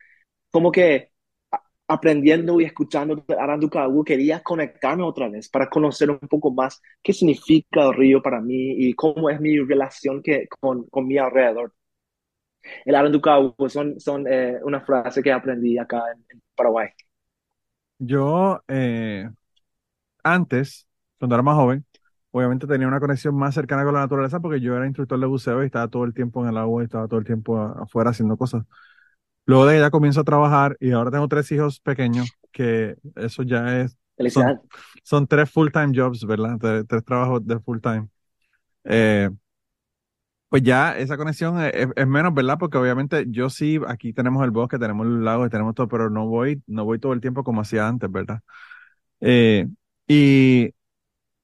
Como 0.52 0.72
que 0.72 1.12
aprendiendo 1.88 2.60
y 2.62 2.66
escuchando 2.66 3.16
de 3.28 3.36
Aranducahu 3.36 4.04
quería 4.04 4.42
conectarme 4.44 5.04
otra 5.04 5.30
vez 5.30 5.50
para 5.50 5.70
conocer 5.70 6.10
un 6.12 6.20
poco 6.20 6.52
más 6.52 6.82
qué 7.04 7.14
significa 7.14 7.84
el 7.88 7.94
río 7.96 8.22
para 8.22 8.42
mí 8.42 8.74
y 8.78 8.94
cómo 8.96 9.30
es 9.30 9.40
mi 9.42 9.60
relación 9.60 10.22
que, 10.24 10.48
con, 10.62 10.86
con 10.90 11.08
mi 11.08 11.18
alrededor. 11.18 11.74
El 12.86 12.96
Aranducahu 12.96 13.56
son, 13.70 14.00
son 14.00 14.28
eh, 14.28 14.60
una 14.64 14.82
frase 14.82 15.22
que 15.24 15.32
aprendí 15.32 15.78
acá 15.78 16.04
en, 16.14 16.26
en 16.30 16.42
Paraguay. 16.56 16.90
Yo, 17.98 18.64
eh, 18.68 19.30
antes, 20.24 20.88
cuando 21.20 21.36
era 21.36 21.44
más 21.44 21.56
joven, 21.56 21.86
obviamente 22.32 22.68
tenía 22.68 22.88
una 22.88 23.00
conexión 23.00 23.36
más 23.36 23.56
cercana 23.56 23.84
con 23.84 23.94
la 23.94 24.02
naturaleza 24.02 24.40
porque 24.40 24.62
yo 24.62 24.76
era 24.76 24.86
instructor 24.86 25.20
de 25.20 25.26
buceo 25.26 25.64
y 25.64 25.66
estaba 25.66 25.88
todo 25.88 26.04
el 26.04 26.14
tiempo 26.14 26.44
en 26.44 26.50
el 26.50 26.58
agua 26.58 26.84
y 26.84 26.86
estaba 26.86 27.08
todo 27.08 27.20
el 27.20 27.26
tiempo 27.26 27.58
afuera 27.60 28.12
haciendo 28.12 28.38
cosas. 28.38 28.64
Luego 29.46 29.66
de 29.66 29.78
ella 29.78 29.90
comienzo 29.90 30.22
a 30.22 30.24
trabajar 30.24 30.78
y 30.80 30.92
ahora 30.92 31.12
tengo 31.12 31.28
tres 31.28 31.52
hijos 31.52 31.80
pequeños, 31.80 32.32
que 32.52 32.98
eso 33.16 33.44
ya 33.44 33.82
es... 33.82 33.98
Son, 34.32 34.62
son, 35.02 35.28
tres 35.28 35.50
full-time 35.50 35.94
jobs, 35.96 36.26
¿verdad? 36.26 36.86
Tres, 36.88 37.06
trabajos 37.06 37.48
de 37.48 37.58
full-time. 37.60 38.10
Eh, 38.84 39.30
pues 40.50 40.64
ya 40.64 40.98
esa 40.98 41.16
conexión 41.16 41.60
es, 41.62 42.08
menos, 42.08 42.34
¿verdad? 42.34 42.58
Porque 42.60 42.78
obviamente 42.78 43.26
yo 43.30 43.50
sí, 43.50 43.80
aquí 43.88 44.14
tenemos 44.14 44.44
el 44.44 44.52
bosque, 44.52 44.80
tenemos 44.80 45.06
el 45.06 45.24
lago, 45.24 45.50
tenemos 45.50 45.76
todo, 45.76 45.88
pero 45.88 46.10
no 46.10 46.28
voy, 46.28 46.62
no 46.68 46.86
voy 46.86 47.00
todo 47.00 47.14
el 47.14 47.22
tiempo 47.22 47.44
como 47.44 47.62
hacía 47.62 47.88
antes, 47.88 48.12
¿verdad? 48.12 48.42
Eh, 49.22 49.68
y 50.08 50.74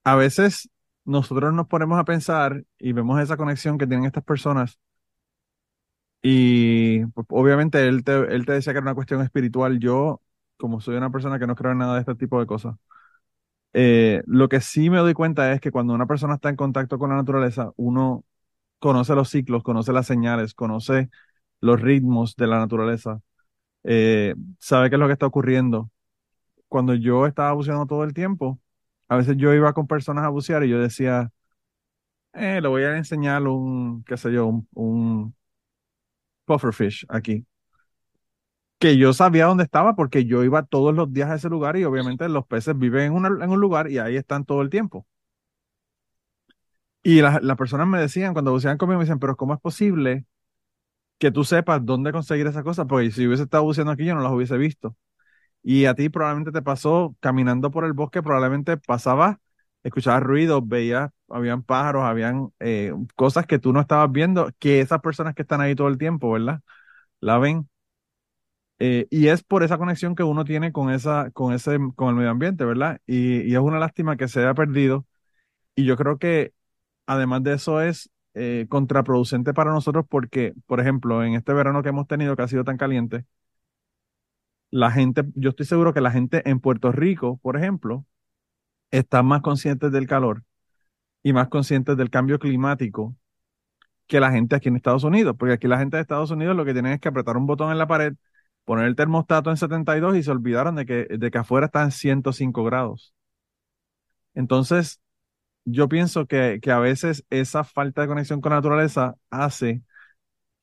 a 0.03 0.15
veces 0.15 0.69
nosotros 1.05 1.53
nos 1.53 1.67
ponemos 1.67 1.99
a 1.99 2.05
pensar 2.05 2.65
y 2.79 2.93
vemos 2.93 3.21
esa 3.21 3.37
conexión 3.37 3.77
que 3.77 3.87
tienen 3.87 4.05
estas 4.05 4.23
personas. 4.23 4.79
Y 6.21 7.05
pues, 7.07 7.27
obviamente 7.29 7.87
él 7.87 8.03
te, 8.03 8.13
él 8.33 8.45
te 8.45 8.53
decía 8.53 8.73
que 8.73 8.77
era 8.79 8.85
una 8.85 8.95
cuestión 8.95 9.21
espiritual. 9.21 9.79
Yo, 9.79 10.21
como 10.57 10.81
soy 10.81 10.95
una 10.95 11.11
persona 11.11 11.37
que 11.39 11.45
no 11.47 11.55
creo 11.55 11.71
en 11.71 11.77
nada 11.79 11.95
de 11.95 11.99
este 12.01 12.15
tipo 12.15 12.39
de 12.39 12.47
cosas, 12.47 12.75
eh, 13.73 14.23
lo 14.27 14.47
que 14.49 14.61
sí 14.61 14.89
me 14.89 14.97
doy 14.99 15.13
cuenta 15.13 15.51
es 15.53 15.59
que 15.61 15.71
cuando 15.71 15.93
una 15.93 16.07
persona 16.07 16.35
está 16.35 16.49
en 16.49 16.55
contacto 16.55 16.97
con 16.99 17.09
la 17.09 17.17
naturaleza, 17.17 17.71
uno 17.77 18.23
conoce 18.79 19.15
los 19.15 19.29
ciclos, 19.29 19.63
conoce 19.63 19.93
las 19.93 20.07
señales, 20.07 20.53
conoce 20.53 21.09
los 21.61 21.81
ritmos 21.81 22.35
de 22.37 22.47
la 22.47 22.59
naturaleza, 22.59 23.21
eh, 23.83 24.35
sabe 24.59 24.89
qué 24.89 24.97
es 24.97 24.99
lo 24.99 25.07
que 25.07 25.13
está 25.13 25.27
ocurriendo. 25.27 25.91
Cuando 26.69 26.95
yo 26.95 27.27
estaba 27.27 27.53
buceando 27.53 27.85
todo 27.87 28.03
el 28.05 28.13
tiempo, 28.13 28.59
a 29.07 29.17
veces 29.17 29.37
yo 29.37 29.53
iba 29.53 29.73
con 29.73 29.87
personas 29.87 30.25
a 30.25 30.29
bucear 30.29 30.63
y 30.63 30.69
yo 30.69 30.79
decía, 30.79 31.31
eh, 32.33 32.59
le 32.61 32.67
voy 32.67 32.83
a 32.83 32.97
enseñar 32.97 33.43
un, 33.47 34.03
qué 34.03 34.17
sé 34.17 34.31
yo, 34.33 34.63
un, 34.73 35.35
pufferfish 36.45 37.05
aquí. 37.09 37.45
Que 38.77 38.97
yo 38.97 39.13
sabía 39.13 39.45
dónde 39.45 39.63
estaba 39.63 39.95
porque 39.95 40.25
yo 40.25 40.43
iba 40.43 40.63
todos 40.63 40.93
los 40.93 41.11
días 41.13 41.29
a 41.29 41.35
ese 41.35 41.49
lugar 41.49 41.77
y 41.77 41.85
obviamente 41.85 42.27
los 42.29 42.45
peces 42.45 42.77
viven 42.77 43.13
en, 43.15 43.49
un 43.49 43.59
lugar 43.59 43.89
y 43.89 43.99
ahí 43.99 44.15
están 44.17 44.45
todo 44.45 44.61
el 44.61 44.69
tiempo. 44.69 45.05
Y 47.03 47.21
las, 47.21 47.39
personas 47.57 47.87
me 47.87 47.99
decían, 47.99 48.33
cuando 48.33 48.51
buceaban 48.51 48.77
conmigo, 48.77 48.97
me 48.97 49.05
decían, 49.05 49.19
pero 49.19 49.35
¿cómo 49.37 49.53
es 49.53 49.61
posible 49.61 50.25
que 51.19 51.31
tú 51.31 51.43
sepas 51.43 51.85
dónde 51.85 52.11
conseguir 52.11 52.47
esas 52.47 52.63
cosas? 52.63 52.87
Porque 52.87 53.11
si 53.11 53.27
hubiese 53.27 53.43
estado 53.43 53.63
buceando 53.63 53.91
aquí, 53.93 54.05
yo 54.05 54.15
no 54.15 54.21
las 54.21 54.31
hubiese 54.33 54.57
visto. 54.57 54.95
Y 55.67 55.85
a 55.85 55.95
ti 55.95 56.09
probablemente 56.09 56.51
te 56.51 56.61
pasó 56.61 57.15
caminando 57.19 57.71
por 57.71 57.85
el 57.85 57.93
bosque, 57.93 58.21
probablemente 58.21 58.77
pasabas, 58.77 59.37
escuchabas 59.83 60.21
ruidos, 60.21 60.67
veías, 60.67 61.09
habían 61.27 61.63
pájaros, 61.63 62.03
habían 62.03 62.51
eh, 62.59 62.93
cosas 63.15 63.47
que 63.47 63.57
tú 63.57 63.73
no 63.73 63.81
estabas 63.81 64.11
viendo, 64.11 64.51
que 64.59 64.79
esas 64.81 65.01
personas 65.01 65.33
que 65.33 65.41
están 65.41 65.61
ahí 65.61 65.73
todo 65.75 65.87
el 65.87 65.97
tiempo, 65.97 66.31
¿verdad? 66.31 66.61
La 67.21 67.39
ven. 67.39 67.69
Eh, 68.79 69.07
y 69.09 69.27
es 69.29 69.41
por 69.43 69.63
esa 69.63 69.77
conexión 69.77 70.15
que 70.15 70.23
uno 70.23 70.43
tiene 70.45 70.71
con 70.73 70.91
esa, 70.91 71.31
con 71.31 71.53
ese, 71.53 71.77
con 71.95 72.09
el 72.09 72.15
medio 72.15 72.29
ambiente, 72.31 72.65
¿verdad? 72.65 72.99
Y, 73.07 73.53
es 73.53 73.59
una 73.59 73.79
lástima 73.79 74.17
que 74.17 74.27
se 74.27 74.41
haya 74.41 74.53
perdido. 74.53 75.07
Y 75.75 75.85
yo 75.85 75.97
creo 75.97 76.19
que 76.19 76.53
además 77.07 77.43
de 77.43 77.55
eso 77.55 77.81
es 77.81 78.11
eh, 78.35 78.67
contraproducente 78.69 79.53
para 79.53 79.71
nosotros 79.73 80.05
porque, 80.09 80.53
por 80.67 80.81
ejemplo, 80.81 81.23
en 81.23 81.35
este 81.35 81.53
verano 81.53 81.83
que 81.83 81.89
hemos 81.89 82.07
tenido 82.07 82.35
que 82.35 82.43
ha 82.43 82.47
sido 82.49 82.63
tan 82.65 82.77
caliente, 82.77 83.25
la 84.75 84.91
gente, 84.91 85.23
yo 85.35 85.51
estoy 85.51 85.65
seguro 85.65 85.93
que 85.93 86.01
la 86.01 86.11
gente 86.11 86.49
en 86.49 86.59
Puerto 86.59 86.91
Rico, 86.91 87.39
por 87.41 87.55
ejemplo, 87.55 88.05
está 88.91 89.23
más 89.23 89.41
consciente 89.41 89.89
del 89.89 90.05
calor 90.05 90.43
y 91.23 91.33
más 91.33 91.47
consciente 91.49 91.95
del 91.95 92.09
cambio 92.09 92.39
climático 92.39 93.15
que 94.07 94.19
la 94.19 94.31
gente 94.31 94.55
aquí 94.55 94.67
en 94.69 94.75
Estados 94.75 95.05
Unidos, 95.05 95.35
porque 95.39 95.53
aquí 95.53 95.67
la 95.69 95.79
gente 95.79 95.95
de 95.97 96.01
Estados 96.01 96.31
Unidos 96.31 96.57
lo 96.57 96.65
que 96.65 96.73
tienen 96.73 96.93
es 96.93 96.99
que 96.99 97.07
apretar 97.07 97.37
un 97.37 97.47
botón 97.47 97.71
en 97.71 97.77
la 97.77 97.87
pared, 97.87 98.15
poner 98.65 98.85
el 98.87 98.97
termostato 98.97 99.49
en 99.49 99.55
72 99.55 100.17
y 100.17 100.23
se 100.23 100.31
olvidaron 100.31 100.75
de 100.75 100.85
que, 100.85 101.07
de 101.09 101.31
que 101.31 101.37
afuera 101.37 101.67
está 101.67 101.83
en 101.83 101.91
105 101.91 102.63
grados. 102.65 103.13
Entonces, 104.33 104.99
yo 105.65 105.87
pienso 105.87 106.27
que, 106.27 106.59
que 106.61 106.71
a 106.71 106.79
veces 106.79 107.25
esa 107.29 107.63
falta 107.63 108.01
de 108.01 108.07
conexión 108.07 108.41
con 108.41 108.51
la 108.51 108.57
naturaleza 108.57 109.15
hace 109.29 109.83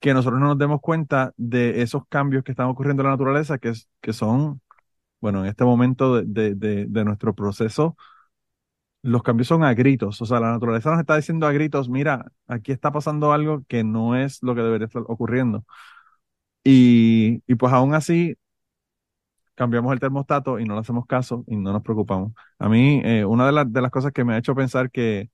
que 0.02 0.14
nosotros 0.14 0.40
no 0.40 0.48
nos 0.48 0.58
demos 0.58 0.80
cuenta 0.80 1.32
de 1.36 1.82
esos 1.82 2.06
cambios 2.08 2.44
que 2.44 2.52
están 2.52 2.68
ocurriendo 2.68 3.02
en 3.02 3.06
la 3.06 3.12
naturaleza, 3.12 3.58
que, 3.58 3.72
que 4.00 4.12
son, 4.12 4.60
bueno, 5.20 5.40
en 5.42 5.46
este 5.46 5.64
momento 5.64 6.22
de, 6.22 6.54
de, 6.56 7.04
nuestro 7.04 7.34
proceso, 7.34 7.96
los 9.02 9.22
cambios 9.22 9.48
son 9.48 9.64
a 9.64 9.74
gritos. 9.74 10.20
O 10.22 10.26
sea, 10.26 10.40
la 10.40 10.52
naturaleza 10.52 10.90
nos 10.90 11.00
está 11.00 11.16
diciendo 11.16 11.46
a 11.46 11.52
gritos, 11.52 11.88
mira, 11.88 12.32
aquí 12.46 12.72
está 12.72 12.92
pasando 12.92 13.32
algo 13.32 13.64
que 13.68 13.84
no 13.84 14.16
es 14.16 14.42
lo 14.42 14.54
que 14.54 14.62
debería 14.62 14.86
estar 14.86 15.02
ocurriendo. 15.06 15.64
Y, 16.64 17.42
y 17.46 17.54
pues 17.56 17.72
aún 17.72 17.94
así, 17.94 18.36
cambiamos 19.54 19.92
el 19.92 20.00
termostato 20.00 20.58
y 20.58 20.64
no 20.64 20.74
le 20.74 20.80
hacemos 20.80 21.06
caso 21.06 21.44
y 21.46 21.56
no 21.56 21.72
nos 21.72 21.82
preocupamos. 21.82 22.32
A 22.58 22.68
mí, 22.68 23.00
eh, 23.04 23.24
una 23.24 23.50
de, 23.50 23.64
de, 23.70 23.80
las 23.82 23.90
cosas 23.90 24.12
que 24.12 24.24
me 24.24 24.34
ha 24.34 24.38
hecho 24.38 24.54
pensar 24.54 24.90
que, 24.90 25.30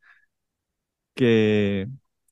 que 1.15 1.89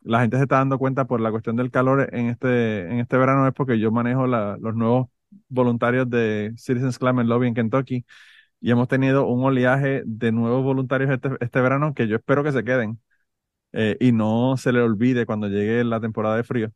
la 0.07 0.21
gente 0.21 0.37
se 0.37 0.45
está 0.45 0.57
dando 0.59 0.79
cuenta 0.79 1.07
por 1.07 1.21
la 1.21 1.31
cuestión 1.31 1.57
del 1.57 1.71
calor 1.71 2.09
en 2.13 2.27
este, 2.29 2.83
en 2.91 3.01
este 3.01 3.17
verano 3.19 3.47
es 3.47 3.55
porque 3.55 3.79
yo 3.79 3.91
manejo 3.91 4.27
los 4.27 4.75
nuevos 4.75 5.09
voluntarios 5.49 6.09
de 6.09 6.53
Citizens 6.57 6.99
Climate 6.99 7.29
Lobby 7.29 7.49
en 7.49 7.55
Kentucky 7.55 8.07
y 8.61 8.71
hemos 8.71 8.89
tenido 8.89 9.27
un 9.27 9.45
oleaje 9.45 10.03
de 10.07 10.33
nuevos 10.33 10.65
voluntarios 10.65 11.11
este, 11.11 11.31
este 11.41 11.61
verano 11.61 11.95
que 11.95 12.09
yo 12.09 12.17
espero 12.17 12.45
que 12.45 12.53
se 12.53 12.65
queden 12.65 13.01
eh, 13.73 13.97
y 14.01 14.13
no 14.13 14.57
se 14.57 14.73
le 14.73 14.81
olvide 14.81 15.27
cuando 15.27 15.49
llegue 15.49 15.85
la 15.85 16.01
temporada 16.01 16.37
de 16.37 16.45
frío 16.45 16.73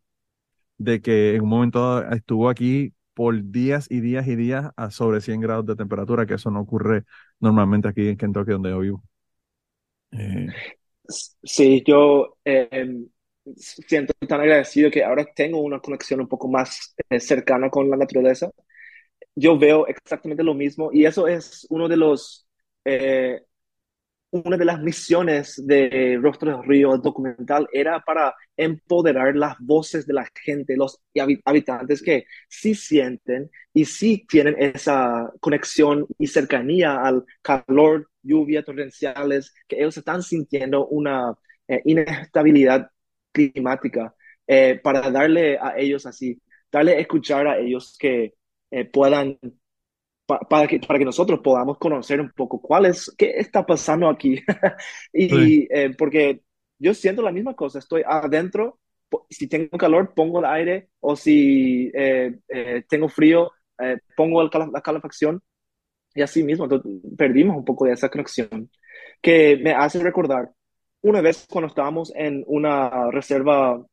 de 0.79 1.01
que 1.03 1.35
en 1.37 1.43
un 1.43 1.49
momento 1.51 2.03
estuvo 2.11 2.49
aquí 2.49 2.95
por 3.15 3.43
días 3.51 3.87
y 3.91 4.01
días 4.01 4.27
y 4.27 4.35
días 4.35 4.71
a 4.77 4.91
sobre 4.91 5.21
100 5.21 5.41
grados 5.41 5.67
de 5.67 5.77
temperatura, 5.77 6.25
que 6.25 6.35
eso 6.35 6.51
no 6.51 6.61
ocurre 6.61 7.05
normalmente 7.39 7.89
aquí 7.89 8.09
en 8.09 8.17
Kentucky, 8.17 8.53
donde 8.53 8.71
yo 8.71 8.79
vivo. 8.79 9.05
Eh, 10.13 10.47
sí, 11.07 11.83
yo 11.87 12.39
eh, 12.47 13.05
siento 13.57 14.13
tan 14.29 14.41
agradecido 14.41 14.91
que 14.91 15.05
ahora 15.05 15.27
tengo 15.35 15.61
una 15.61 15.81
conexión 15.81 16.21
un 16.21 16.29
poco 16.29 16.49
más 16.49 16.95
eh, 17.09 17.21
cercana 17.21 17.71
con 17.71 17.91
la 17.91 17.97
naturaleza. 17.97 18.51
Yo 19.35 19.59
veo 19.59 19.87
exactamente 19.87 20.43
lo 20.45 20.55
mismo 20.55 20.91
y 20.93 21.07
eso 21.07 21.29
es 21.29 21.67
uno 21.71 21.89
de 21.89 21.97
los 21.97 22.47
una 24.33 24.57
de 24.57 24.65
las 24.65 24.81
misiones 24.81 25.61
de 25.67 26.19
Rostro 26.21 26.53
del 26.53 26.65
Río 26.65 26.97
documental 26.99 27.69
era 27.73 28.01
para 28.01 28.35
empoderar 28.57 29.35
las 29.37 29.57
voces 29.59 30.07
de 30.07 30.15
la 30.15 30.29
gente, 30.45 30.77
los 30.77 31.01
habitantes 31.45 32.03
que 32.03 32.27
sí 32.49 32.75
sienten 32.75 33.51
y 33.73 33.85
sí 33.85 34.25
tienen 34.29 34.55
esa 34.59 35.33
conexión 35.41 36.07
y 36.19 36.29
cercanía 36.29 37.03
al 37.03 37.25
calor, 37.43 38.09
lluvia, 38.23 38.63
torrenciales, 38.65 39.53
que 39.67 39.77
ellos 39.79 39.97
están 39.97 40.23
sintiendo 40.23 40.87
una 40.87 41.35
eh, 41.67 41.83
inestabilidad 41.85 42.91
climática, 43.33 44.15
eh, 44.47 44.81
para 44.83 45.11
darle 45.11 45.59
a 45.59 45.75
ellos 45.79 46.07
así, 46.07 46.41
darle 46.71 46.93
a 46.97 47.01
escuchar 47.01 47.47
a 47.47 47.59
ellos 47.59 47.97
que 47.99 48.35
eh, 48.71 48.85
puedan 48.85 49.39
para, 50.27 50.69
que, 50.69 50.79
para 50.79 50.99
que 50.99 51.05
nosotros 51.05 51.41
podamos 51.43 51.79
conocer 51.79 52.21
un 52.21 52.31
poco 52.31 52.61
cuál 52.61 52.87
es, 52.87 53.13
qué 53.19 53.33
está 53.37 53.67
pasando 53.67 54.09
aquí. 54.09 54.41
y 55.13 55.67
eh, 55.73 55.95
porque 55.97 56.43
yo 56.79 56.95
siento 56.95 57.23
la 57.23 57.33
misma 57.33 57.55
cosa, 57.55 57.81
estoy 57.81 58.03
adentro, 58.07 58.79
si 59.29 59.49
tengo 59.49 59.77
calor 59.77 60.15
pongo 60.15 60.39
el 60.39 60.45
aire 60.47 60.91
o 61.01 61.17
si 61.17 61.91
tengo 62.89 63.09
frío 63.09 63.51
pongo 64.17 64.43
la 64.45 64.81
calefacción 64.81 65.43
y 66.15 66.23
así 66.23 66.43
mismo 66.45 66.69
perdimos 67.17 67.57
un 67.57 67.65
poco 67.65 67.87
de 67.87 67.93
esa 67.93 68.09
conexión 68.09 68.71
que 69.21 69.57
me 69.57 69.73
hace 69.73 70.01
recordar 70.01 70.51
una 71.03 71.21
vez 71.21 71.47
cuando 71.51 71.69
estábamos 71.69 72.13
en 72.15 72.45
una 72.47 73.11
reserva 73.11 73.85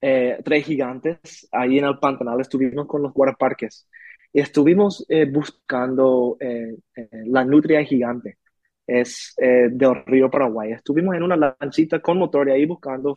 tres 0.00 0.64
gigantes 0.64 1.46
ahí 1.52 1.78
en 1.78 1.84
el 1.84 1.98
Pantanal 1.98 2.40
estuvimos 2.40 2.86
con 2.86 3.02
los 3.02 3.12
guardaparques 3.12 3.86
estuvimos 4.32 5.04
eh, 5.08 5.26
buscando 5.26 6.36
eh, 6.40 6.76
eh, 6.96 7.08
la 7.26 7.44
nutria 7.44 7.84
gigante, 7.84 8.38
es 8.86 9.34
del 9.36 10.04
río 10.04 10.28
Paraguay. 10.30 10.72
Estuvimos 10.72 11.14
en 11.14 11.22
una 11.22 11.36
lanchita 11.36 12.00
con 12.00 12.18
motor 12.18 12.48
y 12.48 12.52
ahí 12.52 12.66
buscando, 12.66 13.16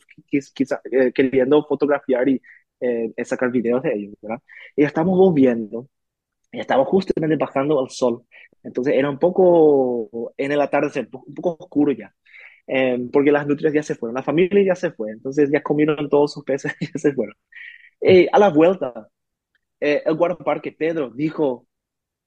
quizá, 0.54 0.80
queriendo 1.16 1.64
fotografiar 1.66 2.30
y 2.30 2.40
sacar 3.24 3.50
videos 3.52 3.82
de 3.82 3.94
ellos, 3.94 4.14
¿verdad? 4.22 4.40
Y 4.76 4.84
estamos 4.84 5.18
volviendo 5.18 5.88
y 6.52 6.60
estamos 6.60 6.88
justamente 6.88 7.38
bajando 7.38 7.80
al 7.80 7.90
sol. 7.90 8.24
Entonces 8.64 8.94
era 8.96 9.10
un 9.10 9.20
poco 9.20 10.34
en 10.38 10.52
el 10.52 10.62
atardecer, 10.62 11.10
un 11.12 11.34
poco 11.34 11.58
oscuro 11.60 11.92
ya. 11.92 12.14
Porque 13.12 13.32
las 13.32 13.48
nutrias 13.48 13.74
ya 13.74 13.84
se 13.84 13.96
fueron, 13.96 14.16
la 14.16 14.24
familia 14.24 14.64
ya 14.66 14.76
se 14.76 14.92
fue, 14.92 15.12
entonces 15.12 15.50
ya 15.52 15.62
comieron 15.64 16.10
todos 16.10 16.34
sus 16.34 16.44
peces 16.44 16.74
y 16.80 16.86
ya 16.94 17.00
se 17.00 17.14
fueron. 17.14 17.36
a 18.32 18.40
la 18.40 18.50
vuelta, 18.50 19.10
eh, 19.80 20.04
el 20.06 20.16
guardaparque 20.16 20.72
Pedro 20.72 21.10
dijo, 21.12 21.68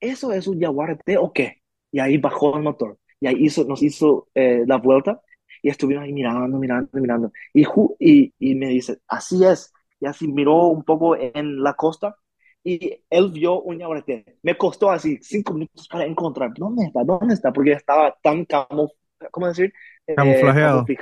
¿eso 0.01 0.32
es 0.32 0.47
un 0.47 0.61
yaguarte 0.61 1.18
o 1.18 1.32
qué? 1.32 1.62
Y 1.93 2.01
ahí 2.01 2.18
bajó 2.18 2.57
el 2.57 2.62
motor 2.64 2.99
y 3.20 3.28
ahí 3.28 3.37
hizo, 3.41 3.64
nos 3.64 3.82
hizo 3.82 4.28
eh, 4.34 4.64
la 4.66 4.78
vuelta 4.78 5.22
Y 5.62 5.70
estuvieron 5.70 6.05
ahí 6.05 6.12
mirando, 6.12 6.59
mirando, 6.59 6.91
mirando. 6.95 7.32
Y, 7.55 7.64
y, 8.01 8.34
y 8.39 8.55
me 8.57 8.68
dice, 8.68 8.99
así 9.09 9.45
es. 9.45 9.72
Y 10.01 10.07
así 10.07 10.28
miró 10.28 10.68
un 10.68 10.84
poco 10.84 11.16
en 11.16 11.62
la 11.62 11.74
costa 11.74 12.16
y 12.64 13.03
él 13.11 13.30
vio 13.32 13.62
un 13.62 13.78
yaguareté. 13.78 14.39
Me 14.43 14.57
costó 14.59 14.91
así 14.91 15.18
cinco 15.22 15.55
minutos 15.55 15.89
para 15.89 16.05
encontrar. 16.07 16.53
¿Dónde 16.57 16.84
está? 16.87 17.05
¿Dónde 17.05 17.34
está? 17.34 17.53
Porque 17.53 17.72
estaba 17.72 18.16
tan 18.22 18.45
camuf 18.45 18.91
¿cómo 19.31 19.49
decir? 19.49 19.73
Camuflajeado. 20.17 20.85
Eh, 20.89 20.97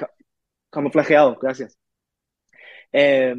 camuflajeado, 0.71 1.37
gracias. 1.41 1.79
Eh, 2.93 3.35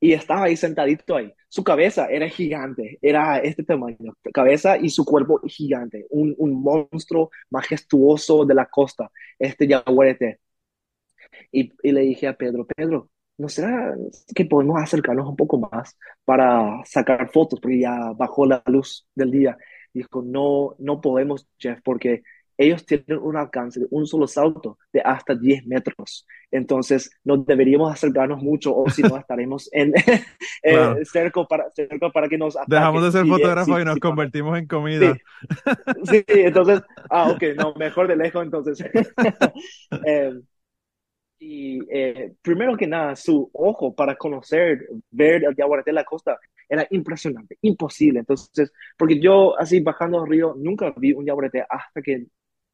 y 0.00 0.12
estaba 0.12 0.44
ahí 0.44 0.56
sentadito 0.56 1.16
ahí. 1.16 1.32
Su 1.48 1.64
cabeza 1.64 2.06
era 2.08 2.28
gigante, 2.28 2.98
era 3.00 3.38
este 3.38 3.62
tamaño, 3.62 4.14
cabeza 4.32 4.76
y 4.76 4.90
su 4.90 5.04
cuerpo 5.04 5.40
gigante, 5.46 6.06
un, 6.10 6.34
un 6.38 6.62
monstruo 6.62 7.30
majestuoso 7.50 8.44
de 8.44 8.54
la 8.54 8.66
costa, 8.66 9.10
este 9.38 9.66
yaguarete. 9.66 10.40
Y, 11.52 11.72
y, 11.82 11.92
le 11.92 12.02
dije 12.02 12.28
a 12.28 12.36
Pedro, 12.36 12.66
Pedro, 12.66 13.10
¿no 13.38 13.48
será 13.48 13.94
que 14.34 14.44
podemos 14.46 14.80
acercarnos 14.80 15.28
un 15.28 15.36
poco 15.36 15.58
más 15.58 15.96
para 16.24 16.82
sacar 16.84 17.30
fotos? 17.30 17.60
Porque 17.60 17.80
ya 17.80 18.12
bajó 18.16 18.46
la 18.46 18.62
luz 18.66 19.06
del 19.14 19.30
día. 19.30 19.56
Dijo, 19.92 20.22
no, 20.22 20.76
no 20.78 21.00
podemos, 21.00 21.48
Jeff, 21.58 21.80
porque 21.82 22.22
ellos 22.58 22.84
tienen 22.86 23.18
un 23.18 23.36
alcance 23.36 23.80
de 23.80 23.86
un 23.90 24.06
solo 24.06 24.26
salto 24.26 24.78
de 24.92 25.00
hasta 25.00 25.34
10 25.34 25.66
metros. 25.66 26.26
Entonces, 26.50 27.10
no 27.24 27.36
deberíamos 27.38 27.92
acercarnos 27.92 28.42
mucho 28.42 28.74
o 28.74 28.88
si 28.90 29.02
no 29.02 29.16
estaremos 29.18 29.68
en 29.72 29.92
eh, 30.62 31.04
cerca, 31.04 31.44
para, 31.44 31.70
cerca 31.70 32.10
para 32.10 32.28
que 32.28 32.38
nos 32.38 32.56
ataquen. 32.56 32.78
Dejamos 32.78 33.04
de 33.04 33.12
ser 33.12 33.26
fotógrafos 33.26 33.80
y 33.80 33.84
nos 33.84 33.98
convertimos 33.98 34.58
en 34.58 34.66
comida. 34.66 35.16
Sí. 36.04 36.24
entonces, 36.26 36.82
ah, 37.10 37.30
ok, 37.30 37.42
no, 37.56 37.74
mejor 37.74 38.08
de 38.08 38.16
lejos 38.16 38.42
entonces. 38.44 38.84
eh, 40.06 40.32
y 41.38 41.78
eh, 41.90 42.34
primero 42.42 42.76
que 42.76 42.86
nada, 42.86 43.14
su 43.14 43.50
ojo 43.52 43.94
para 43.94 44.16
conocer, 44.16 44.88
ver 45.10 45.44
el 45.44 45.54
yaguareté 45.54 45.90
de 45.90 45.94
la 45.94 46.04
costa 46.04 46.38
era 46.68 46.86
impresionante, 46.90 47.58
imposible. 47.62 48.20
Entonces, 48.20 48.72
porque 48.96 49.20
yo 49.20 49.58
así 49.58 49.80
bajando 49.80 50.24
el 50.24 50.30
río 50.30 50.54
nunca 50.56 50.92
vi 50.96 51.12
un 51.12 51.26
yaguareté 51.26 51.64
hasta 51.68 52.00
que 52.02 52.26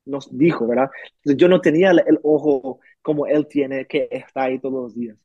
nos 0.04 0.36
dijo, 0.36 0.66
¿verdad? 0.66 0.90
Entonces, 1.16 1.36
yo 1.36 1.48
no 1.48 1.60
tenía 1.60 1.90
el, 1.90 2.18
ojo 2.22 2.80
como 3.02 3.26
él 3.26 3.46
tiene, 3.48 3.86
que 3.86 4.08
está 4.10 4.44
ahí 4.44 4.58
todos 4.58 4.84
los 4.84 4.94
días. 4.94 5.16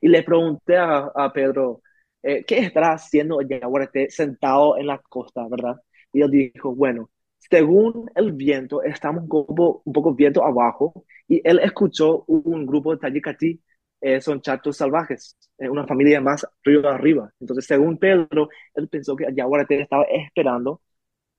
Y 0.00 0.08
le 0.08 0.22
pregunté 0.22 0.76
a, 0.76 1.10
a 1.14 1.32
Pedro, 1.32 1.82
eh, 2.22 2.44
¿qué 2.44 2.58
estará 2.58 2.92
haciendo 2.94 3.40
el 3.40 3.48
yaguareté 3.48 4.10
sentado 4.10 4.78
en 4.78 4.86
la 4.86 4.98
costa, 4.98 5.46
verdad? 5.48 5.76
Y 6.12 6.22
él 6.22 6.30
dijo, 6.30 6.74
bueno, 6.74 7.10
según 7.50 8.10
el 8.14 8.32
viento, 8.32 8.82
estamos 8.82 9.24
un 9.24 9.28
poco, 9.28 9.82
un 9.84 9.92
poco 9.92 10.14
viento 10.14 10.44
abajo, 10.44 11.04
y 11.28 11.40
él 11.44 11.60
escuchó 11.62 12.24
un 12.26 12.66
grupo 12.66 12.92
de 12.92 12.98
Tayikati, 12.98 13.60
eh, 14.00 14.20
son 14.20 14.40
chatos 14.40 14.76
salvajes, 14.76 15.36
eh, 15.58 15.68
una 15.68 15.86
familia 15.86 16.20
más 16.20 16.46
río 16.62 16.88
arriba. 16.88 17.32
Entonces, 17.40 17.66
según 17.66 17.98
Pedro, 17.98 18.48
él 18.74 18.88
pensó 18.88 19.16
que 19.16 19.24
el 19.24 19.34
yaguareté 19.34 19.82
estaba 19.82 20.04
esperando 20.04 20.80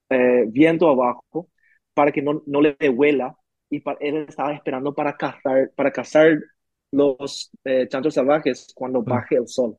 eh, 0.10 0.46
viento 0.50 0.90
abajo 0.90 1.50
para 1.98 2.12
que 2.12 2.22
no, 2.22 2.44
no 2.46 2.62
le 2.62 2.78
huela 2.90 3.36
y 3.72 3.82
él 4.02 4.28
estaba 4.30 4.54
esperando 4.54 4.94
para 4.94 5.18
cazar, 5.18 5.72
para 5.76 5.92
cazar 5.92 6.38
los 6.92 7.50
eh, 7.64 7.88
chanchos 7.90 8.14
salvajes 8.14 8.72
cuando 8.76 9.02
baje 9.02 9.36
el 9.36 9.48
sol. 9.48 9.78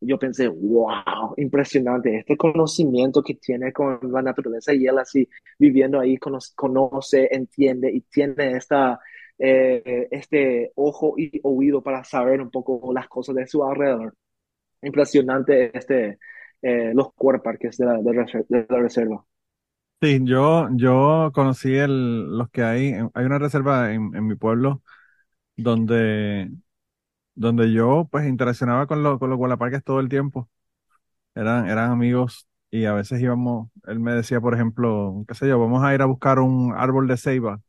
Yo 0.00 0.18
pensé, 0.20 0.46
wow, 0.46 1.34
impresionante, 1.36 2.16
este 2.18 2.36
conocimiento 2.36 3.22
que 3.24 3.34
tiene 3.34 3.72
con 3.72 3.98
la 4.12 4.22
naturaleza 4.22 4.72
y 4.72 4.86
él 4.86 4.98
así 4.98 5.28
viviendo 5.58 5.98
ahí 5.98 6.16
conoce, 6.54 7.28
entiende 7.32 7.90
y 7.92 8.02
tiene 8.02 8.52
esta, 8.52 9.00
eh, 9.38 10.06
este 10.12 10.70
ojo 10.76 11.14
y 11.16 11.40
oído 11.42 11.82
para 11.82 12.04
saber 12.04 12.40
un 12.40 12.50
poco 12.52 12.92
las 12.94 13.08
cosas 13.08 13.34
de 13.34 13.48
su 13.48 13.64
alrededor. 13.64 14.14
Impresionante 14.82 15.76
este, 15.76 16.18
eh, 16.62 16.92
los 16.94 17.12
cuerparques 17.14 17.76
de 17.78 17.86
la, 17.86 17.98
de 17.98 18.66
la 18.68 18.78
reserva. 18.78 19.26
Sí, 20.02 20.18
yo, 20.24 20.68
yo 20.72 21.30
conocí 21.32 21.72
el, 21.76 22.36
los 22.36 22.50
que 22.50 22.62
hay, 22.64 22.92
hay 23.14 23.24
una 23.24 23.38
reserva 23.38 23.92
en, 23.92 24.12
en 24.16 24.26
mi 24.26 24.34
pueblo 24.34 24.82
donde 25.56 26.50
donde 27.34 27.72
yo 27.72 28.08
pues 28.10 28.28
interaccionaba 28.28 28.86
con, 28.86 29.02
los 29.02 29.18
con 29.18 29.30
los 29.30 29.38
guardaparques 29.38 29.84
todo 29.84 30.00
el 30.00 30.08
tiempo. 30.10 30.50
Eran, 31.34 31.68
eran 31.70 31.90
amigos 31.92 32.48
y 32.70 32.86
a 32.86 32.94
veces 32.94 33.20
íbamos, 33.22 33.70
él 33.86 34.00
me 34.00 34.12
decía, 34.14 34.40
por 34.40 34.54
ejemplo, 34.54 35.24
qué 35.28 35.34
sé 35.34 35.48
yo, 35.48 35.58
vamos 35.60 35.84
a 35.84 35.94
ir 35.94 36.02
a 36.02 36.06
buscar 36.06 36.40
un 36.40 36.74
árbol 36.76 37.08
de 37.08 37.16
ceiba 37.18 37.60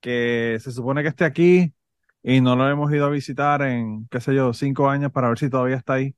que 0.00 0.58
se 0.60 0.72
supone 0.72 1.02
que 1.02 1.08
esté 1.08 1.24
aquí 1.24 1.74
y 2.22 2.40
no 2.40 2.56
lo 2.56 2.68
hemos 2.70 2.92
ido 2.92 3.06
a 3.06 3.10
visitar 3.10 3.62
en, 3.62 4.06
qué 4.10 4.20
sé 4.20 4.34
yo, 4.34 4.52
cinco 4.54 4.88
años 4.90 5.12
para 5.12 5.28
ver 5.28 5.38
si 5.38 5.50
todavía 5.50 5.76
está 5.76 5.94
ahí. 5.94 6.14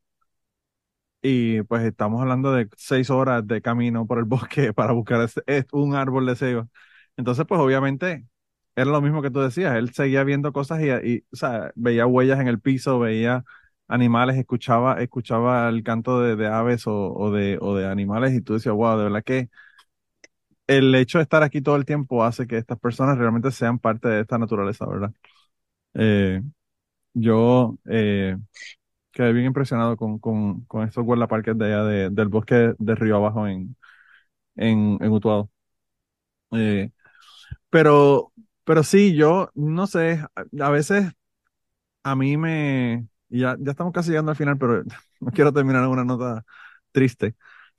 Y 1.29 1.63
pues 1.65 1.83
estamos 1.85 2.21
hablando 2.23 2.53
de 2.53 2.69
seis 2.77 3.11
horas 3.11 3.45
de 3.47 3.61
camino 3.61 4.07
por 4.07 4.19
el 4.19 4.25
bosque 4.27 4.73
para 4.73 4.93
buscar 4.93 5.29
un 5.73 5.95
árbol 5.97 6.25
de 6.27 6.37
ceiba. 6.37 6.69
Entonces, 7.17 7.45
pues 7.49 7.61
obviamente 7.61 8.27
era 8.77 8.91
lo 8.93 9.01
mismo 9.01 9.23
que 9.23 9.31
tú 9.33 9.41
decías, 9.41 9.75
él 9.77 9.93
seguía 9.93 10.23
viendo 10.23 10.53
cosas 10.53 10.81
y, 10.83 11.25
veía 11.75 12.07
huellas 12.07 12.39
en 12.41 12.47
el 12.49 12.61
piso, 12.61 13.01
veía 13.01 13.45
animales, 13.89 14.37
escuchaba, 14.37 15.03
escuchaba 15.03 15.69
el 15.69 15.83
canto 15.83 16.21
de, 16.21 16.47
aves 16.47 16.85
o, 16.87 17.31
de, 17.33 17.59
o 17.61 17.75
de 17.75 17.87
animales 17.89 18.33
y 18.35 18.41
tú 18.43 18.55
decías, 18.55 18.75
wow, 18.77 18.97
de 18.99 19.05
verdad 19.05 19.25
que 19.25 19.49
el 20.67 20.95
hecho 20.95 21.19
de 21.19 21.23
estar 21.23 21.43
aquí 21.43 21.61
todo 21.63 21.77
el 21.77 21.85
tiempo 21.85 22.25
hace 22.25 22.47
que 22.47 22.59
estas 22.59 22.79
personas 22.79 23.19
realmente 23.19 23.51
sean 23.51 23.79
parte 23.79 24.09
de 24.09 24.21
esta 24.23 24.39
naturaleza, 24.39 24.87
¿verdad? 24.87 25.13
Eh, 25.95 26.43
yo 27.15 27.79
eh, 27.87 28.37
quedé 29.17 29.33
bien 29.33 29.47
impresionado 29.47 29.97
con, 29.97 30.19
con, 30.19 30.63
con 30.67 30.87
estos 30.87 31.05
guardaparques 31.05 31.57
de 31.59 31.67
allá 31.67 31.85
del 32.11 32.29
bosque 32.29 32.75
de 32.79 32.95
Río 32.95 33.17
Abajo 33.17 33.49
en, 33.49 33.75
en, 34.57 34.99
en 35.01 35.13
Utuado. 35.13 35.51
Eh, 36.53 36.91
pero 37.71 38.33
pero 38.65 38.83
sí, 38.85 39.15
yo 39.17 39.51
no 39.55 39.87
sé, 39.89 40.25
a, 40.61 40.71
veces 40.71 41.13
a 42.03 42.17
mí 42.17 42.37
me, 42.37 43.09
ya, 43.29 43.57
ya 43.61 43.73
estamos 43.73 43.93
casi 43.93 44.11
llegando 44.11 44.31
al 44.33 44.37
final, 44.37 44.59
pero 44.59 44.83
no 45.21 45.33
quiero 45.33 45.53
terminar 45.53 45.85
en 45.85 45.91
una 45.91 46.05
nota 46.05 46.45
triste, 46.93 47.37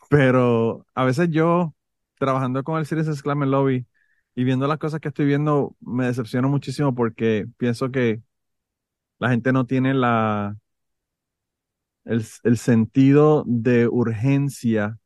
pero 0.10 0.86
a 0.96 1.06
veces 1.06 1.30
yo, 1.32 1.76
trabajando 2.20 2.64
con 2.64 2.80
el 2.80 2.86
Citizens 2.88 3.24
Climate 3.24 3.52
Lobby 3.52 3.88
y 4.36 4.44
viendo 4.44 4.68
las 4.68 4.80
cosas 4.80 5.00
que 5.02 5.10
estoy 5.10 5.26
viendo, 5.26 5.76
me 5.82 6.06
decepciono 6.08 6.50
muchísimo 6.50 6.96
porque 6.96 7.48
pienso 7.58 7.92
que 7.92 8.22
la 9.20 9.30
gente 9.30 9.52
no 9.54 9.66
tiene 9.66 9.94
la, 9.94 10.56
el, 12.08 12.26
el 12.44 12.58
sentido 12.58 13.44
de 13.48 13.88
urgencia 13.88 14.98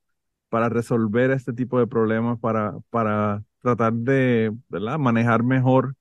para 0.50 0.70
resolver 0.70 1.32
este 1.32 1.54
tipo 1.54 1.80
de 1.80 1.88
problemas, 1.88 2.40
para, 2.40 2.76
para 2.90 3.44
tratar 3.62 3.94
de 3.94 4.54
manejar 5.00 5.44
mejor 5.44 5.96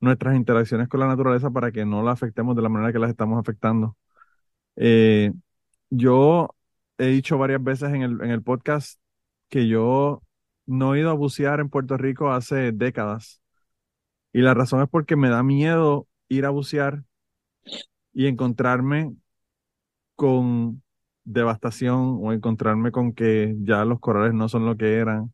nuestras 0.00 0.36
interacciones 0.36 0.88
con 0.88 1.00
la 1.00 1.08
naturaleza 1.08 1.50
para 1.50 1.72
que 1.72 1.84
no 1.84 2.02
la 2.02 2.12
afectemos 2.12 2.56
de 2.56 2.62
la 2.62 2.68
manera 2.68 2.92
que 2.92 2.98
las 3.00 3.10
estamos 3.10 3.38
afectando. 3.40 3.96
Eh, 4.76 5.32
yo 5.90 6.50
he 6.98 7.06
dicho 7.08 7.38
varias 7.38 7.62
veces 7.62 7.90
en 7.90 8.02
el, 8.02 8.22
en 8.22 8.30
el 8.30 8.42
podcast 8.42 9.00
que 9.48 9.68
yo 9.68 10.22
no 10.66 10.94
he 10.94 11.00
ido 11.00 11.10
a 11.10 11.14
bucear 11.14 11.60
en 11.60 11.70
Puerto 11.70 11.96
Rico 11.96 12.30
hace 12.32 12.72
décadas. 12.72 13.40
Y 14.32 14.40
la 14.42 14.54
razón 14.54 14.82
es 14.82 14.88
porque 14.88 15.16
me 15.16 15.30
da 15.30 15.42
miedo 15.42 16.06
ir 16.28 16.44
a 16.46 16.50
bucear 16.50 17.04
y 18.12 18.26
encontrarme 18.26 19.14
con 20.18 20.82
devastación 21.24 22.18
o 22.22 22.34
encontrarme 22.34 22.92
con 22.92 23.14
que 23.14 23.54
ya 23.60 23.86
los 23.86 24.00
corales 24.00 24.34
no 24.34 24.50
son 24.50 24.66
lo 24.66 24.76
que 24.76 24.96
eran 24.96 25.32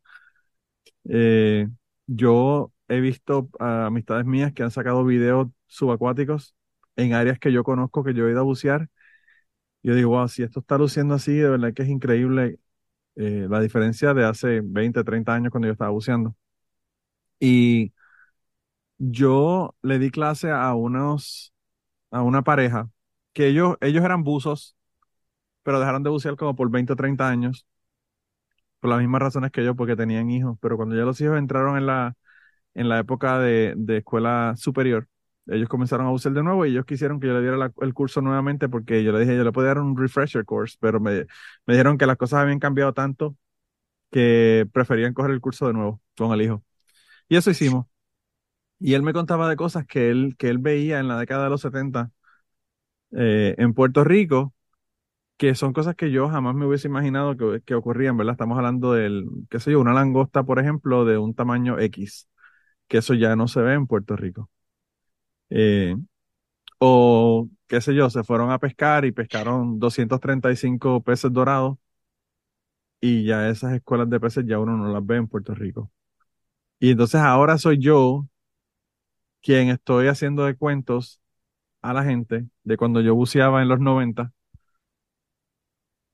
eh, 1.08 1.68
yo 2.06 2.72
he 2.88 3.00
visto 3.00 3.48
amistades 3.58 4.26
mías 4.26 4.52
que 4.52 4.62
han 4.62 4.70
sacado 4.70 5.04
videos 5.04 5.48
subacuáticos 5.66 6.54
en 6.96 7.14
áreas 7.14 7.38
que 7.38 7.52
yo 7.52 7.64
conozco, 7.64 8.04
que 8.04 8.14
yo 8.14 8.28
he 8.28 8.30
ido 8.32 8.40
a 8.40 8.42
bucear. 8.44 8.88
Yo 9.82 9.94
digo, 9.94 10.10
wow, 10.12 10.28
si 10.28 10.42
esto 10.42 10.60
está 10.60 10.78
luciendo 10.78 11.14
así, 11.14 11.34
de 11.34 11.50
verdad 11.50 11.74
que 11.74 11.82
es 11.82 11.88
increíble 11.90 12.58
eh, 13.16 13.46
la 13.50 13.60
diferencia 13.60 14.14
de 14.14 14.24
hace 14.26 14.60
20, 14.64 15.04
30 15.04 15.34
años 15.34 15.50
cuando 15.50 15.68
yo 15.68 15.72
estaba 15.72 15.90
buceando. 15.90 16.36
Y 17.40 17.92
yo 18.98 19.74
le 19.82 19.98
di 19.98 20.10
clase 20.10 20.50
a 20.50 20.74
unos, 20.74 21.52
a 22.10 22.22
una 22.22 22.42
pareja 22.42 22.90
que 23.34 23.48
ellos, 23.48 23.76
ellos 23.82 24.04
eran 24.04 24.24
buzos, 24.24 24.76
pero 25.64 25.80
dejaron 25.80 26.02
de 26.04 26.10
bucear 26.10 26.36
como 26.36 26.56
por 26.56 26.70
20 26.70 26.94
o 26.94 26.96
30 26.96 27.28
años 27.30 27.66
por 28.80 28.90
las 28.90 28.98
mismas 29.00 29.22
razones 29.22 29.50
que 29.50 29.64
yo, 29.64 29.74
porque 29.76 29.96
tenían 29.96 30.30
hijos, 30.30 30.58
pero 30.60 30.76
cuando 30.76 30.94
ya 30.96 31.02
los 31.04 31.20
hijos 31.20 31.38
entraron 31.38 31.76
en 31.78 31.86
la, 31.86 32.14
en 32.74 32.88
la 32.88 33.00
época 33.00 33.38
de, 33.40 33.74
de 33.76 33.98
escuela 33.98 34.54
superior, 34.56 35.08
ellos 35.48 35.68
comenzaron 35.68 36.06
a 36.06 36.12
usar 36.12 36.32
de 36.32 36.42
nuevo 36.42 36.66
y 36.66 36.70
ellos 36.72 36.86
quisieron 36.86 37.20
que 37.20 37.28
yo 37.28 37.34
le 37.34 37.42
diera 37.42 37.72
el 37.82 37.94
curso 37.94 38.20
nuevamente 38.22 38.68
porque 38.68 39.04
yo 39.04 39.12
le 39.12 39.20
dije, 39.20 39.36
yo 39.36 39.44
le 39.44 39.52
podía 39.52 39.68
dar 39.70 39.80
un 39.80 39.96
refresher 39.96 40.44
course, 40.44 40.76
pero 40.80 41.00
me, 41.00 41.26
me 41.66 41.74
dijeron 41.74 41.98
que 41.98 42.06
las 42.06 42.16
cosas 42.18 42.40
habían 42.42 42.58
cambiado 42.60 42.94
tanto 42.94 43.36
que 44.12 44.66
preferían 44.72 45.14
coger 45.14 45.32
el 45.32 45.40
curso 45.40 45.66
de 45.68 45.74
nuevo 45.74 46.02
con 46.16 46.32
el 46.32 46.42
hijo. 46.42 46.64
Y 47.28 47.36
eso 47.36 47.50
hicimos. 47.50 47.86
Y 48.80 48.94
él 48.94 49.02
me 49.02 49.12
contaba 49.12 49.48
de 49.48 49.56
cosas 49.56 49.86
que 49.86 50.10
él, 50.10 50.36
que 50.38 50.48
él 50.50 50.58
veía 50.58 51.00
en 51.00 51.08
la 51.08 51.18
década 51.18 51.44
de 51.44 51.50
los 51.50 51.62
70 51.62 52.12
eh, 53.16 53.54
en 53.58 53.74
Puerto 53.74 54.04
Rico, 54.04 54.54
que 55.36 55.54
son 55.54 55.72
cosas 55.72 55.96
que 55.96 56.10
yo 56.10 56.28
jamás 56.28 56.54
me 56.54 56.66
hubiese 56.66 56.88
imaginado 56.88 57.36
que, 57.36 57.62
que 57.64 57.74
ocurrían, 57.74 58.16
¿verdad? 58.16 58.34
Estamos 58.34 58.56
hablando 58.58 58.92
del, 58.94 59.26
qué 59.50 59.60
sé 59.60 59.72
yo, 59.72 59.80
una 59.80 59.94
langosta, 59.94 60.44
por 60.44 60.58
ejemplo, 60.60 61.04
de 61.04 61.18
un 61.18 61.34
tamaño 61.34 61.78
X, 61.80 62.28
que 62.88 62.98
eso 62.98 63.14
ya 63.14 63.36
no 63.36 63.48
se 63.48 63.62
ve 63.62 63.74
en 63.74 63.86
Puerto 63.86 64.16
Rico. 64.16 64.50
Eh, 65.50 65.96
o, 66.78 67.48
qué 67.68 67.80
sé 67.80 67.94
yo, 67.94 68.10
se 68.10 68.24
fueron 68.24 68.50
a 68.50 68.58
pescar 68.58 69.04
y 69.04 69.12
pescaron 69.12 69.78
235 69.80 71.02
peces 71.02 71.32
dorados 71.32 71.78
y 73.00 73.24
ya 73.24 73.48
esas 73.48 73.74
escuelas 73.74 74.08
de 74.10 74.20
peces 74.20 74.44
ya 74.46 74.58
uno 74.58 74.76
no 74.76 74.92
las 74.92 75.04
ve 75.06 75.16
en 75.16 75.28
Puerto 75.28 75.54
Rico. 75.54 75.90
Y 76.80 76.92
entonces 76.92 77.20
ahora 77.22 77.58
soy 77.58 77.78
yo 77.80 78.26
quien 79.42 79.68
estoy 79.68 80.08
haciendo 80.08 80.44
de 80.44 80.56
cuentos 80.56 81.20
a 81.84 81.94
la 81.94 82.04
gente 82.04 82.46
de 82.64 82.76
cuando 82.78 83.00
yo 83.02 83.14
buceaba 83.16 83.62
en 83.62 83.68
los 83.68 83.80
90 83.80 84.32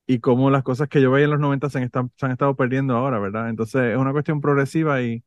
y 0.07 0.19
cómo 0.19 0.49
las 0.49 0.63
cosas 0.63 0.89
que 0.89 1.01
yo 1.01 1.11
veía 1.11 1.25
en 1.25 1.31
los 1.31 1.39
90 1.39 1.69
se 1.69 1.79
han, 1.79 1.89
se 2.17 2.25
han 2.25 2.31
estado 2.31 2.55
perdiendo 2.55 2.95
ahora, 2.95 3.19
¿verdad? 3.19 3.49
Entonces 3.49 3.93
es 3.93 3.97
una 3.97 4.11
cuestión 4.11 4.41
progresiva 4.41 5.01
y, 5.01 5.23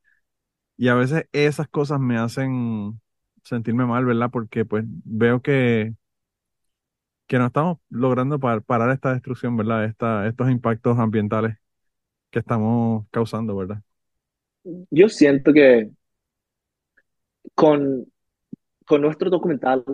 y 0.78 0.88
a 0.88 0.94
veces 0.94 1.26
esas 1.32 1.68
cosas 1.68 2.00
me 2.00 2.18
hacen 2.18 3.00
sentirme 3.44 3.86
mal, 3.86 4.04
¿verdad? 4.06 4.30
Porque 4.32 4.64
pues 4.66 4.84
veo 4.88 5.42
que, 5.42 5.94
que 7.26 7.38
no 7.38 7.46
estamos 7.46 7.78
logrando 7.90 8.38
par- 8.40 8.62
parar 8.62 8.90
esta 8.90 9.12
destrucción, 9.12 9.56
¿verdad? 9.56 9.84
Esta, 9.84 10.26
estos 10.28 10.50
impactos 10.50 10.98
ambientales 10.98 11.56
que 12.30 12.40
estamos 12.40 13.06
causando, 13.12 13.56
¿verdad? 13.56 13.82
Yo 14.90 15.08
siento 15.08 15.52
que 15.52 15.90
con, 17.54 18.06
con 18.86 19.02
nuestro 19.02 19.30
documental, 19.30 19.84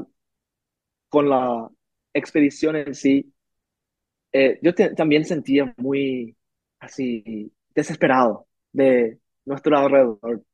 con 1.10 1.30
la 1.30 1.70
expedición 2.14 2.76
en 2.76 2.94
sí, 2.96 3.34
eh, 4.32 4.58
yo 4.62 4.74
también 4.96 5.24
sentía 5.24 5.74
muy 5.76 6.36
así 6.80 7.52
desesperado 7.74 8.46
de 8.72 9.20
nuestro 9.44 9.76
alrededor 9.78 10.44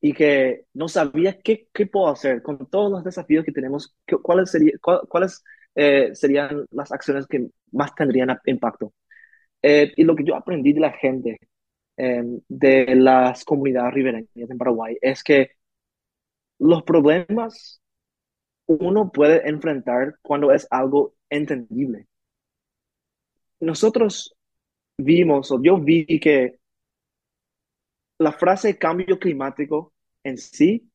y 0.00 0.12
que 0.14 0.64
no 0.74 0.88
sabía 0.88 1.38
qué, 1.40 1.68
qué 1.72 1.86
puedo 1.86 2.08
hacer 2.08 2.42
con 2.42 2.66
todos 2.70 2.90
los 2.90 3.04
desafíos 3.04 3.44
que 3.44 3.52
tenemos, 3.52 3.94
qué- 4.06 4.16
cuáles 4.16 4.50
sería, 4.50 4.72
cuál- 4.82 5.00
cuáles 5.08 5.42
eh, 5.74 6.10
serían 6.14 6.66
las 6.70 6.90
acciones 6.92 7.26
que 7.26 7.46
más 7.72 7.94
tendrían 7.94 8.36
impacto. 8.46 8.92
Eh, 9.62 9.92
y 9.96 10.04
lo 10.04 10.16
que 10.16 10.24
yo 10.24 10.36
aprendí 10.36 10.72
de 10.74 10.80
la 10.80 10.92
gente 10.92 11.38
eh, 11.98 12.22
de 12.48 12.94
las 12.96 13.44
comunidades 13.44 13.94
ribereñas 13.94 14.50
en 14.50 14.58
Paraguay 14.58 14.96
es 15.02 15.22
que 15.24 15.52
los 16.58 16.82
problemas 16.84 17.79
uno 18.78 19.10
puede 19.10 19.48
enfrentar 19.48 20.16
cuando 20.22 20.52
es 20.52 20.66
algo 20.70 21.14
entendible. 21.28 22.06
Nosotros 23.60 24.34
vimos, 24.98 25.50
o 25.52 25.62
yo 25.62 25.78
vi 25.78 26.06
que 26.20 26.58
la 28.18 28.32
frase 28.32 28.78
cambio 28.78 29.18
climático 29.18 29.92
en 30.24 30.38
sí, 30.38 30.90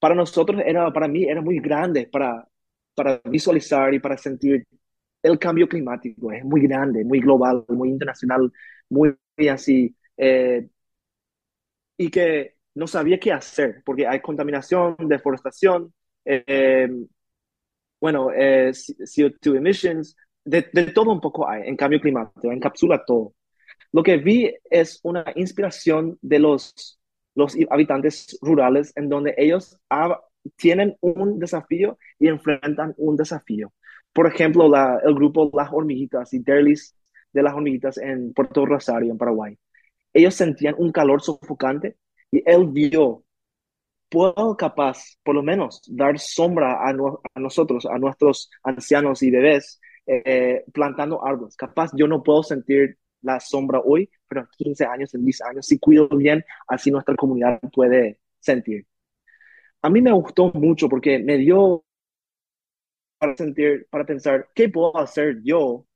para 0.00 0.14
nosotros 0.14 0.62
era, 0.66 0.92
para 0.92 1.08
mí 1.08 1.24
era 1.24 1.40
muy 1.42 1.58
grande 1.60 2.08
para, 2.12 2.48
para 2.94 3.20
visualizar 3.26 3.94
y 3.94 4.00
para 4.00 4.18
sentir 4.18 4.66
el 5.22 5.38
cambio 5.38 5.68
climático. 5.68 6.32
Es 6.32 6.44
muy 6.44 6.62
grande, 6.62 7.04
muy 7.04 7.20
global, 7.20 7.64
muy 7.68 7.90
internacional, 7.90 8.52
muy, 8.90 9.16
así. 9.50 9.96
eh, 10.16 10.68
y 11.96 12.10
que 12.10 12.56
no 12.74 12.86
sabía 12.86 13.20
qué 13.20 13.32
hacer, 13.32 13.82
porque 13.84 14.06
hay 14.06 14.20
contaminación, 14.20 14.96
deforestación, 14.98 15.92
eh, 16.24 16.88
bueno, 18.00 18.30
eh, 18.32 18.70
CO2 18.70 19.56
emissions, 19.56 20.16
de, 20.44 20.62
todo 20.92 21.10
un 21.12 21.20
poco 21.20 21.48
hay 21.48 21.68
en 21.68 21.76
cambio 21.76 22.00
climático, 22.00 22.52
encapsula 22.52 23.04
todo. 23.04 23.34
Lo 23.92 24.02
que 24.02 24.16
vi 24.18 24.52
es 24.70 25.00
una 25.02 25.24
inspiración 25.36 26.18
de 26.20 26.38
los, 26.38 27.00
los 27.34 27.56
habitantes 27.70 28.38
rurales 28.42 28.92
en 28.96 29.08
donde 29.08 29.34
ellos 29.38 29.78
tienen 30.56 30.96
un 31.00 31.38
desafío 31.38 31.98
y 32.18 32.28
enfrentan 32.28 32.94
un 32.98 33.16
desafío. 33.16 33.72
Por 34.12 34.26
ejemplo, 34.26 34.70
el 35.02 35.14
grupo 35.14 35.50
Las 35.54 35.72
Hormiguitas 35.72 36.32
y 36.34 36.38
Derlis 36.40 36.94
de 37.32 37.42
las 37.42 37.54
Hormiguitas 37.54 37.98
en 37.98 38.32
Puerto 38.32 38.64
Rosario, 38.64 39.10
en 39.10 39.18
Paraguay. 39.18 39.58
Ellos 40.12 40.34
sentían 40.34 40.76
un 40.78 40.92
calor 40.92 41.20
sofocante 41.22 41.96
y 42.30 42.42
él 42.46 42.68
vio, 42.68 43.23
puedo 44.14 44.56
capaz, 44.56 45.18
por 45.24 45.34
lo 45.34 45.42
menos, 45.42 45.82
dar 45.88 46.18
sombra 46.20 46.88
a, 46.88 46.92
no, 46.92 47.20
a 47.34 47.40
nosotros, 47.40 47.84
a 47.86 47.98
nuestros 47.98 48.48
ancianos 48.62 49.22
y 49.24 49.30
bebés, 49.32 49.80
eh, 50.06 50.64
plantando 50.72 51.24
árboles. 51.26 51.56
Capaz 51.56 51.90
yo 51.96 52.06
no 52.06 52.22
puedo 52.22 52.44
sentir 52.44 52.96
la 53.22 53.40
sombra 53.40 53.80
hoy, 53.84 54.08
pero 54.28 54.42
en 54.42 54.46
15 54.56 54.84
años, 54.86 55.12
en 55.14 55.24
10 55.24 55.42
años, 55.42 55.66
si 55.66 55.78
cuido 55.80 56.08
bien, 56.08 56.44
así 56.68 56.90
nuestra 56.92 57.16
comunidad 57.16 57.60
puede 57.72 58.20
sentir. 58.38 58.86
A 59.82 59.90
mí 59.90 60.00
me 60.00 60.12
gustó 60.12 60.52
mucho 60.54 60.88
porque 60.88 61.18
me 61.18 61.36
dio 61.38 61.84
para 63.18 63.36
sentir, 63.36 63.86
para 63.90 64.04
pensar, 64.04 64.48
¿qué 64.54 64.68
puedo 64.68 64.96
hacer 64.98 65.40
yo 65.42 65.86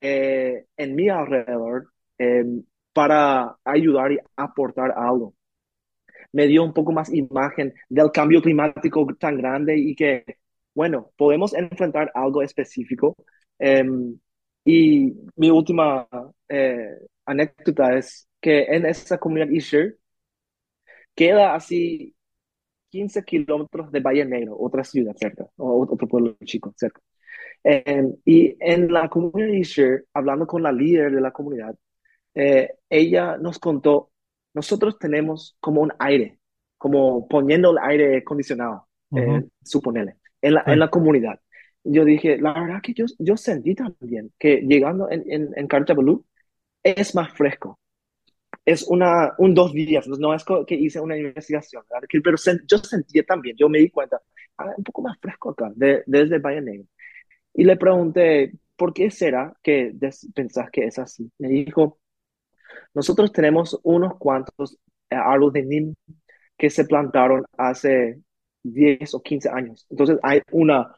eh, 0.00 0.66
en 0.76 0.94
mi 0.96 1.08
alrededor 1.08 1.92
eh, 2.18 2.44
para 2.92 3.56
ayudar 3.64 4.12
y 4.12 4.18
aportar 4.36 4.92
algo? 4.96 5.34
Me 6.32 6.46
dio 6.46 6.62
un 6.64 6.72
poco 6.72 6.92
más 6.92 7.12
imagen 7.12 7.74
del 7.88 8.10
cambio 8.12 8.42
climático 8.42 9.06
tan 9.18 9.36
grande 9.38 9.76
y 9.78 9.94
que, 9.94 10.24
bueno, 10.74 11.12
podemos 11.16 11.54
enfrentar 11.54 12.10
algo 12.14 12.42
específico. 12.42 13.16
Eh, 13.58 13.84
y 14.64 15.14
mi 15.36 15.50
última 15.50 16.06
eh, 16.48 16.90
anécdota 17.24 17.96
es 17.96 18.28
que 18.40 18.64
en 18.64 18.86
esa 18.86 19.18
comunidad 19.18 19.50
Isher 19.50 19.96
queda 21.14 21.54
así 21.54 22.14
15 22.90 23.24
kilómetros 23.24 23.92
de 23.92 24.00
Valle 24.00 24.24
Negro, 24.24 24.56
otra 24.58 24.84
ciudad 24.84 25.14
cerca, 25.16 25.46
o 25.56 25.82
otro 25.82 26.08
pueblo 26.08 26.36
chico 26.44 26.74
cerca. 26.76 27.00
Eh, 27.64 28.04
y 28.24 28.56
en 28.60 28.92
la 28.92 29.08
comunidad 29.08 29.54
Isher, 29.54 30.06
hablando 30.14 30.46
con 30.46 30.62
la 30.62 30.72
líder 30.72 31.12
de 31.14 31.20
la 31.20 31.32
comunidad, 31.32 31.76
eh, 32.34 32.70
ella 32.90 33.36
nos 33.38 33.58
contó, 33.58 34.09
nosotros 34.54 34.98
tenemos 34.98 35.56
como 35.60 35.80
un 35.82 35.92
aire, 35.98 36.38
como 36.78 37.28
poniendo 37.28 37.70
el 37.72 37.78
aire 37.78 38.18
acondicionado, 38.18 38.86
uh 39.10 39.16
-huh. 39.16 39.42
eh, 39.42 39.48
suponele, 39.62 40.16
en 40.42 40.54
la, 40.54 40.64
sí. 40.64 40.70
en 40.72 40.78
la 40.78 40.88
comunidad 40.90 41.40
yo 41.84 42.04
dije, 42.04 42.38
la 42.38 42.52
verdad 42.52 42.80
que 42.82 42.94
yo, 42.94 43.06
yo 43.18 43.36
sentí 43.36 43.74
también 43.74 44.32
que 44.38 44.60
llegando 44.60 45.10
en, 45.10 45.24
en, 45.30 45.50
en 45.56 45.66
Carchabalú 45.66 46.24
es 46.82 47.14
más 47.14 47.32
fresco. 47.32 47.78
Es 48.64 48.82
una, 48.88 49.32
un 49.38 49.54
dos 49.54 49.72
días, 49.72 50.06
no 50.06 50.34
es 50.34 50.44
que 50.66 50.74
hice 50.74 51.00
una 51.00 51.16
investigación, 51.16 51.82
¿verdad? 51.90 52.06
pero 52.22 52.36
sen, 52.36 52.60
yo 52.68 52.78
sentía 52.78 53.22
también, 53.24 53.56
yo 53.56 53.68
me 53.68 53.78
di 53.78 53.90
cuenta, 53.90 54.20
ah, 54.58 54.74
un 54.76 54.84
poco 54.84 55.02
más 55.02 55.18
fresco 55.18 55.50
acá, 55.50 55.72
de, 55.74 56.02
desde 56.06 56.38
Valle 56.38 56.60
Negro. 56.60 56.86
Y 57.54 57.64
le 57.64 57.76
pregunté, 57.76 58.52
¿por 58.76 58.92
qué 58.92 59.10
será 59.10 59.54
que 59.62 59.94
pensás 60.34 60.70
que 60.70 60.84
es 60.84 60.98
así? 60.98 61.30
Me 61.38 61.48
dijo, 61.48 61.99
nosotros 62.94 63.32
tenemos 63.32 63.78
unos 63.82 64.16
cuantos 64.18 64.78
árboles 65.10 65.54
de 65.54 65.62
NIM 65.62 65.94
que 66.56 66.70
se 66.70 66.84
plantaron 66.84 67.44
hace 67.56 68.20
10 68.62 69.14
o 69.14 69.22
15 69.22 69.48
años. 69.48 69.86
Entonces 69.90 70.18
hay 70.22 70.42
una 70.52 70.94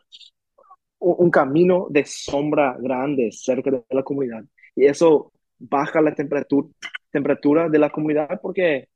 un 1.02 1.30
camino 1.30 1.88
de 1.90 2.04
sombra 2.04 2.76
grande 2.78 3.30
cerca 3.32 3.70
de 3.70 3.82
la 3.90 4.02
comunidad. 4.02 4.44
Y 4.76 4.86
eso 4.86 5.32
baja 5.58 6.00
la 6.00 6.14
temperatura, 6.14 6.68
temperatura 7.10 7.68
de 7.68 7.78
la 7.78 7.90
comunidad 7.90 8.40
porque, 8.40 8.88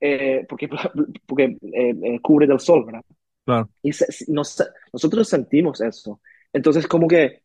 eh, 0.00 0.46
porque, 0.48 0.68
porque 1.26 1.56
eh, 1.62 1.94
eh, 2.02 2.20
cubre 2.20 2.46
del 2.46 2.60
sol, 2.60 2.84
¿verdad? 2.84 3.02
Claro. 3.44 3.68
Y 3.82 3.92
se, 3.92 4.06
nos, 4.32 4.62
nosotros 4.92 5.28
sentimos 5.28 5.80
eso. 5.80 6.20
Entonces, 6.52 6.86
como 6.86 7.08
que 7.08 7.42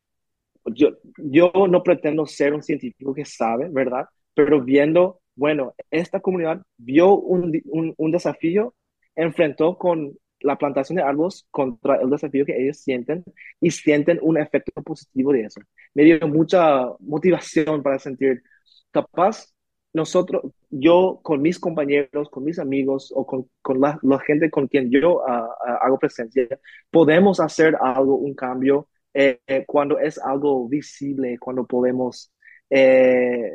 yo, 0.65 0.89
yo 1.17 1.51
no 1.67 1.81
pretendo 1.81 2.25
ser 2.27 2.53
un 2.53 2.61
científico 2.61 3.13
que 3.13 3.25
sabe, 3.25 3.67
¿verdad? 3.69 4.05
Pero 4.37 4.63
viendo, 4.63 5.19
bueno, 5.35 5.73
esta 5.89 6.19
comunidad 6.19 6.61
vio 6.77 7.15
un, 7.15 7.59
un, 7.97 8.11
desafío, 8.11 8.75
enfrentó 9.15 9.79
con 9.79 10.15
la 10.41 10.59
plantación 10.59 10.97
de 10.97 11.01
árboles 11.01 11.47
contra 11.49 11.95
el 11.95 12.11
desafío 12.11 12.45
que 12.45 12.55
ellos 12.55 12.77
sienten 12.77 13.23
y 13.59 13.71
sienten 13.71 14.19
un 14.21 14.37
efecto 14.37 14.83
positivo 14.83 15.33
de 15.33 15.45
eso. 15.45 15.59
Me 15.95 16.03
dio 16.03 16.27
mucha 16.27 16.85
motivación 16.99 17.81
para 17.81 17.97
sentir 17.97 18.43
capaz 18.91 19.47
nosotros, 19.91 20.43
yo 20.69 21.19
con 21.23 21.41
mis 21.41 21.57
compañeros, 21.57 22.29
con 22.29 22.43
mis 22.43 22.59
amigos 22.59 23.11
o 23.15 23.25
con, 23.25 23.49
con 23.63 23.81
la, 23.81 23.97
la, 24.03 24.19
gente 24.19 24.51
con 24.51 24.67
quien 24.67 24.91
yo 24.91 25.15
uh, 25.15 25.21
uh, 25.21 25.77
hago 25.81 25.97
presencia, 25.97 26.47
podemos 26.91 27.39
hacer 27.39 27.75
algo, 27.81 28.17
un 28.17 28.35
cambio 28.35 28.87
eh, 29.15 29.39
eh, 29.47 29.63
cuando 29.65 29.97
es 29.97 30.19
algo 30.19 30.67
visible, 30.67 31.39
cuando 31.39 31.65
podemos 31.65 32.31
eh, 32.69 33.51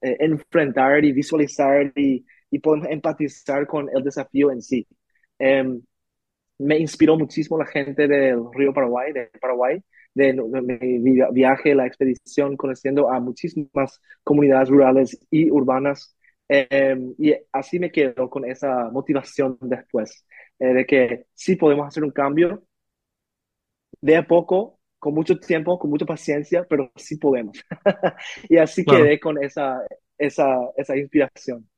enfrentar 0.00 1.04
y 1.04 1.12
visualizar 1.12 1.92
y 1.96 2.24
y 2.50 2.58
podemos 2.60 2.88
empatizar 2.90 3.66
con 3.66 3.88
el 3.94 4.02
desafío 4.02 4.50
en 4.50 4.62
sí. 4.62 4.86
Em, 5.38 5.80
me 6.58 6.78
inspiró 6.78 7.16
muchísimo 7.18 7.58
la 7.58 7.66
gente 7.66 8.08
del 8.08 8.40
Río 8.52 8.72
Paraguay, 8.72 9.12
de 9.12 9.30
Paraguay, 9.40 9.82
de, 10.14 10.34
mi 10.34 10.98
viaje, 11.32 11.74
la 11.74 11.86
expedición, 11.86 12.56
conociendo 12.56 13.10
a 13.10 13.20
muchísimas 13.20 14.00
comunidades 14.24 14.68
rurales 14.70 15.18
y 15.30 15.50
urbanas. 15.50 16.16
Em, 16.48 17.14
y 17.18 17.34
así 17.52 17.78
me 17.78 17.92
quedo 17.92 18.28
con 18.30 18.44
esa 18.44 18.90
motivación 18.90 19.58
después, 19.60 20.26
eh, 20.58 20.74
de 20.74 20.86
que 20.86 21.26
sí 21.34 21.56
podemos 21.56 21.86
hacer 21.88 22.04
un 22.04 22.10
cambio 22.10 22.64
de 24.00 24.16
a 24.16 24.26
poco, 24.26 24.77
con 24.98 25.14
mucho 25.14 25.38
tiempo, 25.38 25.78
con 25.78 25.90
mucha 25.90 26.06
paciencia, 26.06 26.66
pero 26.68 26.90
sí 26.96 27.16
podemos. 27.16 27.58
y 28.48 28.56
así 28.56 28.84
quedé 28.84 29.20
con 29.20 29.42
esa, 29.42 29.80
esa, 30.16 30.58
esa 30.76 30.96
inspiración. 30.96 31.68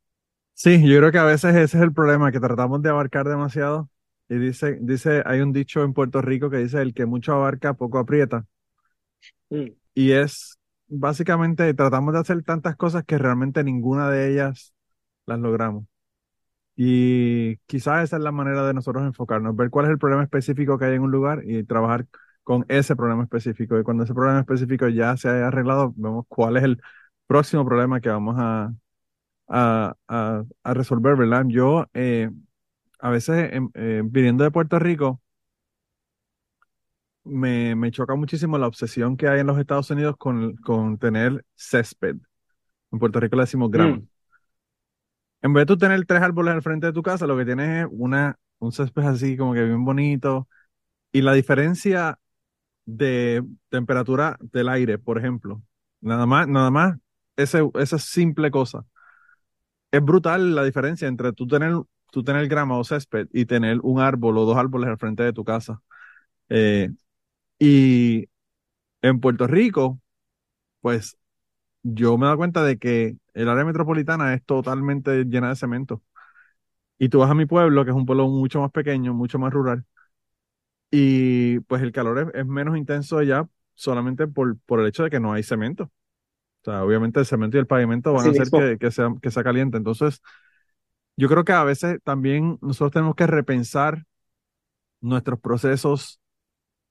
Sí, 0.55 0.87
yo 0.87 0.99
creo 0.99 1.12
que 1.12 1.18
a 1.18 1.25
veces 1.25 1.55
ese 1.55 1.79
es 1.79 1.83
el 1.83 1.93
problema, 1.93 2.33
que 2.33 2.41
tratamos 2.41 2.83
de 2.83 2.91
abarcar 2.91 3.29
demasiado. 3.29 3.91
Y 4.29 4.37
dice, 4.37 4.79
dice, 4.81 5.23
hay 5.27 5.41
un 5.41 5.53
dicho 5.53 5.83
en 5.83 5.93
Puerto 5.93 6.23
Rico 6.23 6.51
que 6.51 6.59
dice, 6.59 6.81
el 6.81 6.95
que 6.95 7.07
mucho 7.07 7.33
abarca, 7.33 7.75
poco 7.75 7.99
aprieta. 7.99 8.47
Mm. 9.51 9.71
Y 9.95 10.12
es, 10.12 10.59
básicamente, 10.87 11.73
tratamos 11.75 12.14
de 12.14 12.21
hacer 12.21 12.43
tantas 12.45 12.77
cosas 12.77 13.05
que 13.05 13.18
realmente 13.18 13.64
ninguna 13.64 14.11
de 14.11 14.33
ellas 14.33 14.75
las 15.27 15.39
logramos. 15.41 15.85
Y 16.77 17.57
quizás 17.66 18.05
esa 18.05 18.16
es 18.16 18.23
la 18.23 18.33
manera 18.33 18.66
de 18.66 18.75
nosotros 18.75 19.05
enfocarnos, 19.05 19.57
ver 19.57 19.71
cuál 19.71 19.87
es 19.87 19.93
el 19.93 19.99
problema 19.99 20.23
específico 20.23 20.79
que 20.79 20.87
hay 20.87 20.95
en 20.95 21.03
un 21.03 21.11
lugar 21.11 21.43
y 21.45 21.64
trabajar 21.64 22.07
con 22.51 22.67
ese 22.69 22.97
problema 22.97 23.23
específico. 23.23 23.79
Y 23.79 23.85
cuando 23.85 24.03
ese 24.03 24.13
problema 24.13 24.41
específico 24.41 24.89
ya 24.89 25.17
se 25.17 25.29
haya 25.29 25.47
arreglado, 25.47 25.95
vemos 25.97 26.25
cuál 26.27 26.57
es 26.57 26.65
el 26.65 26.83
próximo 27.29 27.65
problema 27.65 28.01
que 28.01 28.09
vamos 28.09 28.35
a, 28.41 28.75
a, 29.47 29.95
a, 30.09 30.75
resolver, 30.75 31.15
¿verdad? 31.15 31.45
Yo, 31.47 31.87
eh, 31.95 32.29
a 32.99 33.11
veces, 33.11 33.53
em, 33.53 33.71
eh, 33.75 34.03
viniendo 34.05 34.43
de 34.43 34.51
Puerto 34.51 34.81
Rico, 34.81 35.21
me, 37.23 37.77
me, 37.77 37.93
choca 37.93 38.17
muchísimo 38.17 38.59
la 38.59 38.67
obsesión 38.67 39.17
que 39.17 39.29
hay 39.29 39.39
en 39.41 39.47
los 39.47 39.57
Estados 39.57 39.89
Unidos 39.93 40.17
con, 40.19 40.57
con 40.57 40.99
tener 40.99 41.45
césped. 41.55 42.17
En 42.91 42.99
Puerto 42.99 43.21
Rico 43.21 43.37
le 43.37 43.43
decimos 43.43 43.71
grama. 43.71 43.99
Mm. 43.99 44.09
En 45.43 45.53
vez 45.53 45.63
de 45.63 45.67
tú 45.67 45.79
tener 45.79 46.05
tres 46.05 46.21
árboles 46.21 46.53
al 46.55 46.63
frente 46.63 46.89
de 46.89 46.93
tu 46.93 47.03
casa, 47.05 47.29
lo 47.29 47.37
que 47.37 47.45
tienes 47.45 47.85
es 47.85 47.89
una, 47.93 48.41
un 48.59 48.73
césped 48.73 49.05
así 49.05 49.37
como 49.37 49.55
que 49.55 49.63
bien 49.63 49.85
bonito. 49.85 50.49
Y 51.13 51.23
la 51.23 51.33
diferencia 51.33 52.19
de 52.97 53.45
temperatura 53.68 54.38
del 54.41 54.68
aire, 54.68 54.99
por 54.99 55.18
ejemplo, 55.18 55.62
nada 56.01 56.26
más, 56.26 56.49
nada 56.49 56.70
más, 56.70 56.99
ese, 57.36 57.68
esa 57.78 57.99
simple 57.99 58.51
cosa. 58.51 58.86
Es 59.91 60.03
brutal 60.03 60.55
la 60.55 60.64
diferencia 60.64 61.09
entre 61.09 61.32
tú 61.32 61.47
tener, 61.47 61.72
tú 62.12 62.22
tener 62.24 62.47
grama 62.49 62.78
o 62.78 62.84
césped 62.84 63.28
y 63.32 63.47
tener 63.47 63.80
un 63.82 64.01
árbol 64.01 64.38
o 64.38 64.45
dos 64.45 64.57
árboles 64.57 64.88
al 64.88 64.99
frente 64.99 65.22
de 65.24 65.32
tu 65.32 65.45
casa. 65.45 65.82
Eh, 66.51 66.91
y 67.59 68.26
en 69.03 69.20
Puerto 69.20 69.47
Rico, 69.47 70.01
pues 70.80 71.16
yo 71.82 72.18
me 72.18 72.26
he 72.26 72.28
dado 72.28 72.38
cuenta 72.38 72.64
de 72.64 72.78
que 72.78 73.16
el 73.34 73.49
área 73.49 73.64
metropolitana 73.64 74.34
es 74.34 74.45
totalmente 74.45 75.24
llena 75.26 75.51
de 75.51 75.57
cemento. 75.57 76.03
Y 76.99 77.09
tú 77.09 77.18
vas 77.20 77.30
a 77.30 77.34
mi 77.34 77.47
pueblo, 77.47 77.84
que 77.84 77.91
es 77.91 77.97
un 77.97 78.07
pueblo 78.07 78.28
mucho 78.28 78.61
más 78.61 78.70
pequeño, 78.72 79.14
mucho 79.14 79.38
más 79.38 79.53
rural, 79.53 79.84
y 80.91 81.61
pues 81.61 81.82
el 81.82 81.93
calor 81.93 82.32
es, 82.34 82.47
menos 82.47 82.76
intenso 82.76 83.18
allá 83.18 83.49
solamente 83.74 84.26
por, 84.26 84.59
por 84.61 84.80
el 84.80 84.86
hecho 84.86 85.05
de 85.05 85.11
que 85.11 85.20
no 85.20 85.32
hay 85.32 85.43
cemento. 85.43 85.84
O 86.62 86.64
sea, 86.64 86.84
obviamente 86.84 87.20
el 87.20 87.26
cemento 87.26 87.57
y 87.57 87.61
el 87.61 87.66
pavimento 87.66 88.12
van 88.12 88.26
a 88.26 88.30
hacer 88.30 88.49
que, 88.51 88.78
que, 88.78 88.91
sea, 88.91 89.09
que 89.22 89.30
sea 89.30 89.43
caliente. 89.43 89.78
Entonces, 89.78 90.20
yo 91.16 91.28
creo 91.28 91.45
que 91.45 91.53
a 91.53 91.64
veces 91.64 91.99
también 92.03 92.59
nosotros 92.61 92.93
tenemos 92.93 93.14
que 93.14 93.26
repensar 93.26 94.05
nuestros 95.01 95.41
procesos 95.41 96.20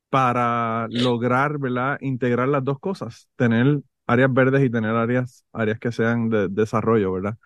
para 0.09 0.87
lograr, 0.89 1.59
¿verdad? 1.59 1.97
Integrar 2.01 2.47
las 2.47 2.63
dos 2.63 2.79
cosas, 2.79 3.29
tener 3.35 3.81
áreas 4.07 4.33
verdes 4.33 4.63
y 4.63 4.69
tener 4.71 4.95
áreas, 4.95 5.45
áreas 5.53 5.79
que 5.79 5.91
sean 5.91 6.29
de, 6.29 6.47
desarrollo, 6.49 7.11
¿verdad? 7.13 7.37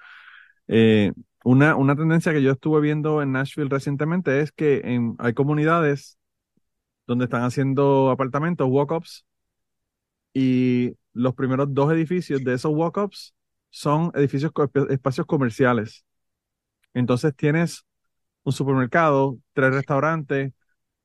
Eh, 0.68 1.12
una, 1.44 1.76
una 1.76 1.96
tendencia 1.96 2.32
que 2.32 2.42
yo 2.42 2.52
estuve 2.52 2.80
viendo 2.80 3.22
en 3.22 3.34
Nashville 3.34 3.70
recientemente 3.70 4.40
es 4.40 4.54
que 4.54 4.82
en, 4.86 5.16
hay 5.20 5.34
comunidades 5.34 6.18
donde 7.08 7.26
están 7.26 7.44
haciendo 7.44 8.12
apartamentos, 8.12 8.68
walk-ups, 8.70 9.26
y 10.34 10.96
los 11.14 11.36
primeros 11.36 11.74
dos 11.74 11.92
edificios 11.92 12.44
de 12.44 12.54
esos 12.54 12.72
walk-ups 12.74 13.34
son 13.70 14.12
edificios, 14.16 14.52
espacios 14.90 15.28
comerciales. 15.28 16.06
Entonces 16.94 17.36
tienes 17.36 17.86
un 18.44 18.54
supermercado, 18.54 19.38
tres 19.54 19.74
restaurantes 19.74 20.54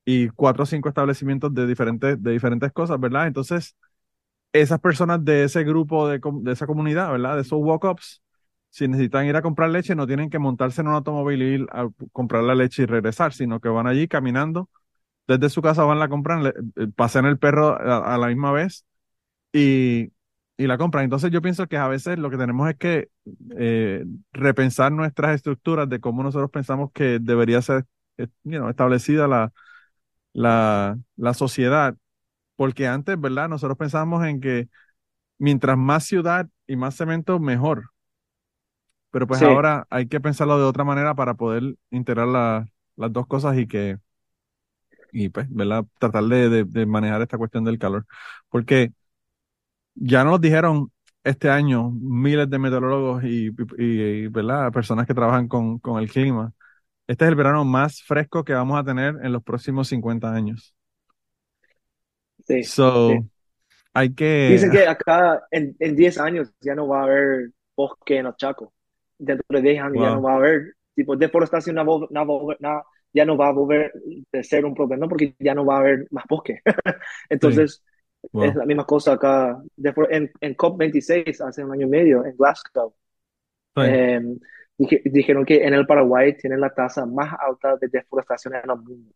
y 0.05 0.29
cuatro 0.31 0.65
o 0.65 0.67
cinco 0.67 0.89
establecimientos 0.89 1.55
de 1.55 1.67
diferentes, 1.67 2.23
de 2.23 2.33
diferentes 2.33 2.73
cosas, 2.73 3.01
¿verdad? 3.01 3.27
Entonces, 3.27 3.77
esas 4.53 4.81
personas 4.81 5.25
de 5.25 5.45
ese 5.45 5.65
grupo, 5.65 6.09
de, 6.09 6.21
de 6.43 6.53
esa 6.53 6.67
comunidad, 6.67 7.13
¿verdad? 7.13 7.37
De 7.37 7.43
esos 7.43 7.61
walk-ups, 7.61 8.23
si 8.71 8.89
necesitan 8.89 9.27
ir 9.27 9.37
a 9.37 9.43
comprar 9.43 9.71
leche, 9.71 9.95
no 9.95 10.07
tienen 10.07 10.31
que 10.31 10.39
montarse 10.39 10.81
en 10.83 10.89
un 10.89 10.95
automóvil 10.95 11.43
y 11.43 11.47
ir 11.57 11.67
a 11.73 11.89
comprar 12.13 12.45
la 12.45 12.55
leche 12.55 12.83
y 12.85 12.87
regresar, 12.87 13.33
sino 13.35 13.61
que 13.61 13.69
van 13.69 13.87
allí 13.87 14.09
caminando. 14.09 14.71
Desde 15.29 15.51
su 15.51 15.63
casa 15.63 15.85
van 15.85 15.99
la 16.01 16.09
compran, 16.09 16.43
le, 16.43 16.51
eh, 16.77 16.89
pasean 16.97 17.27
el 17.27 17.39
perro 17.39 17.79
a, 17.79 18.19
la 18.19 18.27
misma 18.29 18.51
vez 18.51 18.85
y, 19.53 20.13
y, 20.57 20.67
la 20.67 20.79
compran. 20.79 21.05
Entonces 21.05 21.31
yo 21.31 21.43
pienso 21.43 21.69
que 21.69 21.77
a 21.77 21.89
veces 21.89 22.19
lo 22.19 22.31
que 22.31 22.39
tenemos 22.39 22.69
es 22.71 22.77
que 22.77 23.11
eh, 23.57 24.05
repensar 24.33 24.91
nuestras 24.93 25.35
estructuras 25.35 25.89
de 25.89 26.01
cómo 26.01 26.23
nosotros 26.23 26.51
pensamos 26.51 26.91
que 26.93 27.19
debería 27.21 27.63
ser 27.63 27.85
eh, 28.17 28.29
establecida 28.69 29.29
la, 29.29 29.53
la, 30.33 30.99
la 31.17 31.35
sociedad 31.35 31.95
porque 32.59 32.89
antes, 32.89 33.19
¿verdad? 33.21 33.49
Nosotros 33.49 33.79
pensábamos 33.79 34.27
en 34.27 34.41
que 34.41 34.69
mientras 35.39 35.79
más 35.79 36.03
ciudad 36.03 36.49
y 36.67 36.75
más 36.75 36.97
cemento, 36.97 37.39
mejor. 37.39 37.91
Pero 39.13 39.29
pues 39.29 39.41
ahora 39.43 39.87
hay 39.91 40.09
que 40.09 40.19
pensarlo 40.21 40.59
de 40.59 40.65
otra 40.65 40.83
manera 40.83 41.15
para 41.15 41.35
poder 41.35 41.77
integrar 41.91 42.27
las 42.27 43.13
dos 43.13 43.29
cosas 43.29 43.57
y 43.59 43.69
que, 43.69 43.99
y 45.13 45.29
pues, 45.29 45.47
¿verdad? 45.51 45.85
Tratar 45.99 46.25
de, 46.25 46.65
de, 46.65 46.87
manejar 46.87 47.23
esta 47.23 47.39
cuestión 47.39 47.65
del 47.65 47.79
calor. 47.79 48.07
Porque 48.49 48.93
ya 49.95 50.25
nos 50.25 50.41
dijeron 50.41 50.93
este 51.25 51.51
año 51.51 51.91
miles 51.91 52.49
de 52.49 52.59
meteorólogos 52.59 53.25
y, 53.25 53.51
y, 53.79 54.27
¿verdad? 54.29 54.73
Personas 54.73 55.07
que 55.07 55.15
trabajan 55.15 55.49
con, 55.49 55.79
con 55.79 56.01
el 56.01 56.11
clima. 56.11 56.53
Este 57.07 57.25
es 57.25 57.31
el 57.31 57.37
verano 57.37 57.65
más 57.65 58.03
fresco 58.03 58.45
que 58.45 58.53
vamos 58.53 58.79
a 58.79 58.85
tener 58.85 59.17
en 59.23 59.33
los 59.33 59.43
próximos 59.43 59.89
50 59.89 60.33
años. 60.33 60.75
Sí, 62.47 62.63
so, 62.65 63.13
hay 63.93 64.15
que... 64.15 64.49
Dicen 64.51 64.71
que 64.71 64.87
acá 64.87 65.43
en, 65.51 65.75
en 65.81 65.97
10 65.97 66.19
años 66.19 66.53
ya 66.61 66.75
no 66.75 66.87
va 66.89 67.01
a 67.01 67.05
haber 67.05 67.51
bosque 67.77 68.19
en 68.19 68.25
los 68.25 68.37
Chaco. 68.37 68.73
Dentro 69.19 69.45
de 69.49 69.63
10 69.63 69.83
años 69.83 70.03
ya 70.03 70.15
no 70.15 70.23
va 70.23 70.33
a 70.33 70.37
haber, 70.37 70.75
tipo, 70.95 71.17
deforestación 71.17 71.77
ya 73.19 73.25
no 73.25 73.37
va 73.37 73.49
a 73.49 73.53
volver 73.53 73.93
a 74.33 74.43
ser 74.45 74.65
un 74.65 74.75
problema 74.75 75.09
porque 75.09 75.35
ya 75.41 75.55
no 75.55 75.65
va 75.67 75.77
a 75.77 75.81
haber 75.81 76.07
más 76.11 76.25
bosque. 76.29 76.61
Entonces, 77.29 77.83
es 78.23 78.55
la 78.55 78.65
misma 78.65 78.85
cosa 78.85 79.15
acá. 79.15 79.61
En, 80.11 80.31
en 80.41 80.57
COP26, 80.57 81.41
hace 81.41 81.65
un 81.65 81.73
año 81.73 81.87
y 81.87 81.91
medio, 81.91 82.25
en 82.25 82.37
Glasgow, 82.37 82.95
em, 83.77 84.39
dijeron 84.79 85.45
que 85.45 85.65
en 85.65 85.75
el 85.75 85.85
Paraguay 85.87 86.37
tienen 86.37 86.61
la 86.61 86.73
tasa 86.73 87.07
más 87.07 87.35
alta 87.41 87.77
de 87.77 87.89
deforestación 87.89 88.55
en 88.55 88.71
el 88.71 88.77
mundo. 88.77 89.15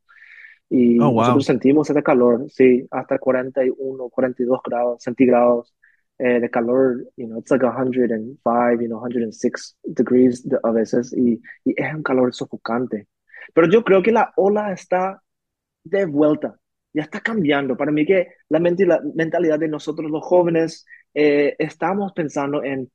Y 0.68 0.98
oh, 0.98 1.12
nosotros 1.12 1.44
sentimos 1.44 1.88
ese 1.88 2.02
calor, 2.02 2.46
sí, 2.48 2.84
hasta 2.90 3.18
41, 3.18 4.08
42 4.08 4.60
grados 4.64 5.02
centígrados 5.02 5.74
eh, 6.18 6.40
de 6.40 6.50
calor, 6.50 7.04
you 7.16 7.26
know, 7.26 7.38
it's 7.38 7.50
like 7.50 7.62
105, 7.62 8.80
you 8.80 8.88
know, 8.88 9.00
106 9.00 9.76
degrees 9.84 10.44
a 10.64 10.72
veces, 10.72 11.12
y, 11.12 11.40
y 11.64 11.74
es 11.76 11.94
un 11.94 12.02
calor 12.02 12.34
sofocante. 12.34 13.06
Pero 13.54 13.68
yo 13.68 13.84
creo 13.84 14.02
que 14.02 14.12
la 14.12 14.32
ola 14.36 14.72
está 14.72 15.22
de 15.84 16.06
vuelta, 16.06 16.56
ya 16.92 17.02
está 17.02 17.20
cambiando. 17.20 17.76
Para 17.76 17.92
mí 17.92 18.04
que 18.06 18.28
la, 18.48 18.60
mentalidad 18.60 19.58
de 19.58 19.68
nosotros 19.68 20.10
los 20.10 20.24
jóvenes 20.24 20.86
eh, 21.14 21.54
estamos 21.58 22.12
pensando 22.12 22.62
en 22.62 22.90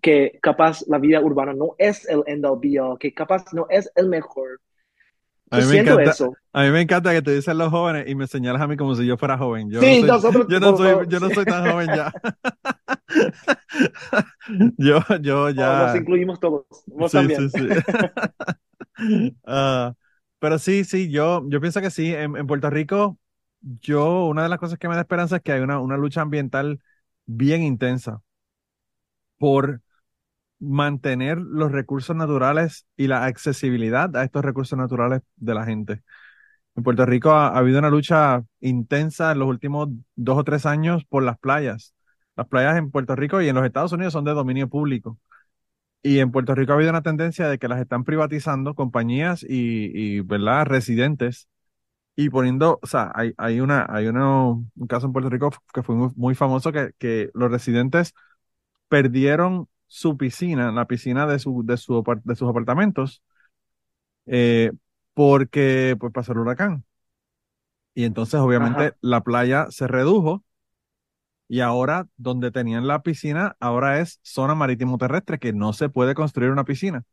que 0.00 0.38
capaz 0.42 0.86
la 0.86 0.98
vida 0.98 1.20
urbana 1.20 1.52
no 1.54 1.74
es 1.78 2.08
el 2.08 2.22
end 2.26 2.44
all 2.44 2.60
be 2.60 2.78
all, 2.78 2.98
que 2.98 3.12
capaz 3.14 3.52
no 3.52 3.66
es 3.70 3.90
el 3.96 4.08
mejor, 4.08 4.60
a 5.50 5.58
mí, 5.58 5.66
me 5.66 5.78
encanta, 5.78 6.12
a 6.52 6.62
mí 6.64 6.70
me 6.70 6.80
encanta 6.80 7.12
que 7.12 7.22
te 7.22 7.32
dicen 7.32 7.56
los 7.56 7.70
jóvenes 7.70 8.08
y 8.08 8.16
me 8.16 8.26
señalas 8.26 8.60
a 8.60 8.66
mí 8.66 8.76
como 8.76 8.96
si 8.96 9.06
yo 9.06 9.16
fuera 9.16 9.38
joven. 9.38 9.70
Yo 9.70 9.80
sí, 9.80 10.02
no 10.02 10.18
soy, 10.18 10.32
nosotros, 10.32 10.46
yo 10.48 10.60
no 10.60 10.76
soy, 10.76 11.06
yo 11.08 11.20
no 11.20 11.30
soy 11.30 11.44
tan 11.44 11.70
joven 11.70 11.88
ya. 11.94 12.12
yo, 14.78 15.00
yo 15.20 15.50
ya. 15.50 15.86
nos 15.86 15.96
incluimos 15.96 16.40
todos. 16.40 16.66
Vos 16.86 17.10
sí, 17.10 17.18
también. 17.18 17.50
Sí, 17.50 17.68
sí. 18.98 19.36
uh, 19.44 19.92
pero 20.38 20.58
sí, 20.58 20.84
sí, 20.84 21.10
yo, 21.10 21.44
yo 21.48 21.60
pienso 21.60 21.80
que 21.80 21.90
sí. 21.90 22.12
En, 22.12 22.36
en, 22.36 22.46
Puerto 22.46 22.70
Rico, 22.70 23.18
yo, 23.60 24.26
una 24.26 24.42
de 24.42 24.48
las 24.48 24.58
cosas 24.58 24.78
que 24.78 24.88
me 24.88 24.94
da 24.94 25.02
esperanza 25.02 25.36
es 25.36 25.42
que 25.42 25.52
hay 25.52 25.60
una, 25.60 25.80
una 25.80 25.96
lucha 25.96 26.22
ambiental 26.22 26.80
bien 27.26 27.62
intensa 27.62 28.22
por 29.38 29.82
mantener 30.60 31.38
los 31.38 31.72
recursos 31.72 32.16
naturales 32.16 32.86
y 32.96 33.08
la 33.08 33.26
accesibilidad 33.26 34.14
a 34.16 34.24
estos 34.24 34.44
recursos 34.44 34.78
naturales 34.78 35.22
de 35.36 35.54
la 35.54 35.64
gente. 35.66 36.02
En 36.76 36.84
Puerto 36.84 37.06
Rico 37.06 37.32
ha, 37.32 37.48
ha 37.48 37.58
habido 37.58 37.80
una 37.80 37.90
lucha 37.90 38.44
intensa 38.60 39.32
en 39.32 39.40
los 39.40 39.48
últimos 39.48 39.88
dos 40.16 40.38
o 40.38 40.44
tres 40.44 40.66
años 40.66 41.04
por 41.06 41.24
las 41.24 41.38
playas. 41.38 41.95
Las 42.36 42.48
playas 42.48 42.76
en 42.76 42.90
Puerto 42.90 43.16
Rico 43.16 43.40
y 43.40 43.48
en 43.48 43.56
los 43.56 43.64
Estados 43.64 43.92
Unidos 43.92 44.12
son 44.12 44.24
de 44.24 44.32
dominio 44.32 44.68
público. 44.68 45.18
Y 46.02 46.20
en 46.20 46.30
Puerto 46.32 46.54
Rico 46.54 46.72
ha 46.72 46.76
habido 46.76 46.90
una 46.90 47.02
tendencia 47.02 47.48
de 47.48 47.58
que 47.58 47.68
las 47.68 47.80
están 47.80 48.04
privatizando 48.04 48.74
compañías 48.74 49.42
y, 49.42 49.90
y 49.94 50.20
¿verdad? 50.20 50.66
residentes 50.66 51.48
y 52.16 52.30
poniendo, 52.30 52.80
o 52.82 52.86
sea, 52.86 53.12
hay, 53.14 53.34
hay 53.38 53.60
una, 53.60 53.86
hay 53.88 54.06
uno, 54.08 54.66
un 54.76 54.86
caso 54.86 55.06
en 55.06 55.12
Puerto 55.12 55.30
Rico 55.30 55.50
que 55.74 55.82
fue 55.82 55.94
muy, 55.96 56.10
muy 56.16 56.34
famoso 56.34 56.72
que, 56.72 56.92
que 56.98 57.30
los 57.34 57.50
residentes 57.50 58.14
perdieron 58.88 59.68
su 59.86 60.16
piscina, 60.16 60.72
la 60.72 60.86
piscina 60.86 61.26
de, 61.26 61.38
su, 61.38 61.64
de, 61.64 61.76
su, 61.76 62.04
de 62.24 62.36
sus 62.36 62.48
apartamentos, 62.48 63.22
eh, 64.26 64.72
porque 65.14 65.96
pues, 65.98 66.12
pasó 66.12 66.32
el 66.32 66.38
huracán. 66.38 66.84
Y 67.94 68.04
entonces, 68.04 68.38
obviamente, 68.40 68.84
Ajá. 68.84 68.96
la 69.00 69.22
playa 69.22 69.66
se 69.70 69.86
redujo 69.86 70.44
y 71.48 71.60
ahora 71.60 72.08
donde 72.16 72.50
tenían 72.50 72.86
la 72.86 73.02
piscina, 73.02 73.56
ahora 73.60 74.00
es 74.00 74.20
zona 74.22 74.54
marítimo 74.54 74.98
terrestre, 74.98 75.38
que 75.38 75.52
no 75.52 75.72
se 75.72 75.88
puede 75.88 76.14
construir 76.14 76.50
una 76.50 76.64
piscina. 76.64 77.04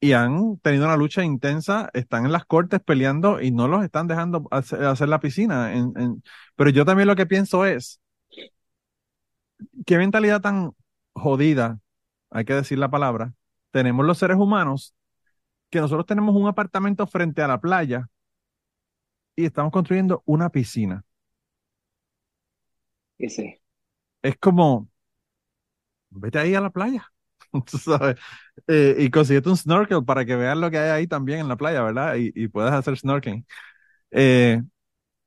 Y 0.00 0.12
han 0.14 0.58
tenido 0.58 0.84
una 0.86 0.96
lucha 0.96 1.22
intensa, 1.24 1.88
están 1.94 2.24
en 2.24 2.32
las 2.32 2.44
cortes 2.44 2.80
peleando 2.80 3.40
y 3.40 3.52
no 3.52 3.68
los 3.68 3.84
están 3.84 4.08
dejando 4.08 4.48
hacer, 4.50 5.08
la 5.08 5.20
piscina. 5.20 5.72
Pero 6.56 6.70
yo 6.70 6.84
también 6.84 7.06
lo 7.06 7.14
que 7.16 7.26
pienso 7.26 7.64
es, 7.64 8.00
qué 9.86 9.98
mentalidad 9.98 10.40
tan 10.40 10.72
jodida, 11.14 11.78
hay 12.30 12.44
que 12.44 12.54
decir 12.54 12.78
la 12.78 12.90
palabra, 12.90 13.34
tenemos 13.70 14.04
los 14.06 14.18
seres 14.18 14.36
humanos, 14.36 14.94
que 15.70 15.80
nosotros 15.80 16.06
tenemos 16.06 16.34
un 16.34 16.48
apartamento 16.48 17.06
frente 17.06 17.42
a 17.42 17.48
la 17.48 17.60
playa 17.60 18.08
y 19.36 19.44
estamos 19.44 19.72
construyendo 19.72 20.22
una 20.26 20.50
piscina. 20.50 21.04
Es 24.22 24.36
como, 24.38 24.88
vete 26.10 26.38
ahí 26.38 26.54
a 26.54 26.60
la 26.60 26.70
playa, 26.70 27.06
tú 27.66 27.78
sabes, 27.78 28.16
Eh, 28.68 28.96
y 28.98 29.10
consíguete 29.10 29.48
un 29.48 29.56
snorkel 29.56 30.04
para 30.04 30.24
que 30.24 30.36
veas 30.36 30.56
lo 30.56 30.70
que 30.70 30.78
hay 30.78 30.90
ahí 30.90 31.06
también 31.06 31.40
en 31.40 31.48
la 31.48 31.56
playa, 31.56 31.82
¿verdad? 31.82 32.16
Y, 32.18 32.48
puedas 32.48 32.72
hacer 32.74 32.96
snorkeling. 32.98 33.46
Eh, 34.12 34.62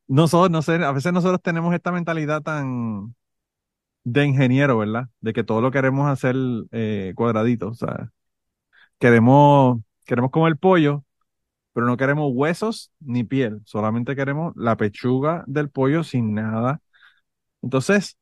nosotros, 0.08 0.52
no 0.52 0.62
sé, 0.64 0.76
a 0.84 0.92
veces 0.94 1.14
nosotros 1.14 1.42
tenemos 1.44 1.74
esta 1.76 1.92
mentalidad 1.92 2.42
tan 2.44 3.16
de 4.04 4.26
ingeniero, 4.26 4.78
¿verdad? 4.80 5.10
De 5.22 5.34
que 5.34 5.44
todo 5.44 5.62
lo 5.62 5.72
queremos 5.72 6.10
hacer 6.10 6.36
eh, 6.72 7.14
cuadradito, 7.16 7.70
o 7.70 7.74
sea, 7.76 8.12
queremos, 9.00 9.80
queremos 10.06 10.32
comer 10.32 10.58
pollo, 10.58 11.04
pero 11.74 11.88
no 11.88 11.98
queremos 11.98 12.32
huesos 12.34 12.92
ni 13.00 13.24
piel, 13.24 13.62
solamente 13.66 14.16
queremos 14.16 14.54
la 14.58 14.78
pechuga 14.78 15.44
del 15.48 15.70
pollo 15.70 16.04
sin 16.04 16.34
nada. 16.36 16.82
Entonces, 17.66 18.20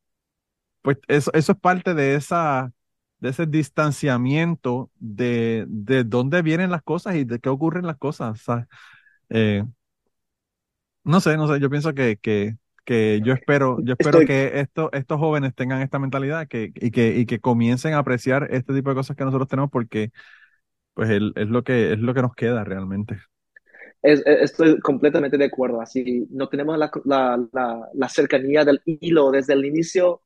pues 0.82 0.98
eso, 1.08 1.32
eso 1.34 1.52
es 1.54 1.58
parte 1.60 1.94
de 1.94 2.16
esa, 2.16 2.74
de 3.20 3.30
ese 3.30 3.46
distanciamiento 3.48 4.91
de, 5.00 5.66
de 5.70 6.04
dónde 6.06 6.41
vienen 6.44 6.72
las 6.72 6.84
cosas 6.84 7.16
y 7.16 7.26
de 7.26 7.39
qué 7.39 7.50
ocurren 7.50 7.88
las 7.88 7.98
cosas. 7.98 8.41
o 8.41 8.44
sea, 8.44 8.68
eh, 9.30 9.64
no 11.04 11.20
sé, 11.22 11.38
no 11.38 11.48
sé, 11.48 11.60
yo 11.60 11.70
pienso 11.70 11.94
que, 11.94 12.18
que, 12.18 12.58
que 12.86 13.22
yo 13.24 13.34
espero, 13.34 13.80
yo 13.84 13.94
espero 13.94 14.24
Estoy, 14.24 14.24
que 14.24 14.60
esto, 14.60 14.89
estos 14.94 15.20
jóvenes 15.20 15.54
tengan 15.56 15.82
esta 15.82 16.00
mentalidad 16.00 16.48
que, 16.48 16.72
y 16.76 16.91
que, 16.91 17.18
y 17.18 17.26
que 17.26 17.39
comiencen 17.39 17.94
a 17.94 18.00
apreciar 18.00 18.48
este 18.52 18.74
tipo 18.74 18.89
de 18.89 18.96
cosas 18.96 19.16
que 19.18 19.26
nosotros 19.26 19.48
tenemos 19.50 19.70
porque 19.72 20.12
pues 20.94 21.10
el- 21.12 21.34
es 21.38 21.48
lo 21.50 21.64
que, 21.66 21.94
es 21.94 22.00
lo 22.00 22.14
que 22.16 22.22
nos 22.24 22.36
queda 22.36 22.64
realmente. 22.66 23.20
Es- 24.04 24.22
es- 24.26 24.51
estoy 24.51 24.80
completamente 24.82 25.38
de 25.38 25.45
acuerdo. 25.45 25.82
Así, 25.82 26.28
no 26.32 26.49
tenemos 26.49 26.78
la, 26.80 26.91
la, 27.06 27.47
la, 27.54 27.89
la 27.93 28.10
cercanía 28.10 28.66
del 28.66 28.82
hilo 28.86 29.32
desde 29.32 29.54
el 29.54 29.66
inicio 29.66 30.24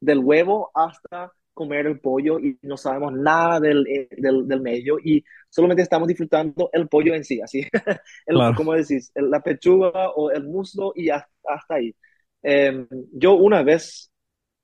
del 0.00 0.18
huevo 0.20 0.70
hasta 0.74 1.32
comer 1.54 1.86
el 1.86 2.00
pollo 2.00 2.38
y 2.40 2.58
no 2.62 2.76
sabemos 2.76 3.12
nada 3.12 3.60
del, 3.60 3.86
eh, 3.86 4.08
del, 4.18 4.48
del 4.48 4.60
medio 4.62 4.98
y 5.02 5.24
solamente 5.50 5.82
estamos 5.82 6.08
disfrutando 6.08 6.70
el 6.72 6.88
pollo 6.88 7.14
en 7.14 7.24
sí, 7.24 7.40
así, 7.42 7.66
el, 8.26 8.54
Claro. 8.54 8.56
como 8.56 8.74
decís, 8.74 9.10
el- 9.14 9.30
la 9.30 9.42
pechuga 9.42 10.10
o 10.10 10.30
el 10.30 10.44
muslo 10.44 10.92
y 10.96 11.10
hasta, 11.10 11.30
hasta 11.48 11.74
ahí. 11.76 11.94
Eh, 12.42 12.86
yo 13.12 13.34
una 13.34 13.62
vez 13.62 14.10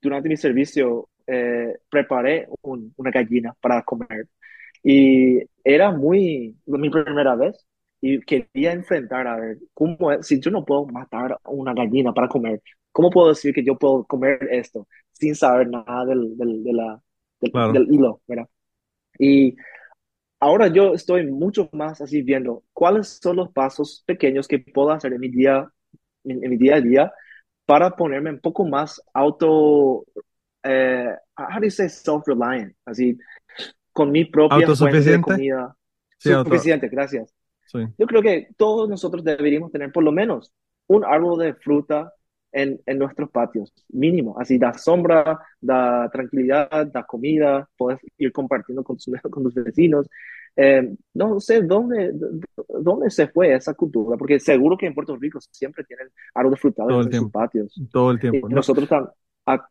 durante 0.01 0.29
mi 0.29 0.37
servicio 0.37 1.09
eh, 1.27 1.77
preparé 1.89 2.47
un- 2.61 2.93
una 2.97 3.11
gallina 3.11 3.53
para 3.61 3.83
comer 3.83 4.27
y 4.83 5.39
era 5.63 5.91
muy, 5.91 6.57
mi 6.65 6.89
primera 6.89 7.35
vez 7.35 7.65
y 8.01 8.19
quería 8.21 8.71
enfrentar 8.73 9.27
a 9.27 9.37
ver 9.37 9.57
cómo 9.73 10.11
es, 10.11 10.27
si 10.27 10.39
yo 10.39 10.51
no 10.51 10.65
puedo 10.65 10.85
matar 10.87 11.33
a 11.43 11.49
una 11.49 11.73
gallina 11.73 12.13
para 12.13 12.27
comer, 12.29 12.61
¿cómo 12.91 13.09
puedo 13.09 13.29
decir 13.29 13.53
que 13.53 13.63
yo 13.65 13.77
puedo 13.77 14.05
comer 14.05 14.47
esto 14.51 14.87
sin 15.13 15.35
saber 15.35 15.69
nada 15.69 16.05
del, 16.05 16.37
del, 16.37 16.63
de 16.63 16.73
la, 16.73 17.01
del, 17.41 17.51
Claro. 17.51 17.73
del 17.73 17.93
hilo, 17.93 18.21
¿verdad? 18.27 18.47
Y 19.19 19.55
ahora 20.39 20.67
yo 20.67 20.93
estoy 20.93 21.25
mucho 21.31 21.69
más 21.73 22.01
así 22.01 22.21
viendo 22.21 22.63
cuáles 22.73 23.19
son 23.21 23.37
los 23.37 23.51
pasos 23.51 24.03
pequeños 24.05 24.47
que 24.47 24.59
puedo 24.59 24.91
hacer 24.91 25.13
en 25.13 25.19
mi 25.21 25.29
día, 25.29 25.69
en, 26.23 26.43
en 26.43 26.49
mi 26.49 26.57
día 26.57 26.75
a 26.77 26.81
día 26.81 27.13
para 27.65 27.91
ponerme 27.95 28.31
un 28.31 28.39
poco 28.41 28.65
más 28.65 29.01
auto, 29.13 30.05
eh, 30.63 31.07
how 31.37 31.59
do 31.59 31.65
you 31.65 31.71
say 31.71 31.89
self-reliant? 31.89 32.75
Así, 32.85 33.17
con 33.93 34.11
mi 34.11 34.25
propia 34.25 34.71
fuente 34.71 35.11
de 35.11 35.19
Autosuficiente. 35.19 35.21
comida. 35.21 35.75
Sí, 36.17 36.31
Suficiente, 36.43 36.89
gracias. 36.89 37.33
Sí. 37.71 37.79
Yo 37.97 38.07
creo 38.07 38.21
que 38.21 38.49
todos 38.57 38.89
nosotros 38.89 39.23
deberíamos 39.23 39.71
tener 39.71 39.91
por 39.91 40.03
lo 40.03 40.11
menos 40.11 40.53
un 40.87 41.03
árbol 41.05 41.39
de 41.39 41.53
fruta 41.55 42.13
en, 42.51 42.81
en 42.85 42.97
nuestros 42.97 43.29
patios, 43.29 43.73
mínimo. 43.89 44.35
Así 44.39 44.57
da 44.57 44.73
sombra, 44.73 45.39
da 45.61 46.09
tranquilidad, 46.11 46.87
da 46.87 47.03
comida, 47.05 47.69
puedes 47.77 47.99
ir 48.17 48.31
compartiendo 48.31 48.83
con, 48.83 48.97
tus- 48.97 49.09
con 49.31 49.43
tus 49.43 49.53
vecinos. 49.53 50.07
Eh, 50.55 50.95
no 51.13 51.39
sé 51.39 51.61
dónde, 51.61 52.11
dónde 52.81 53.09
se 53.11 53.27
fue 53.27 53.53
esa 53.53 53.73
cultura, 53.75 54.17
porque 54.17 54.39
seguro 54.39 54.77
que 54.77 54.87
en 54.87 54.93
Puerto 54.95 55.15
Rico 55.15 55.39
siempre 55.51 55.83
tienen 55.83 56.09
árboles 56.33 56.59
frutales 56.59 56.95
en 57.05 57.13
sus 57.13 57.29
tiempo, 57.29 57.31
patios. 57.31 57.83
todo 57.91 58.11
el 58.11 58.19
tiempo. 58.19 58.49
No, 58.49 58.55
nosotros 58.55 58.89
tam- 58.89 59.11
a- 59.45 59.69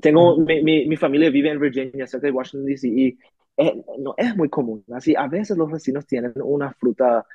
tengo, 0.00 0.36
mi, 0.38 0.62
mi, 0.62 0.86
mi 0.86 0.96
familia 0.96 1.30
vive 1.30 1.50
en 1.50 1.60
Virginia, 1.60 2.06
cerca 2.06 2.26
de 2.26 2.32
Washington, 2.32 2.66
D.C., 2.66 2.88
y 2.88 3.18
eh, 3.56 3.82
no 3.98 4.14
es 4.16 4.36
muy 4.36 4.48
común. 4.48 4.84
Así, 4.92 5.14
a 5.16 5.28
veces 5.28 5.56
los 5.56 5.70
vecinos 5.70 6.06
tienen 6.06 6.32
una 6.42 6.72
fruta, 6.74 7.26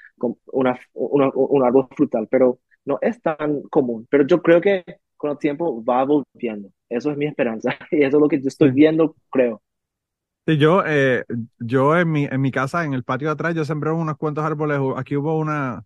una, 0.51 0.79
una- 0.93 1.31
un 1.33 1.63
árbol 1.63 1.87
frutal, 1.95 2.27
pero 2.29 2.59
no 2.85 2.97
es 3.01 3.21
tan 3.21 3.61
común. 3.63 4.07
Pero 4.09 4.25
yo 4.27 4.41
creo 4.41 4.61
que 4.61 4.83
con 5.17 5.31
el 5.31 5.37
tiempo 5.37 5.83
va 5.83 6.03
volviendo. 6.05 6.69
Eso 6.89 7.11
es 7.11 7.17
mi 7.17 7.25
esperanza. 7.25 7.71
Y 7.91 8.03
eso 8.03 8.17
es 8.17 8.21
lo 8.21 8.27
que 8.27 8.41
yo 8.41 8.47
estoy 8.47 8.71
viendo, 8.71 9.15
creo. 9.31 9.61
Sí, 10.47 10.57
yo, 10.57 10.83
eh, 10.85 11.23
yo 11.59 11.95
en 11.97 12.11
mi, 12.11 12.25
en 12.25 12.41
mi 12.41 12.51
casa, 12.51 12.83
en 12.83 12.93
el 12.93 13.03
patio 13.03 13.27
de 13.27 13.33
atrás, 13.33 13.53
yo 13.53 13.63
sembré 13.63 13.91
unos 13.91 14.17
cuantos 14.17 14.43
árboles. 14.43 14.79
Aquí 14.97 15.15
hubo 15.15 15.37
una, 15.37 15.85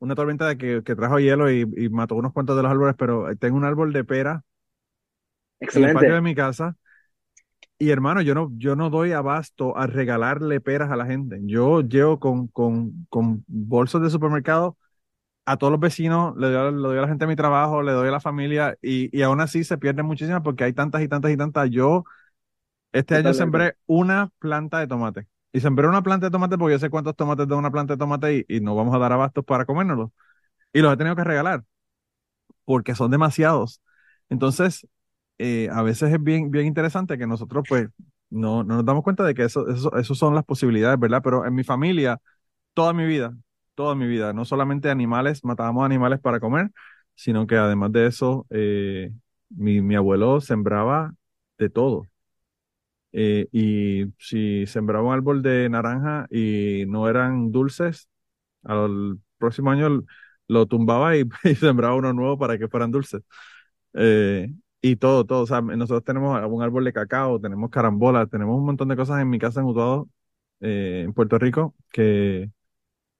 una 0.00 0.14
tormenta 0.16 0.48
de 0.48 0.58
que, 0.58 0.82
que 0.84 0.96
trajo 0.96 1.20
hielo 1.20 1.50
y, 1.50 1.62
y 1.76 1.88
mató 1.90 2.16
unos 2.16 2.32
cuantos 2.32 2.56
de 2.56 2.62
los 2.64 2.72
árboles, 2.72 2.96
pero 2.98 3.36
tengo 3.38 3.56
un 3.58 3.64
árbol 3.64 3.92
de 3.92 4.04
pera 4.04 4.44
en 5.72 5.84
el 5.84 5.90
patio 5.90 6.14
de 6.14 6.20
Excelente. 6.20 6.22
mi 6.22 6.34
casa. 6.34 6.76
Y 7.82 7.90
hermano, 7.90 8.22
yo 8.22 8.34
no, 8.34 8.50
yo 8.58 8.76
no 8.76 8.90
doy 8.90 9.10
abasto 9.12 9.76
a 9.76 9.88
regalarle 9.88 10.60
peras 10.60 10.90
a 10.92 10.96
la 10.96 11.06
gente. 11.06 11.40
Yo 11.44 11.80
llevo 11.82 12.20
con, 12.20 12.46
con, 12.48 13.06
con 13.10 13.44
bolsos 13.48 14.02
de 14.02 14.10
supermercado 14.10 14.76
a 15.46 15.56
todos 15.58 15.72
los 15.72 15.80
vecinos, 15.80 16.36
le 16.38 16.48
doy, 16.50 16.56
a- 16.56 16.70
le 16.72 16.78
doy 16.78 16.98
a 16.98 17.02
la 17.02 17.08
gente 17.08 17.24
de 17.26 17.28
mi 17.30 17.36
trabajo, 17.36 17.82
le 17.82 17.92
doy 17.92 18.08
a 18.08 18.12
la 18.12 18.20
familia, 18.20 18.78
y, 18.82 19.16
y 19.16 19.22
aún 19.22 19.40
así 19.40 19.64
se 19.64 19.78
pierden 19.78 20.06
muchísimas 20.06 20.42
porque 20.42 20.64
hay 20.64 20.72
tantas 20.74 21.02
y 21.02 21.08
tantas 21.08 21.32
y 21.32 21.36
tantas. 21.38 21.70
Yo 21.70 22.04
este 22.92 23.16
año 23.16 23.34
sembré 23.34 23.76
una 23.86 24.30
planta 24.38 24.80
de 24.80 24.88
tomate. 24.88 25.28
Y 25.52 25.60
sembré 25.60 25.88
una 25.88 26.02
planta 26.02 26.26
de 26.26 26.30
tomate 26.32 26.58
porque 26.58 26.74
yo 26.74 26.78
sé 26.80 26.90
cuántos 26.90 27.16
tomates 27.16 27.48
da 27.48 27.56
una 27.56 27.70
planta 27.72 27.94
de 27.94 27.98
tomate 27.98 28.46
y, 28.48 28.56
y 28.58 28.60
no 28.60 28.76
vamos 28.76 28.94
a 28.94 28.98
dar 28.98 29.12
abastos 29.12 29.44
para 29.44 29.66
comérnoslos. 29.66 30.10
Y 30.72 30.80
los 30.80 30.94
he 30.94 30.96
tenido 30.98 31.16
que 31.16 31.24
regalar 31.24 31.64
porque 32.64 32.94
son 32.94 33.10
demasiados. 33.10 33.80
Entonces, 34.28 34.86
eh, 35.38 35.68
a 35.72 35.82
veces 35.82 36.12
es 36.12 36.22
bien, 36.22 36.50
bien 36.50 36.66
interesante 36.66 37.18
que 37.18 37.26
nosotros 37.26 37.64
pues 37.68 37.88
no, 38.30 38.64
no 38.64 38.76
nos 38.76 38.84
damos 38.84 39.02
cuenta 39.04 39.24
de 39.24 39.34
que 39.34 39.44
eso, 39.44 39.68
eso, 39.68 39.94
eso 39.96 40.14
son 40.14 40.34
las 40.34 40.44
posibilidades, 40.44 40.98
¿verdad? 40.98 41.20
Pero 41.22 41.44
en 41.46 41.54
mi 41.54 41.64
familia, 41.64 42.20
toda 42.74 42.92
mi 42.92 43.06
vida, 43.06 43.36
toda 43.74 43.94
mi 43.94 44.06
vida, 44.08 44.32
no 44.32 44.44
solamente 44.44 44.90
animales, 44.90 45.44
matábamos 45.44 45.84
animales 45.86 46.20
para 46.20 46.40
comer, 46.40 46.70
sino 47.14 47.46
que 47.46 47.56
además 47.56 47.92
de 47.92 48.06
eso, 48.08 48.46
eh, 48.50 49.12
mi, 49.50 49.80
mi 49.82 49.96
abuelo 49.96 50.40
sembraba 50.40 51.14
de 51.58 51.70
todo. 51.70 52.04
Eh, 53.14 53.46
y 53.52 54.04
si 54.18 54.66
sembraba 54.66 55.04
un 55.08 55.12
árbol 55.14 55.42
de 55.42 55.68
naranja 55.68 56.26
y 56.30 56.84
no 56.88 57.08
eran 57.08 57.52
dulces, 57.52 58.08
al 58.64 59.20
próximo 59.38 59.70
año 59.70 60.04
lo 60.48 60.66
tumbaba 60.66 61.16
y, 61.16 61.24
sembraba 61.60 61.96
uno 61.96 62.12
nuevo 62.14 62.38
para 62.38 62.58
que 62.58 62.68
fueran 62.68 62.90
dulces. 62.92 63.22
Y 64.82 64.96
todo, 64.98 65.26
todo. 65.26 65.42
O 65.44 65.48
sea, 65.48 65.62
nosotros 65.62 66.04
tenemos 66.04 66.40
un 66.50 66.62
árbol 66.62 66.84
de 66.86 66.94
cacao, 66.94 67.40
tenemos 67.40 67.70
carambola, 67.70 68.26
tenemos 68.28 68.58
un 68.58 68.66
montón 68.66 68.88
de 68.88 68.96
cosas 68.96 69.22
en 69.22 69.30
mi 69.30 69.40
casa 69.40 69.60
en 69.62 69.68
Utuado, 69.68 70.10
eh, 70.62 71.04
en 71.06 71.14
Puerto 71.14 71.38
Rico, 71.38 71.76
que, 71.92 72.50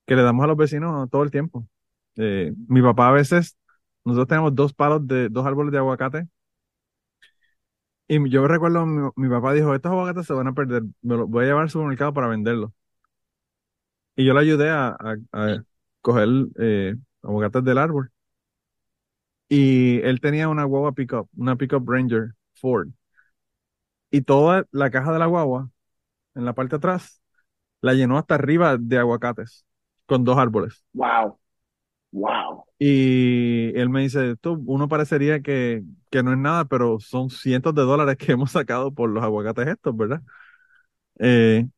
que 0.07 0.17
le 0.17 0.23
damos 0.23 0.45
a 0.45 0.49
los 0.49 0.57
vecinos 0.59 1.11
todo 1.11 1.23
el 1.25 1.33
tiempo. 1.33 1.67
Eh, 2.17 2.55
mi 2.69 2.83
papá 2.83 3.09
a 3.11 3.13
veces, 3.13 3.57
nosotros 4.05 4.29
tenemos 4.29 4.55
dos 4.55 4.75
palos 4.75 5.07
de, 5.09 5.29
dos 5.31 5.47
árboles 5.47 5.73
de 5.73 5.79
aguacate. 5.79 6.29
Y 8.09 8.29
yo 8.31 8.47
recuerdo, 8.47 8.85
mi, 8.87 9.09
mi 9.17 9.29
papá 9.29 9.53
dijo, 9.55 9.75
estos 9.75 9.91
aguacates 9.93 10.27
se 10.27 10.35
van 10.35 10.47
a 10.49 10.53
perder, 10.55 10.83
me 11.03 11.17
los 11.17 11.29
voy 11.29 11.45
a 11.45 11.47
llevar 11.49 11.63
al 11.65 11.71
supermercado 11.71 12.13
para 12.15 12.29
venderlos. 12.29 12.71
Y 14.17 14.27
yo 14.27 14.35
le 14.35 14.41
ayudé 14.41 14.71
a, 14.71 14.89
a, 14.91 15.17
a 15.33 15.65
coger 16.03 16.29
eh, 16.59 16.97
aguacates 17.23 17.65
del 17.65 17.79
árbol. 17.79 18.12
Y 19.53 20.01
él 20.03 20.21
tenía 20.21 20.49
una 20.49 20.65
guagua 20.65 20.93
pickup, 20.95 21.29
una 21.37 21.57
pickup 21.57 21.89
Ranger 21.89 22.35
Ford. 22.55 22.89
Y 24.11 24.23
toda 24.23 24.67
la 24.73 24.91
caja 24.91 25.13
de 25.13 25.19
la 25.19 25.27
guagua, 25.27 25.71
en 26.35 26.45
la 26.45 26.55
parte 26.55 26.73
de 26.73 26.79
atrás, 26.79 27.23
la 27.83 27.95
llenó 27.95 28.19
hasta 28.19 28.37
arriba 28.37 28.77
de 28.79 28.99
aguacates, 28.99 29.67
con 30.07 30.25
dos 30.25 30.39
árboles. 30.39 30.85
Wow. 30.95 31.39
Wow. 32.13 32.65
Y 32.79 33.73
él 33.79 33.89
me 33.91 34.03
dice, 34.03 34.33
esto 34.33 34.55
uno 34.67 34.89
parecería 34.89 35.41
que, 35.41 35.85
que 36.11 36.23
no 36.23 36.33
es 36.33 36.39
nada, 36.39 36.65
pero 36.67 36.99
son 37.01 37.31
cientos 37.31 37.75
de 37.75 37.83
dólares 37.83 38.17
que 38.17 38.33
hemos 38.35 38.53
sacado 38.53 38.93
por 38.93 39.11
los 39.11 39.23
aguacates 39.25 39.69
estos, 39.69 39.97
¿verdad? 39.97 40.23
Eh, 41.19 41.69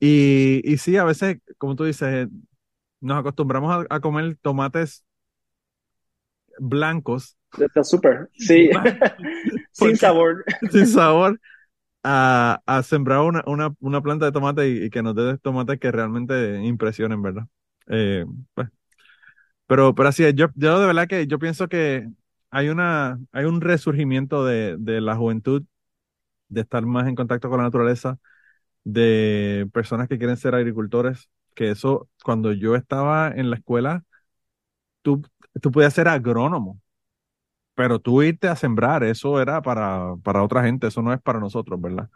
y, 0.00 0.62
y 0.64 0.78
sí, 0.78 0.96
a 0.96 1.04
veces, 1.04 1.38
como 1.58 1.76
tú 1.76 1.84
dices, 1.84 2.28
nos 3.00 3.18
acostumbramos 3.20 3.86
a, 3.90 3.96
a 3.96 4.00
comer 4.00 4.36
tomates 4.42 5.04
blancos 6.58 7.36
Está 7.58 7.84
súper. 7.84 8.30
Sí. 8.34 8.70
Sin 9.72 9.96
sabor. 9.96 10.44
sin 10.70 10.86
sabor 10.86 11.40
a, 12.02 12.62
a 12.66 12.82
sembrar 12.82 13.20
una, 13.20 13.42
una, 13.46 13.74
una 13.80 14.02
planta 14.02 14.26
de 14.26 14.32
tomate 14.32 14.68
y, 14.68 14.84
y 14.86 14.90
que 14.90 15.02
nos 15.02 15.14
dé 15.14 15.38
tomates 15.38 15.78
que 15.80 15.92
realmente 15.92 16.62
impresionen, 16.64 17.22
¿verdad? 17.22 17.44
Eh, 17.88 18.24
pues, 18.54 18.68
pero, 19.66 19.94
pero 19.94 20.08
así 20.08 20.24
es, 20.24 20.34
yo, 20.34 20.48
yo 20.54 20.80
de 20.80 20.86
verdad 20.86 21.08
que 21.08 21.26
yo 21.26 21.38
pienso 21.38 21.68
que 21.68 22.08
hay 22.50 22.68
una, 22.68 23.18
hay 23.32 23.44
un 23.46 23.60
resurgimiento 23.60 24.44
de, 24.44 24.76
de 24.78 25.00
la 25.00 25.16
juventud, 25.16 25.64
de 26.48 26.62
estar 26.62 26.84
más 26.86 27.08
en 27.08 27.14
contacto 27.16 27.48
con 27.50 27.58
la 27.58 27.64
naturaleza, 27.64 28.18
de 28.84 29.68
personas 29.72 30.08
que 30.08 30.18
quieren 30.18 30.36
ser 30.38 30.54
agricultores, 30.54 31.28
que 31.54 31.70
eso, 31.70 32.08
cuando 32.24 32.52
yo 32.52 32.76
estaba 32.76 33.30
en 33.30 33.50
la 33.50 33.56
escuela, 33.56 34.04
tú, 35.02 35.22
tú 35.60 35.70
podías 35.70 35.94
ser 35.94 36.08
agrónomo. 36.08 36.80
Pero 37.74 37.98
tú 38.00 38.22
irte 38.22 38.48
a 38.48 38.56
sembrar, 38.56 39.02
eso 39.04 39.40
era 39.40 39.62
para, 39.62 40.14
para 40.22 40.42
otra 40.42 40.62
gente, 40.64 40.88
eso 40.88 41.02
no 41.02 41.12
es 41.12 41.20
para 41.22 41.40
nosotros, 41.40 41.80
¿verdad? 41.80 42.08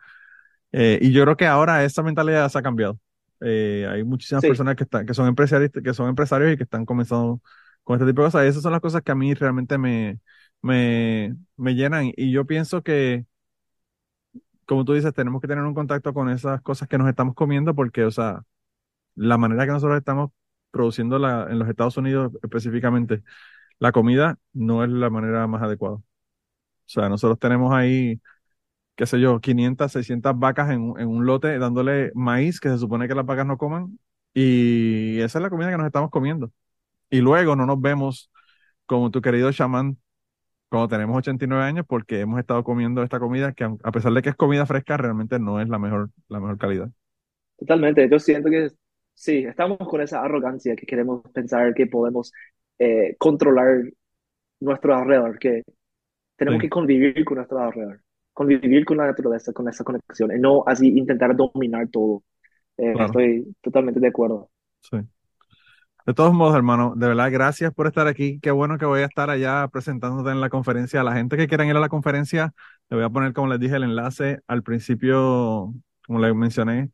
Eh, 0.73 0.99
y 1.03 1.13
yo 1.13 1.25
creo 1.25 1.37
que 1.37 1.47
ahora 1.47 1.85
esa 1.85 2.03
mentalidad 2.03 2.49
se 2.51 2.59
ha 2.59 2.63
cambiado. 2.63 2.99
Eh, 3.41 3.87
hay 3.91 4.05
muchísimas 4.05 4.45
Sí. 4.45 4.47
personas 4.47 4.77
que 4.77 4.85
están, 4.85 5.07
que 5.07 5.15
son 5.15 5.29
empresarios, 5.29 5.71
que 5.85 5.95
son 5.95 6.09
empresarios 6.09 6.53
y 6.55 6.57
que 6.59 6.65
están 6.65 6.87
comenzando 6.87 7.41
con 7.85 7.97
este 7.97 8.07
tipo 8.11 8.23
de 8.23 8.29
cosas. 8.29 8.45
Y 8.47 8.49
esas 8.49 8.63
son 8.63 8.73
las 8.73 8.81
cosas 8.83 9.03
que 9.03 9.13
a 9.13 9.17
mí 9.17 9.35
realmente 9.35 9.79
me, 9.79 10.21
me, 10.63 11.37
me 11.57 11.75
llenan. 11.75 12.13
Y 12.17 12.33
yo 12.33 12.47
pienso 12.47 12.83
que, 12.83 13.27
como 14.67 14.85
tú 14.85 14.95
dices, 14.95 15.15
tenemos 15.15 15.41
que 15.41 15.49
tener 15.49 15.65
un 15.65 15.75
contacto 15.75 16.13
con 16.15 16.29
esas 16.31 16.61
cosas 16.63 16.89
que 16.89 16.99
nos 16.99 17.09
estamos 17.09 17.35
comiendo 17.35 17.75
porque, 17.75 18.05
o 18.05 18.11
sea, 18.11 18.43
la 19.17 19.39
manera 19.39 19.67
que 19.67 19.73
nosotros 19.73 19.99
estamos 19.99 20.31
produciendo 20.77 21.19
la, 21.19 21.49
en 21.51 21.59
los 21.59 21.69
Estados 21.69 21.97
Unidos 21.97 22.33
específicamente, 22.43 23.23
la 23.81 23.93
comida 23.93 24.39
no 24.55 24.85
es 24.85 24.91
la 24.91 25.11
manera 25.11 25.47
más 25.49 25.63
adecuada. 25.63 25.97
O 25.97 26.03
sea, 26.87 27.09
nosotros 27.09 27.39
tenemos 27.39 27.75
ahí, 27.75 28.21
qué 28.97 29.07
sé 29.07 29.21
yo, 29.21 29.41
500, 29.41 29.93
600 29.93 30.39
vacas 30.39 30.71
en, 30.71 30.95
en 30.99 31.09
un 31.09 31.27
lote 31.27 31.59
dándole 31.59 32.13
maíz 32.15 32.61
que 32.61 32.69
se 32.71 32.79
supone 32.79 33.09
que 33.09 33.15
las 33.15 33.27
vacas 33.27 33.47
no 33.47 33.59
coman 33.59 33.99
y 34.35 35.21
esa 35.21 35.39
es 35.39 35.43
la 35.43 35.51
comida 35.51 35.71
que 35.71 35.79
nos 35.79 35.87
estamos 35.87 36.11
comiendo. 36.11 36.53
Y 37.11 37.21
luego 37.21 37.57
no 37.57 37.67
nos 37.67 37.81
vemos 37.81 38.31
como 38.87 39.11
tu 39.11 39.23
querido 39.23 39.53
chamán 39.53 39.99
cuando 40.69 40.89
tenemos 40.89 41.17
89 41.19 41.65
años 41.65 41.87
porque 41.89 42.21
hemos 42.21 42.39
estado 42.41 42.65
comiendo 42.65 43.03
esta 43.03 43.21
comida 43.21 43.53
que 43.53 43.65
a 43.65 43.93
pesar 43.93 44.13
de 44.13 44.23
que 44.23 44.31
es 44.31 44.37
comida 44.37 44.67
fresca, 44.67 44.97
realmente 44.97 45.39
no 45.39 45.61
es 45.61 45.69
la 45.69 45.79
mejor, 45.79 46.11
la 46.29 46.41
mejor 46.41 46.59
calidad. 46.59 46.91
Totalmente. 47.59 48.09
Yo 48.11 48.19
siento 48.19 48.51
que 48.51 48.71
sí, 49.17 49.39
estamos 49.39 49.79
con 49.79 50.01
esa 50.03 50.23
arrogancia 50.23 50.77
que 50.77 50.87
queremos 50.87 51.23
pensar 51.33 51.75
que 51.75 51.87
podemos 51.87 52.33
eh, 52.79 53.17
controlar 53.19 53.83
nuestro 54.61 54.95
alrededor, 54.95 55.39
que 55.39 55.63
tenemos 56.37 56.59
Sí. 56.61 56.67
que 56.67 56.71
convivir 56.71 57.25
con 57.25 57.37
nuestro 57.39 57.59
alrededor, 57.59 58.01
convivir 58.35 58.85
con 58.85 58.99
la 58.99 59.07
naturaleza, 59.07 59.53
con 59.53 59.69
esa 59.69 59.85
conexión, 59.85 60.37
y 60.37 60.39
no 60.41 60.63
así 60.67 60.89
intentar 60.99 61.35
dominar 61.35 61.89
todo. 61.89 62.23
Eh, 62.77 62.93
Claro. 62.93 63.07
Estoy 63.07 63.57
totalmente 63.63 64.01
de 64.01 64.09
acuerdo. 64.09 64.51
Sí. 64.83 64.99
De 66.07 66.15
todos 66.15 66.33
modos, 66.33 66.55
hermano, 66.55 66.95
de 66.97 67.09
verdad, 67.09 67.33
gracias 67.33 67.73
por 67.75 67.89
estar 67.89 68.07
aquí. 68.07 68.39
Qué 68.41 68.53
bueno 68.53 68.79
que 68.79 68.85
voy 68.87 69.01
a 69.01 69.07
estar 69.07 69.29
allá 69.29 69.67
presentándote 69.69 70.31
en 70.31 70.41
la 70.41 70.51
conferencia. 70.51 71.01
A 71.01 71.05
la 71.05 71.15
gente 71.15 71.37
que 71.37 71.49
quieran 71.49 71.67
ir 71.69 71.77
a 71.77 71.81
la 71.81 71.89
conferencia, 71.89 72.53
le 72.91 72.97
voy 72.97 73.05
a 73.05 73.11
poner, 73.11 73.33
como 73.33 73.49
les 73.49 73.59
dije, 73.59 73.75
el 73.77 73.83
enlace 73.85 74.39
al 74.47 74.63
principio, 74.63 75.75
como 76.07 76.21
les 76.21 76.33
mencioné, 76.35 76.91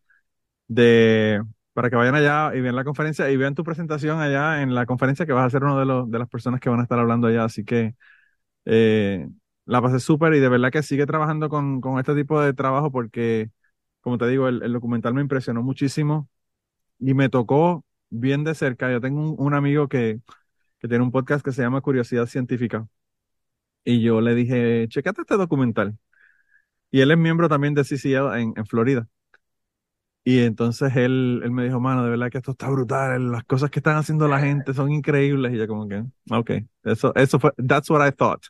de 0.68 1.42
para 1.72 1.90
que 1.90 1.96
vayan 1.96 2.14
allá 2.14 2.54
y 2.54 2.60
vean 2.60 2.76
la 2.76 2.84
conferencia 2.84 3.30
y 3.30 3.36
vean 3.36 3.54
tu 3.54 3.64
presentación 3.64 4.20
allá 4.20 4.62
en 4.62 4.74
la 4.74 4.86
conferencia 4.86 5.26
que 5.26 5.32
vas 5.32 5.46
a 5.46 5.50
ser 5.50 5.64
uno 5.64 5.78
de 5.78 5.86
los 5.86 6.10
de 6.10 6.18
las 6.18 6.28
personas 6.28 6.60
que 6.60 6.68
van 6.70 6.80
a 6.80 6.82
estar 6.84 6.98
hablando 6.98 7.28
allá. 7.28 7.44
Así 7.44 7.64
que 7.64 7.94
eh, 8.64 9.28
la 9.66 9.82
pasé 9.82 10.00
súper 10.00 10.34
y 10.34 10.40
de 10.40 10.48
verdad 10.48 10.70
que 10.72 10.82
sigue 10.82 11.06
trabajando 11.06 11.48
con, 11.48 11.80
con 11.80 11.98
este 11.98 12.14
tipo 12.14 12.40
de 12.40 12.52
trabajo 12.54 12.90
porque, 12.92 13.50
como 14.00 14.18
te 14.18 14.28
digo, 14.28 14.48
el, 14.48 14.72
documental 14.72 15.14
me 15.14 15.22
impresionó 15.22 15.62
muchísimo 15.62 16.28
y 16.98 17.14
me 17.14 17.28
tocó 17.28 17.84
bien 18.10 18.44
de 18.44 18.54
cerca. 18.54 18.90
Yo 18.92 19.00
tengo 19.00 19.20
un, 19.22 19.36
un 19.38 19.54
amigo 19.54 19.88
que, 19.88 20.20
que 20.80 20.88
tiene 20.88 21.04
un 21.04 21.12
podcast 21.12 21.44
que 21.44 21.52
se 21.52 21.62
llama 21.62 21.80
Curiosidad 21.82 22.26
Científica. 22.26 22.88
Y 23.84 24.02
yo 24.02 24.20
le 24.20 24.34
dije, 24.34 24.86
checate 24.88 25.22
este 25.22 25.36
documental. 25.36 25.98
Y 26.90 27.00
él 27.00 27.10
es 27.10 27.18
miembro 27.18 27.48
también 27.48 27.74
de 27.74 27.84
CCL 27.84 28.38
en, 28.40 28.54
en 28.56 28.66
Florida. 28.66 29.08
Y 30.24 30.40
entonces 30.40 30.94
él, 30.94 31.40
él 31.42 31.50
me 31.50 31.64
dijo, 31.64 31.80
mano, 31.80 32.04
de 32.04 32.10
verdad 32.10 32.30
que 32.30 32.38
esto 32.38 32.52
está 32.52 32.70
brutal, 32.70 33.32
las 33.32 33.42
cosas 33.44 33.70
que 33.70 33.80
están 33.80 33.96
haciendo 33.96 34.28
la 34.28 34.38
gente 34.40 34.72
son 34.72 34.92
increíbles. 34.92 35.52
Y 35.52 35.58
yo 35.58 35.66
como 35.66 35.88
que, 35.88 36.04
ok, 36.30 36.50
eso, 36.84 37.12
eso 37.16 37.40
fue, 37.40 37.50
that's 37.66 37.90
what 37.90 38.06
I 38.06 38.12
thought. 38.12 38.44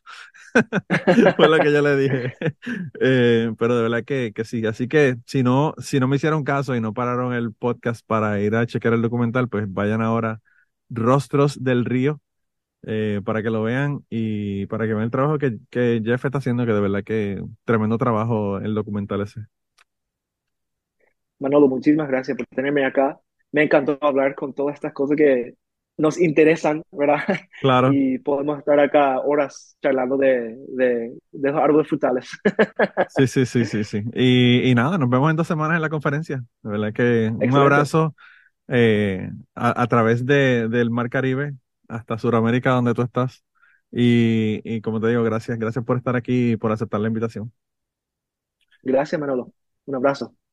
fue 1.37 1.49
lo 1.49 1.59
que 1.59 1.73
yo 1.73 1.83
le 1.83 1.97
dije. 1.97 2.35
Eh, 3.01 3.53
pero 3.59 3.77
de 3.77 3.83
verdad 3.83 4.05
que, 4.05 4.33
que 4.35 4.45
sí. 4.45 4.65
Así 4.67 4.87
que 4.89 5.17
si 5.27 5.43
no, 5.43 5.75
si 5.79 5.99
no 5.99 6.09
me 6.09 6.17
hicieron 6.17 6.45
caso 6.45 6.77
y 6.77 6.81
no 6.81 6.93
pararon 6.95 7.33
el 7.33 7.53
podcast 7.53 8.07
para 8.07 8.41
ir 8.41 8.55
a 8.55 8.67
chequear 8.67 8.95
el 8.95 9.03
documental, 9.03 9.49
pues 9.49 9.65
vayan 9.73 10.03
ahora 10.03 10.41
Rostros 10.89 11.63
del 11.63 11.85
Río 11.85 12.21
eh, 12.85 13.21
para 13.25 13.43
que 13.43 13.51
lo 13.51 13.63
vean 13.63 14.05
y 14.11 14.67
para 14.67 14.87
que 14.87 14.95
vean 14.95 15.05
el 15.05 15.11
trabajo 15.11 15.39
que, 15.39 15.59
que 15.71 16.03
Jeff 16.05 16.25
está 16.25 16.39
haciendo, 16.39 16.67
que 16.67 16.73
de 16.73 16.81
verdad 16.81 17.05
que 17.05 17.43
tremendo 17.65 17.99
trabajo 17.99 18.59
el 18.59 18.75
documental 18.75 19.23
ese. 19.23 19.43
Manolo, 21.43 21.69
muchísimas 21.69 22.09
gracias 22.09 22.37
por 22.37 22.47
tenerme 22.49 22.85
acá. 22.85 23.21
Me 23.53 23.63
encantó 23.65 23.99
hablar 24.01 24.35
con 24.35 24.55
todas 24.55 24.75
estas 24.75 24.93
cosas 24.93 25.17
que 25.17 25.55
nos 25.99 26.19
interesan, 26.21 26.83
¿verdad? 26.93 27.21
Claro. 27.61 27.95
Y 27.95 28.19
podemos 28.21 28.59
estar 28.61 28.79
acá 28.81 29.21
horas 29.21 29.77
charlando 29.83 30.17
de, 30.17 30.57
de, 30.69 31.13
de 31.33 31.51
los 31.53 31.61
árboles 31.61 31.89
frutales. 31.89 32.31
Sí, 33.07 33.27
sí, 33.27 33.45
sí, 33.45 33.67
sí, 33.67 33.85
sí. 33.85 34.03
Y, 34.15 34.71
y 34.71 34.75
nada, 34.75 34.97
nos 34.97 35.11
vemos 35.11 35.31
en 35.31 35.37
dos 35.37 35.47
semanas 35.47 35.77
en 35.77 35.83
la 35.83 35.91
conferencia. 35.91 36.45
De 36.63 36.71
verdad 36.71 36.93
que 36.95 37.31
un 37.35 37.55
Excelente. 37.55 37.55
abrazo 37.55 38.17
eh, 38.69 39.31
a, 39.57 39.83
a 39.83 39.87
través 39.89 40.27
de, 40.27 40.69
del 40.69 40.91
Mar 40.91 41.11
Caribe 41.11 41.55
hasta 41.89 42.19
Sudamérica, 42.19 42.73
donde 42.73 42.95
tú 42.95 43.03
estás. 43.03 43.45
Y, 43.93 44.61
y 44.65 44.83
como 44.83 45.01
te 45.01 45.09
digo, 45.09 45.25
gracias, 45.25 45.59
gracias 45.59 45.85
por 45.85 45.97
estar 45.99 46.17
aquí 46.17 46.53
y 46.53 46.57
por 46.59 46.73
aceptar 46.73 47.01
la 47.01 47.09
invitación. 47.09 47.53
Gracias, 48.83 49.21
Manolo. 49.21 49.53
Un 49.87 49.95
abrazo. 49.97 50.37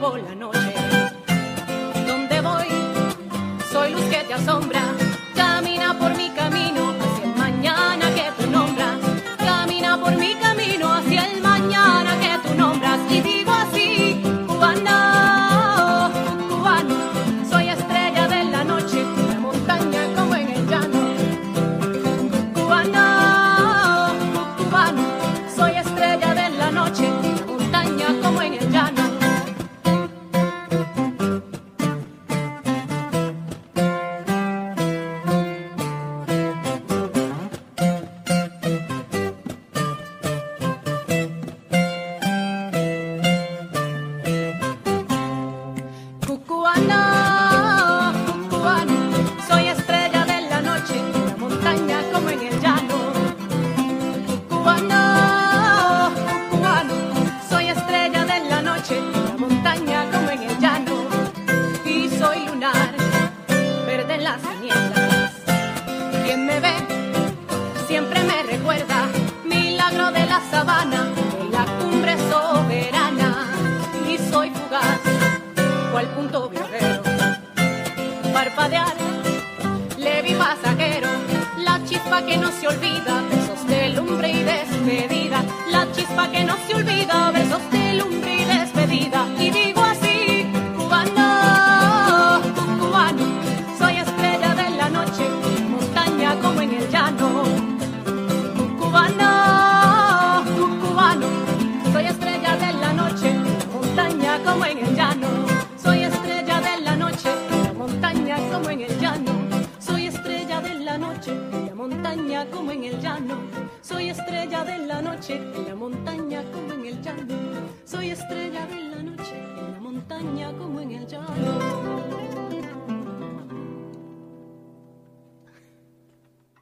robo 0.00 0.16
la 0.16 0.34
noche. 0.34 0.74
Donde 2.06 2.40
voy, 2.40 2.68
soy 3.70 3.92
luz 3.92 4.04
que 4.04 4.24
te 4.24 4.34
asombra, 4.34 4.82
camina 5.34 5.94
por 5.98 6.16
mi 6.16 6.30
casa. 6.30 6.39